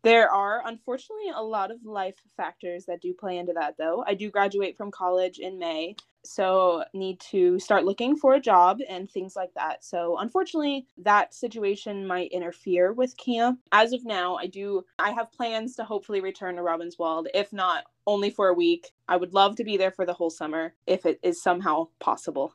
there 0.06 0.30
are 0.30 0.62
unfortunately 0.66 1.32
a 1.34 1.42
lot 1.42 1.72
of 1.72 1.84
life 1.84 2.14
factors 2.36 2.84
that 2.86 3.02
do 3.02 3.12
play 3.12 3.38
into 3.38 3.52
that, 3.52 3.74
though. 3.76 4.04
I 4.06 4.14
do 4.14 4.30
graduate 4.30 4.76
from 4.76 4.92
college 4.92 5.40
in 5.40 5.58
May, 5.58 5.96
so 6.24 6.84
need 6.94 7.18
to 7.32 7.58
start 7.58 7.84
looking 7.84 8.14
for 8.14 8.34
a 8.34 8.40
job 8.40 8.78
and 8.88 9.10
things 9.10 9.34
like 9.34 9.52
that. 9.56 9.84
So, 9.84 10.16
unfortunately, 10.18 10.86
that 10.98 11.34
situation 11.34 12.06
might 12.06 12.30
interfere 12.30 12.92
with 12.92 13.16
camp. 13.16 13.58
As 13.72 13.92
of 13.92 14.04
now, 14.04 14.36
I 14.36 14.46
do 14.46 14.84
I 15.00 15.10
have 15.10 15.32
plans 15.32 15.74
to 15.74 15.82
hopefully 15.82 16.20
return 16.20 16.54
to 16.54 16.62
Robbinswold, 16.62 17.26
if 17.34 17.52
not 17.52 17.82
only 18.06 18.30
for 18.30 18.46
a 18.46 18.54
week. 18.54 18.92
I 19.08 19.16
would 19.16 19.34
love 19.34 19.56
to 19.56 19.64
be 19.64 19.76
there 19.76 19.90
for 19.90 20.06
the 20.06 20.14
whole 20.14 20.30
summer 20.30 20.74
if 20.86 21.04
it 21.04 21.18
is 21.24 21.42
somehow 21.42 21.88
possible. 21.98 22.54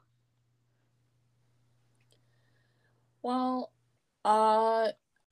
Well, 3.21 3.73
uh 4.23 4.91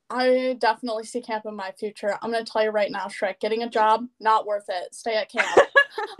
I 0.10 0.58
definitely 0.60 1.06
see 1.06 1.22
camp 1.22 1.46
in 1.46 1.56
my 1.56 1.72
future. 1.72 2.18
I'm 2.22 2.32
gonna 2.32 2.44
tell 2.44 2.64
you 2.64 2.72
right 2.72 2.92
now, 2.92 3.06
Shrek, 3.06 3.40
getting 3.40 3.64
a 3.64 3.70
job, 3.70 4.08
not 4.20 4.48
worth 4.48 4.66
it. 4.70 4.96
Stay 4.96 5.16
at 5.16 5.30
camp. 5.30 5.48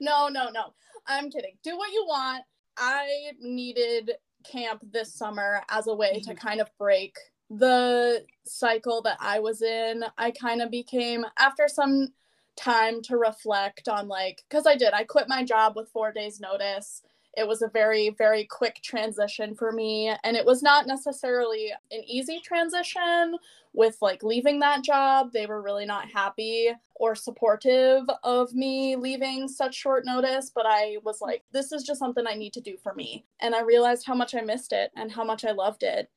no, 0.00 0.28
no, 0.28 0.50
no. 0.50 0.74
I'm 1.06 1.30
kidding. 1.30 1.56
Do 1.62 1.76
what 1.76 1.92
you 1.92 2.04
want. 2.06 2.44
I 2.76 3.32
needed 3.40 4.12
camp 4.44 4.82
this 4.92 5.14
summer 5.14 5.62
as 5.70 5.86
a 5.86 5.94
way 5.94 6.20
to 6.20 6.30
mm-hmm. 6.30 6.46
kind 6.46 6.60
of 6.60 6.70
break 6.78 7.16
the 7.48 8.24
cycle 8.44 9.02
that 9.02 9.18
I 9.20 9.40
was 9.40 9.62
in. 9.62 10.04
I 10.18 10.30
kind 10.30 10.62
of 10.62 10.70
became 10.70 11.24
after 11.38 11.66
some 11.66 12.08
time 12.56 13.00
to 13.00 13.16
reflect 13.16 13.88
on 13.88 14.06
like 14.06 14.42
because 14.48 14.66
I 14.66 14.76
did. 14.76 14.92
I 14.92 15.04
quit 15.04 15.28
my 15.28 15.44
job 15.44 15.76
with 15.76 15.88
4 15.88 16.12
days 16.12 16.40
notice 16.40 17.02
it 17.36 17.46
was 17.46 17.62
a 17.62 17.68
very 17.68 18.10
very 18.10 18.44
quick 18.44 18.80
transition 18.82 19.54
for 19.54 19.72
me. 19.72 20.12
And 20.24 20.36
it 20.36 20.44
was 20.44 20.62
not 20.62 20.86
necessarily 20.86 21.72
an 21.90 22.02
easy 22.06 22.40
transition 22.40 23.36
with 23.72 23.96
like 24.02 24.22
leaving 24.22 24.58
that 24.60 24.82
job. 24.82 25.32
They 25.32 25.46
were 25.46 25.62
really 25.62 25.86
not 25.86 26.10
happy 26.10 26.70
or 26.96 27.14
supportive 27.14 28.04
of 28.24 28.52
me 28.52 28.96
leaving 28.96 29.48
such 29.48 29.74
short 29.74 30.04
notice. 30.04 30.50
But 30.54 30.66
i 30.66 30.96
was 31.04 31.20
like 31.20 31.44
this 31.52 31.72
is 31.72 31.84
just 31.84 32.00
something 32.00 32.26
i 32.26 32.34
need 32.34 32.52
to 32.54 32.60
do 32.60 32.76
for 32.82 32.94
me. 32.94 33.24
And 33.40 33.54
i 33.54 33.62
realized 33.62 34.06
how 34.06 34.14
much 34.14 34.34
i 34.34 34.40
missed 34.40 34.72
it 34.72 34.90
and 34.96 35.12
how 35.12 35.24
much 35.24 35.44
i 35.44 35.52
loved 35.52 35.82
it. 35.82 36.10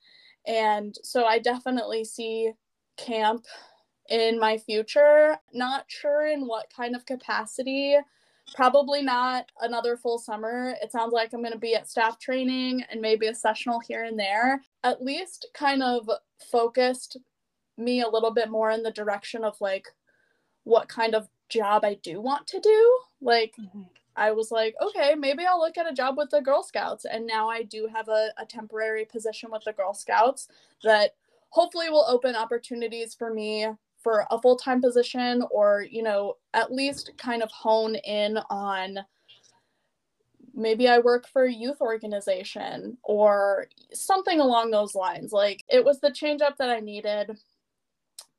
And 0.47 0.95
so 1.03 1.25
i 1.25 1.39
definitely 1.39 2.03
see 2.05 2.51
camp 2.97 3.45
in 4.09 4.39
my 4.39 4.57
future. 4.57 5.37
Not 5.53 5.85
sure 5.87 6.27
in 6.27 6.47
what 6.47 6.71
kind 6.75 6.95
of 6.95 7.05
capacity 7.05 7.97
probably 8.55 9.01
not 9.01 9.51
another 9.61 9.97
full 9.97 10.17
summer. 10.17 10.75
It 10.81 10.91
sounds 10.91 11.13
like 11.13 11.33
I'm 11.33 11.41
going 11.41 11.53
to 11.53 11.59
be 11.59 11.75
at 11.75 11.89
staff 11.89 12.19
training 12.19 12.83
and 12.89 13.01
maybe 13.01 13.27
a 13.27 13.35
sessional 13.35 13.79
here 13.79 14.03
and 14.03 14.19
there. 14.19 14.61
At 14.83 15.03
least 15.03 15.47
kind 15.53 15.81
of 15.81 16.09
focused 16.51 17.17
me 17.77 18.01
a 18.01 18.09
little 18.09 18.31
bit 18.31 18.49
more 18.49 18.71
in 18.71 18.83
the 18.83 18.91
direction 18.91 19.43
of 19.43 19.59
like 19.59 19.87
what 20.63 20.87
kind 20.87 21.15
of 21.15 21.27
job 21.49 21.83
I 21.83 21.95
do 21.95 22.21
want 22.21 22.47
to 22.47 22.59
do. 22.59 22.99
Like, 23.21 23.53
mm-hmm. 23.59 23.83
I 24.15 24.31
was 24.31 24.51
like, 24.51 24.75
okay, 24.81 25.15
maybe 25.15 25.45
I'll 25.45 25.59
look 25.59 25.77
at 25.77 25.89
a 25.89 25.95
job 25.95 26.17
with 26.17 26.29
the 26.29 26.41
Girl 26.41 26.61
Scouts. 26.61 27.05
And 27.05 27.25
now 27.25 27.49
I 27.49 27.63
do 27.63 27.89
have 27.93 28.09
a, 28.09 28.29
a 28.37 28.45
temporary 28.45 29.05
position 29.05 29.49
with 29.51 29.63
the 29.63 29.73
Girl 29.73 29.93
Scouts 29.93 30.47
that 30.83 31.15
hopefully 31.49 31.89
will 31.89 32.05
open 32.07 32.35
opportunities 32.35 33.15
for 33.15 33.33
me 33.33 33.67
for 34.03 34.25
a 34.29 34.41
full-time 34.41 34.81
position 34.81 35.43
or 35.49 35.85
you 35.89 36.03
know 36.03 36.35
at 36.53 36.71
least 36.71 37.11
kind 37.17 37.41
of 37.41 37.49
hone 37.51 37.95
in 37.95 38.37
on 38.49 38.99
maybe 40.53 40.87
I 40.87 40.99
work 40.99 41.27
for 41.27 41.45
a 41.45 41.53
youth 41.53 41.81
organization 41.81 42.97
or 43.03 43.67
something 43.93 44.39
along 44.39 44.71
those 44.71 44.93
lines. 44.93 45.31
Like 45.31 45.63
it 45.69 45.83
was 45.83 45.99
the 45.99 46.11
change 46.11 46.41
up 46.41 46.57
that 46.57 46.69
I 46.69 46.79
needed. 46.79 47.37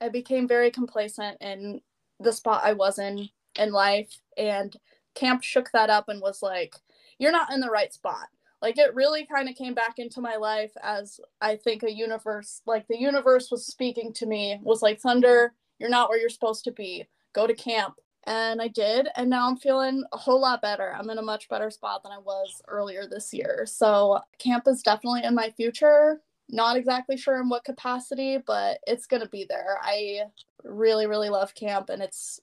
I 0.01 0.09
became 0.09 0.47
very 0.47 0.71
complacent 0.71 1.39
in 1.41 1.81
the 2.21 2.33
spot 2.33 2.63
I 2.65 2.73
was 2.73 2.99
in 2.99 3.29
in 3.59 3.73
life 3.73 4.19
and 4.37 4.77
camp 5.15 5.43
shook 5.43 5.71
that 5.73 5.91
up 5.91 6.09
and 6.09 6.21
was 6.21 6.43
like 6.43 6.75
you're 7.19 7.33
not 7.33 7.53
in 7.53 7.61
the 7.61 7.71
right 7.71 7.93
spot. 7.93 8.29
Like 8.63 8.79
it 8.79 8.95
really 8.95 9.27
kind 9.27 9.49
of 9.49 9.57
came 9.57 9.75
back 9.75 9.99
into 9.99 10.21
my 10.21 10.37
life 10.37 10.73
as 10.83 11.21
I 11.41 11.57
think 11.57 11.83
a 11.83 11.93
universe, 11.93 12.63
like 12.67 12.87
the 12.89 12.99
universe 12.99 13.51
was 13.51 13.67
speaking 13.67 14.13
to 14.15 14.27
me, 14.27 14.59
was 14.63 14.83
like, 14.83 15.01
Thunder, 15.01 15.55
you're 15.79 15.91
not 15.91 16.09
where 16.09 16.19
you're 16.19 16.29
supposed 16.29 16.65
to 16.65 16.73
be. 16.73 17.07
Go 17.35 17.47
to 17.47 17.55
camp. 17.55 17.95
And 18.27 18.63
I 18.63 18.69
did. 18.69 19.09
And 19.17 19.29
now 19.29 19.49
I'm 19.49 19.59
feeling 19.59 20.03
a 20.13 20.17
whole 20.17 20.41
lot 20.41 20.63
better. 20.63 20.95
I'm 20.95 21.11
in 21.11 21.19
a 21.19 21.23
much 21.23 21.49
better 21.49 21.71
spot 21.71 22.03
than 22.03 22.13
I 22.13 22.19
was 22.19 22.63
earlier 22.69 23.07
this 23.07 23.35
year. 23.35 23.67
So 23.67 24.21
camp 24.39 24.65
is 24.67 24.83
definitely 24.83 25.25
in 25.25 25.35
my 25.35 25.51
future. 25.51 26.23
Not 26.49 26.77
exactly 26.77 27.19
sure 27.19 27.41
in 27.41 27.49
what 27.51 27.65
capacity, 27.65 28.39
but 28.39 28.79
it's 28.87 29.07
going 29.07 29.23
to 29.23 29.29
be 29.29 29.45
there. 29.47 29.79
I 29.83 30.23
really, 30.63 31.07
really 31.07 31.29
love 31.29 31.55
camp 31.55 31.91
and 31.91 32.03
it's 32.03 32.41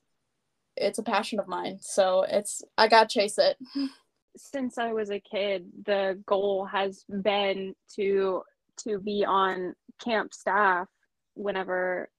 it's 0.78 1.00
a 1.00 1.04
passion 1.04 1.40
of 1.40 1.48
mine. 1.48 1.80
So 1.82 2.26
it's 2.30 2.64
I 2.78 2.88
got 2.88 3.10
to 3.10 3.20
chase 3.20 3.38
it. 3.38 3.58
since 4.36 4.78
I 4.78 4.94
was 4.94 5.10
a 5.10 5.20
kid, 5.20 5.66
the 5.86 6.22
goal 6.26 6.66
has 6.66 7.04
been 7.22 7.76
to 7.96 8.44
to 8.84 9.00
be 9.00 9.26
on 9.26 9.76
camp 10.04 10.34
staff 10.34 10.88
whenever 11.36 12.10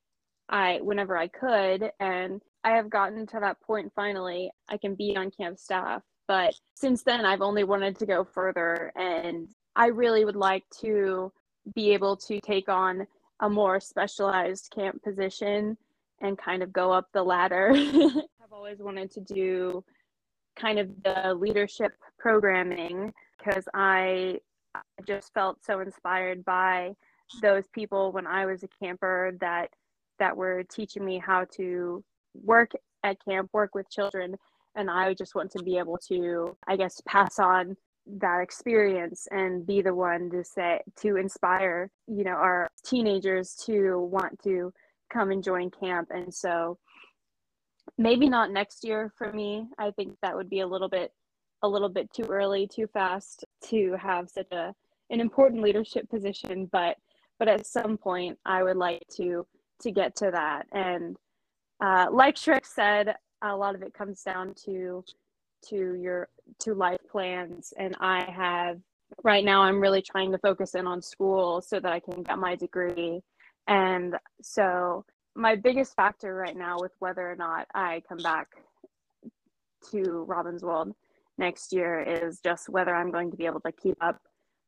I 0.48 0.80
whenever 0.82 1.16
I 1.16 1.28
could 1.28 1.90
and 1.98 2.40
I 2.64 2.72
have 2.72 2.90
gotten 2.90 3.26
to 3.28 3.40
that 3.40 3.60
point 3.60 3.92
finally. 3.94 4.50
I 4.68 4.76
can 4.76 4.94
be 4.94 5.16
on 5.16 5.30
camp 5.30 5.58
staff, 5.58 6.02
but 6.28 6.54
since 6.74 7.02
then 7.02 7.24
I've 7.24 7.42
only 7.42 7.64
wanted 7.64 7.98
to 7.98 8.06
go 8.06 8.24
further 8.24 8.92
and 8.96 9.48
I 9.74 9.86
really 9.86 10.24
would 10.24 10.36
like 10.36 10.64
to 10.80 11.32
be 11.74 11.92
able 11.92 12.16
to 12.16 12.40
take 12.40 12.68
on 12.68 13.06
a 13.40 13.48
more 13.48 13.80
specialized 13.80 14.70
camp 14.74 15.02
position 15.02 15.76
and 16.20 16.38
kind 16.38 16.62
of 16.62 16.72
go 16.72 16.92
up 16.92 17.08
the 17.12 17.22
ladder. 17.22 17.72
I've 17.74 18.52
always 18.52 18.78
wanted 18.78 19.10
to 19.12 19.20
do 19.20 19.84
kind 20.58 20.78
of 20.78 20.88
the 21.02 21.34
leadership 21.34 21.92
programming 22.18 23.12
because 23.38 23.64
I, 23.74 24.38
just 25.06 25.34
felt 25.34 25.62
so 25.62 25.80
inspired 25.80 26.42
by 26.46 26.92
those 27.42 27.64
people 27.74 28.10
when 28.12 28.26
I 28.26 28.46
was 28.46 28.62
a 28.62 28.68
camper 28.82 29.32
that 29.40 29.68
that 30.18 30.34
were 30.34 30.62
teaching 30.64 31.04
me 31.04 31.18
how 31.18 31.44
to 31.56 32.02
work 32.34 32.70
at 33.04 33.22
camp, 33.24 33.50
work 33.52 33.74
with 33.74 33.90
children, 33.90 34.36
and 34.76 34.90
I 34.90 35.14
just 35.14 35.34
want 35.34 35.50
to 35.52 35.62
be 35.62 35.76
able 35.78 35.98
to, 36.08 36.56
I 36.66 36.76
guess, 36.76 37.02
pass 37.06 37.38
on 37.38 37.76
that 38.06 38.40
experience 38.40 39.26
and 39.30 39.66
be 39.66 39.82
the 39.82 39.94
one 39.94 40.30
to 40.30 40.44
say 40.44 40.80
to 41.00 41.16
inspire, 41.16 41.90
you 42.06 42.24
know, 42.24 42.32
our 42.32 42.70
teenagers 42.84 43.54
to 43.66 43.98
want 43.98 44.40
to 44.44 44.72
come 45.12 45.30
and 45.30 45.42
join 45.42 45.70
camp. 45.70 46.08
And 46.10 46.32
so 46.32 46.78
maybe 47.98 48.28
not 48.28 48.50
next 48.50 48.84
year 48.84 49.12
for 49.16 49.32
me. 49.32 49.66
I 49.78 49.90
think 49.92 50.16
that 50.22 50.36
would 50.36 50.50
be 50.50 50.60
a 50.60 50.66
little 50.66 50.88
bit 50.88 51.12
a 51.64 51.68
little 51.68 51.88
bit 51.88 52.12
too 52.12 52.24
early, 52.24 52.66
too 52.66 52.88
fast 52.88 53.44
to 53.68 53.96
have 54.00 54.28
such 54.28 54.50
a 54.52 54.74
an 55.10 55.20
important 55.20 55.62
leadership 55.62 56.08
position, 56.08 56.68
but 56.72 56.96
but 57.38 57.48
at 57.48 57.66
some 57.66 57.96
point 57.96 58.38
I 58.44 58.62
would 58.62 58.76
like 58.76 59.02
to 59.16 59.46
to 59.82 59.90
get 59.90 60.16
to 60.16 60.30
that. 60.30 60.66
And 60.72 61.16
uh, 61.80 62.06
like 62.10 62.36
Shrek 62.36 62.64
said, 62.64 63.16
a 63.42 63.56
lot 63.56 63.74
of 63.74 63.82
it 63.82 63.94
comes 63.94 64.22
down 64.22 64.54
to 64.64 65.04
to 65.68 65.94
your 65.94 66.28
to 66.60 66.74
life 66.74 67.00
plans. 67.10 67.72
And 67.76 67.96
I 68.00 68.24
have 68.30 68.78
right 69.22 69.44
now 69.44 69.62
I'm 69.62 69.80
really 69.80 70.02
trying 70.02 70.32
to 70.32 70.38
focus 70.38 70.74
in 70.74 70.86
on 70.86 71.02
school 71.02 71.60
so 71.60 71.78
that 71.80 71.92
I 71.92 72.00
can 72.00 72.22
get 72.22 72.38
my 72.38 72.56
degree. 72.56 73.20
And 73.68 74.16
so 74.40 75.04
my 75.34 75.56
biggest 75.56 75.94
factor 75.94 76.34
right 76.34 76.56
now 76.56 76.78
with 76.80 76.92
whether 76.98 77.30
or 77.30 77.36
not 77.36 77.66
I 77.74 78.02
come 78.08 78.18
back 78.18 78.48
to 79.90 80.26
Robbinswold 80.28 80.92
next 81.38 81.72
year 81.72 82.00
is 82.00 82.40
just 82.40 82.68
whether 82.68 82.94
I'm 82.94 83.10
going 83.10 83.30
to 83.30 83.36
be 83.36 83.46
able 83.46 83.60
to 83.60 83.72
keep 83.72 83.96
up 84.00 84.20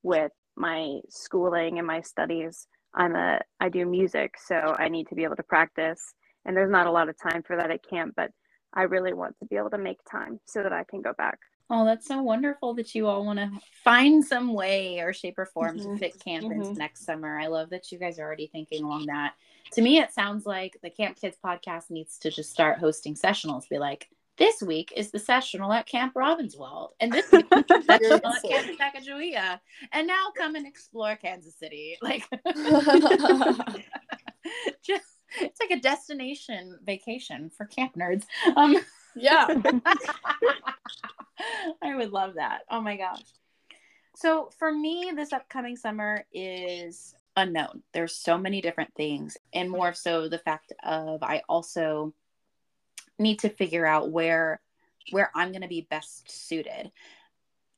with 0.03 0.33
my 0.57 1.01
schooling 1.09 1.79
and 1.79 1.87
my 1.87 2.01
studies. 2.01 2.67
I'm 2.95 3.17
a 3.17 3.41
I 3.61 3.69
do 3.69 3.87
music, 3.87 4.35
so 4.45 4.75
I 4.79 4.89
need 4.89 5.09
to 5.09 5.15
be 5.15 5.25
able 5.25 5.37
to 5.37 5.43
practice 5.43 6.15
and 6.45 6.57
there's 6.57 6.71
not 6.71 6.87
a 6.87 6.91
lot 6.91 7.09
of 7.09 7.17
time 7.21 7.43
for 7.43 7.57
that 7.57 7.71
at 7.71 7.89
camp, 7.89 8.15
but 8.17 8.31
I 8.75 8.83
really 8.83 9.15
want 9.15 9.37
to 9.39 9.47
be 9.47 9.57
able 9.57 9.71
to 9.71 9.79
make 9.79 9.99
time 10.11 10.41
so 10.47 10.63
that 10.63 10.73
I 10.73 10.85
can 10.89 11.01
go 11.01 11.13
back. 11.17 11.39
Oh, 11.71 11.85
that's 11.85 12.07
so 12.07 12.23
wonderful 12.23 12.75
that 12.75 12.95
you 12.95 13.07
all 13.07 13.25
want 13.25 13.39
to 13.39 13.51
find 13.83 14.23
some 14.25 14.53
way 14.53 15.01
or 15.01 15.13
shape 15.15 15.39
or 15.39 15.47
form 15.47 15.79
mm-hmm. 15.79 15.95
to 15.95 15.99
fit 15.99 16.23
campers 16.23 16.67
mm-hmm. 16.67 16.79
next 16.79 17.07
summer. 17.07 17.39
I 17.39 17.47
love 17.47 17.71
that 17.71 17.91
you 17.91 17.99
guys 17.99 18.19
are 18.19 18.25
already 18.25 18.49
thinking 18.49 18.85
along 18.85 19.07
that. 19.07 19.33
To 19.73 19.83
me, 19.83 19.99
it 19.99 20.13
sounds 20.13 20.45
like 20.45 20.77
the 20.83 20.91
Camp 20.91 21.17
Kids 21.19 21.39
podcast 21.43 21.91
needs 21.91 22.19
to 22.19 22.31
just 22.31 22.51
start 22.51 22.79
hosting 22.79 23.15
sessionals. 23.15 23.69
Be 23.69 23.79
like, 23.79 24.09
this 24.37 24.63
week 24.63 24.93
is 24.95 25.11
the 25.11 25.19
sessional 25.19 25.73
at 25.73 25.87
Camp 25.87 26.15
Robbinswold, 26.15 26.91
and 27.01 27.13
this 27.13 27.33
week 27.33 27.47
is 27.53 27.65
the 27.67 27.83
sessional 27.87 28.35
at 28.35 28.43
Camp 28.43 28.79
Sacagawea, 28.79 29.61
and 29.93 30.07
now 30.07 30.27
come 30.37 30.57
and 30.57 30.67
explore 30.67 31.17
Kansas 31.17 31.57
City. 31.57 31.97
Like, 32.03 32.29
just 34.85 35.05
it's 35.41 35.61
like 35.61 35.71
a 35.71 35.81
destination 35.81 36.79
vacation 36.85 37.51
for 37.51 37.65
camp 37.67 37.95
nerds. 37.97 38.25
Um, 38.55 38.77
Yeah. 39.17 39.47
I 41.83 41.95
would 41.95 42.11
love 42.11 42.35
that. 42.35 42.63
Oh 42.71 42.81
my 42.81 42.97
gosh. 42.97 43.23
So 44.17 44.51
for 44.59 44.73
me, 44.73 45.13
this 45.15 45.33
upcoming 45.33 45.77
summer 45.77 46.25
is 46.33 47.15
unknown. 47.37 47.83
There's 47.93 48.15
so 48.15 48.39
many 48.39 48.61
different 48.61 48.95
things, 48.95 49.37
and 49.53 49.71
more 49.71 49.93
so 49.93 50.29
the 50.29 50.39
fact 50.39 50.73
of 50.85 51.23
I 51.23 51.43
also 51.49 52.15
need 53.19 53.41
to 53.41 53.49
figure 53.49 53.87
out 53.87 54.11
where 54.11 54.61
where 55.11 55.31
I'm 55.35 55.51
going 55.51 55.63
to 55.63 55.69
be 55.69 55.87
best 55.91 56.31
suited. 56.31 56.91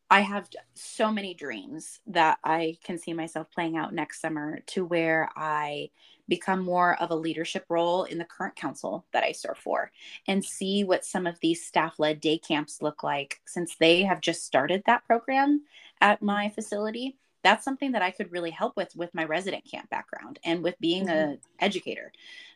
I 0.08 0.20
have 0.20 0.48
so 0.74 1.10
many 1.10 1.34
dreams 1.34 1.98
that 2.06 2.38
I 2.44 2.76
can 2.84 2.98
see 2.98 3.12
myself 3.12 3.50
playing 3.50 3.76
out 3.76 3.92
next 3.92 4.20
summer 4.20 4.60
to 4.68 4.84
where 4.84 5.28
I 5.34 5.90
become 6.28 6.60
more 6.60 7.00
of 7.00 7.10
a 7.10 7.14
leadership 7.14 7.64
role 7.68 8.04
in 8.04 8.18
the 8.18 8.24
current 8.24 8.56
council 8.56 9.04
that 9.12 9.24
I 9.24 9.32
serve 9.32 9.58
for 9.58 9.92
and 10.26 10.44
see 10.44 10.84
what 10.84 11.04
some 11.04 11.26
of 11.26 11.38
these 11.40 11.64
staff 11.64 11.98
led 11.98 12.20
day 12.20 12.38
camps 12.38 12.82
look 12.82 13.02
like 13.02 13.40
since 13.46 13.76
they 13.76 14.02
have 14.02 14.20
just 14.20 14.44
started 14.44 14.82
that 14.86 15.04
program 15.06 15.62
at 16.00 16.22
my 16.22 16.48
facility. 16.50 17.16
That's 17.42 17.64
something 17.64 17.92
that 17.92 18.02
I 18.02 18.10
could 18.10 18.32
really 18.32 18.50
help 18.50 18.76
with 18.76 18.94
with 18.96 19.14
my 19.14 19.24
resident 19.24 19.64
camp 19.70 19.88
background 19.88 20.38
and 20.44 20.62
with 20.62 20.78
being 20.80 21.06
mm-hmm. 21.06 21.34
a 21.34 21.64
educator 21.64 22.12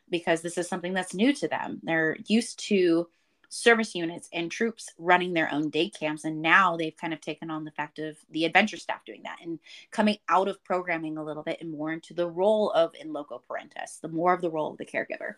because 0.09 0.41
this 0.41 0.57
is 0.57 0.67
something 0.67 0.93
that's 0.93 1.13
new 1.13 1.33
to 1.33 1.47
them. 1.47 1.79
They're 1.83 2.17
used 2.27 2.59
to 2.67 3.07
service 3.51 3.93
units 3.93 4.29
and 4.31 4.49
troops 4.49 4.89
running 4.97 5.33
their 5.33 5.51
own 5.53 5.69
day 5.69 5.89
camps. 5.89 6.23
And 6.23 6.41
now 6.41 6.77
they've 6.77 6.95
kind 6.95 7.13
of 7.13 7.19
taken 7.19 7.51
on 7.51 7.65
the 7.65 7.71
fact 7.71 7.99
of 7.99 8.17
the 8.29 8.45
adventure 8.45 8.77
staff 8.77 9.03
doing 9.05 9.23
that 9.23 9.39
and 9.43 9.59
coming 9.91 10.17
out 10.29 10.47
of 10.47 10.63
programming 10.63 11.17
a 11.17 11.23
little 11.23 11.43
bit 11.43 11.59
and 11.59 11.69
more 11.69 11.91
into 11.91 12.13
the 12.13 12.29
role 12.29 12.71
of 12.71 12.95
in 12.99 13.11
loco 13.11 13.41
parentis, 13.49 13.99
the 13.99 14.07
more 14.07 14.33
of 14.33 14.41
the 14.41 14.49
role 14.49 14.71
of 14.71 14.77
the 14.77 14.85
caregiver. 14.85 15.35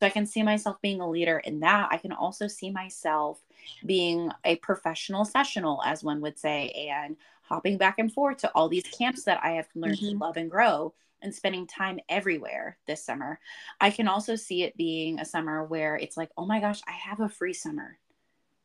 So 0.00 0.06
I 0.06 0.10
can 0.10 0.26
see 0.26 0.44
myself 0.44 0.80
being 0.80 1.00
a 1.00 1.10
leader 1.10 1.38
in 1.38 1.58
that. 1.60 1.88
I 1.90 1.96
can 1.96 2.12
also 2.12 2.46
see 2.46 2.70
myself 2.70 3.42
being 3.84 4.30
a 4.44 4.54
professional 4.56 5.24
sessional, 5.24 5.82
as 5.84 6.04
one 6.04 6.20
would 6.20 6.38
say, 6.38 6.68
and 6.88 7.16
hopping 7.42 7.76
back 7.76 7.98
and 7.98 8.12
forth 8.12 8.38
to 8.38 8.50
all 8.52 8.68
these 8.68 8.84
camps 8.84 9.24
that 9.24 9.40
I 9.42 9.52
have 9.52 9.66
learned 9.74 9.96
mm-hmm. 9.96 10.18
to 10.18 10.24
love 10.24 10.36
and 10.36 10.48
grow 10.48 10.94
and 11.22 11.34
spending 11.34 11.66
time 11.66 11.98
everywhere 12.08 12.78
this 12.86 13.04
summer. 13.04 13.40
I 13.80 13.90
can 13.90 14.08
also 14.08 14.36
see 14.36 14.62
it 14.62 14.76
being 14.76 15.18
a 15.18 15.24
summer 15.24 15.64
where 15.64 15.96
it's 15.96 16.16
like, 16.16 16.30
oh 16.36 16.46
my 16.46 16.60
gosh, 16.60 16.80
I 16.86 16.92
have 16.92 17.20
a 17.20 17.28
free 17.28 17.52
summer. 17.52 17.98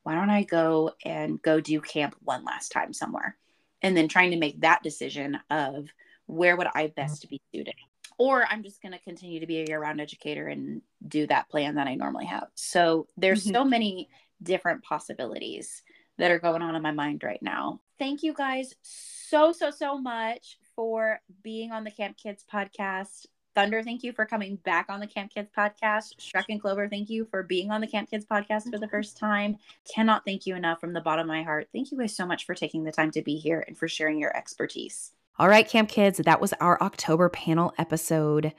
Why 0.04 0.16
don't 0.16 0.30
I 0.30 0.43
go 0.43 0.91
and 1.04 1.41
go 1.41 1.60
do 1.60 1.80
camp 1.82 2.16
one 2.22 2.43
last 2.43 2.72
time 2.72 2.93
somewhere? 2.93 3.38
And 3.82 3.95
then 3.95 4.08
trying 4.08 4.32
to 4.32 4.38
make 4.38 4.62
that 4.62 4.84
decision 4.84 5.39
of 5.49 5.89
where 6.26 6.56
would 6.56 6.68
I 6.74 6.88
best 6.88 7.30
be 7.30 7.41
suited? 7.54 7.76
Or 8.18 8.45
I'm 8.45 8.64
just 8.64 8.82
going 8.82 8.91
to 8.93 8.99
continue 8.99 9.39
to 9.39 9.47
be 9.47 9.60
a 9.60 9.66
year 9.68 9.80
round 9.80 9.99
educator 9.99 10.47
and 10.47 10.82
do 11.06 11.26
that 11.28 11.49
plan 11.49 11.76
that 11.76 11.88
I 11.88 11.95
normally 11.95 12.26
have. 12.26 12.47
So 12.56 13.08
there's 13.18 13.43
mm-hmm. 13.43 13.56
so 13.56 13.66
many 13.66 14.10
different 14.41 14.84
possibilities 14.84 15.82
that 16.18 16.32
are 16.32 16.39
going 16.39 16.62
on 16.62 16.76
in 16.76 16.82
my 16.82 16.91
mind 16.91 17.24
right 17.24 17.41
now. 17.41 17.82
Thank 17.97 18.24
you 18.24 18.34
guys 18.34 18.76
so, 18.82 19.51
so, 19.51 19.72
so 19.72 19.97
much 19.97 20.58
for 20.76 21.19
being 21.43 21.71
on 21.71 21.84
the 21.84 21.91
Camp 21.91 22.17
Kids 22.17 22.43
podcast. 22.51 23.26
Thunder, 23.55 23.84
thank 23.84 24.01
you 24.01 24.13
for 24.13 24.26
coming 24.26 24.55
back 24.57 24.88
on 24.89 24.99
the 24.99 25.07
Camp 25.07 25.32
Kids 25.32 25.49
podcast. 25.55 26.15
Shrek 26.19 26.45
and 26.49 26.59
Clover, 26.59 26.89
thank 26.89 27.09
you 27.09 27.26
for 27.30 27.43
being 27.43 27.69
on 27.69 27.82
the 27.82 27.88
Camp 27.88 28.09
Kids 28.09 28.26
podcast 28.26 28.71
for 28.71 28.80
the 28.80 28.88
first 28.88 29.15
time. 29.15 29.57
Cannot 29.93 30.26
thank 30.26 30.47
you 30.47 30.55
enough 30.55 30.80
from 30.80 30.93
the 30.93 31.01
bottom 31.01 31.30
of 31.30 31.36
my 31.36 31.43
heart. 31.43 31.67
Thank 31.71 31.91
you 31.91 31.99
guys 31.99 32.15
so 32.15 32.26
much 32.26 32.45
for 32.45 32.55
taking 32.55 32.84
the 32.84 32.91
time 32.91 33.11
to 33.11 33.21
be 33.21 33.36
here 33.36 33.63
and 33.67 33.78
for 33.78 33.88
sharing 33.88 34.19
your 34.19 34.36
expertise. 34.36 35.11
All 35.38 35.47
right, 35.47 35.67
Camp 35.67 35.89
Kids, 35.89 36.19
that 36.19 36.41
was 36.41 36.53
our 36.53 36.82
October 36.82 37.30
panel 37.30 37.74
episode. 37.78 38.53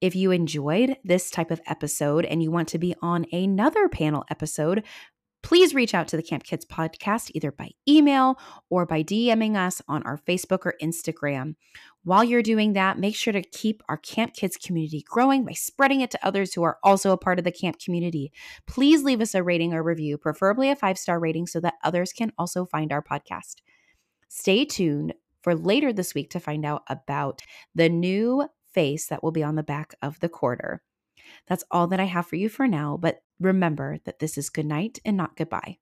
If 0.00 0.14
you 0.14 0.30
enjoyed 0.30 0.96
this 1.02 1.30
type 1.30 1.50
of 1.50 1.60
episode 1.66 2.24
and 2.24 2.42
you 2.42 2.50
want 2.50 2.68
to 2.68 2.78
be 2.78 2.94
on 3.00 3.26
another 3.32 3.88
panel 3.88 4.24
episode, 4.30 4.84
please 5.46 5.76
reach 5.76 5.94
out 5.94 6.08
to 6.08 6.16
the 6.16 6.24
Camp 6.24 6.42
Kids 6.42 6.66
podcast 6.66 7.30
either 7.32 7.52
by 7.52 7.70
email 7.88 8.36
or 8.68 8.84
by 8.84 9.04
DMing 9.04 9.54
us 9.54 9.80
on 9.86 10.02
our 10.02 10.18
Facebook 10.18 10.66
or 10.66 10.74
Instagram. 10.82 11.54
While 12.02 12.24
you're 12.24 12.42
doing 12.42 12.72
that, 12.72 12.98
make 12.98 13.14
sure 13.14 13.32
to 13.32 13.42
keep 13.42 13.80
our 13.88 13.96
Camp 13.96 14.34
Kids 14.34 14.56
community 14.56 15.04
growing 15.08 15.44
by 15.44 15.52
spreading 15.52 16.00
it 16.00 16.10
to 16.10 16.26
others 16.26 16.52
who 16.52 16.64
are 16.64 16.78
also 16.82 17.12
a 17.12 17.16
part 17.16 17.38
of 17.38 17.44
the 17.44 17.52
camp 17.52 17.78
community. 17.78 18.32
Please 18.66 19.04
leave 19.04 19.20
us 19.20 19.36
a 19.36 19.42
rating 19.44 19.72
or 19.72 19.84
review, 19.84 20.18
preferably 20.18 20.68
a 20.68 20.74
five 20.74 20.98
star 20.98 21.20
rating, 21.20 21.46
so 21.46 21.60
that 21.60 21.74
others 21.84 22.12
can 22.12 22.32
also 22.36 22.66
find 22.66 22.92
our 22.92 23.00
podcast. 23.00 23.58
Stay 24.28 24.64
tuned 24.64 25.14
for 25.42 25.54
later 25.54 25.92
this 25.92 26.12
week 26.12 26.28
to 26.30 26.40
find 26.40 26.66
out 26.66 26.82
about 26.88 27.40
the 27.72 27.88
new 27.88 28.48
face 28.74 29.06
that 29.06 29.22
will 29.22 29.30
be 29.30 29.44
on 29.44 29.54
the 29.54 29.62
back 29.62 29.94
of 30.02 30.18
the 30.18 30.28
quarter. 30.28 30.82
That's 31.46 31.64
all 31.70 31.86
that 31.88 32.00
I 32.00 32.04
have 32.04 32.26
for 32.26 32.36
you 32.36 32.48
for 32.48 32.66
now, 32.66 32.96
but 32.96 33.22
remember 33.40 33.98
that 34.04 34.18
this 34.18 34.36
is 34.36 34.50
good 34.50 34.66
night 34.66 34.98
and 35.04 35.16
not 35.16 35.36
goodbye. 35.36 35.78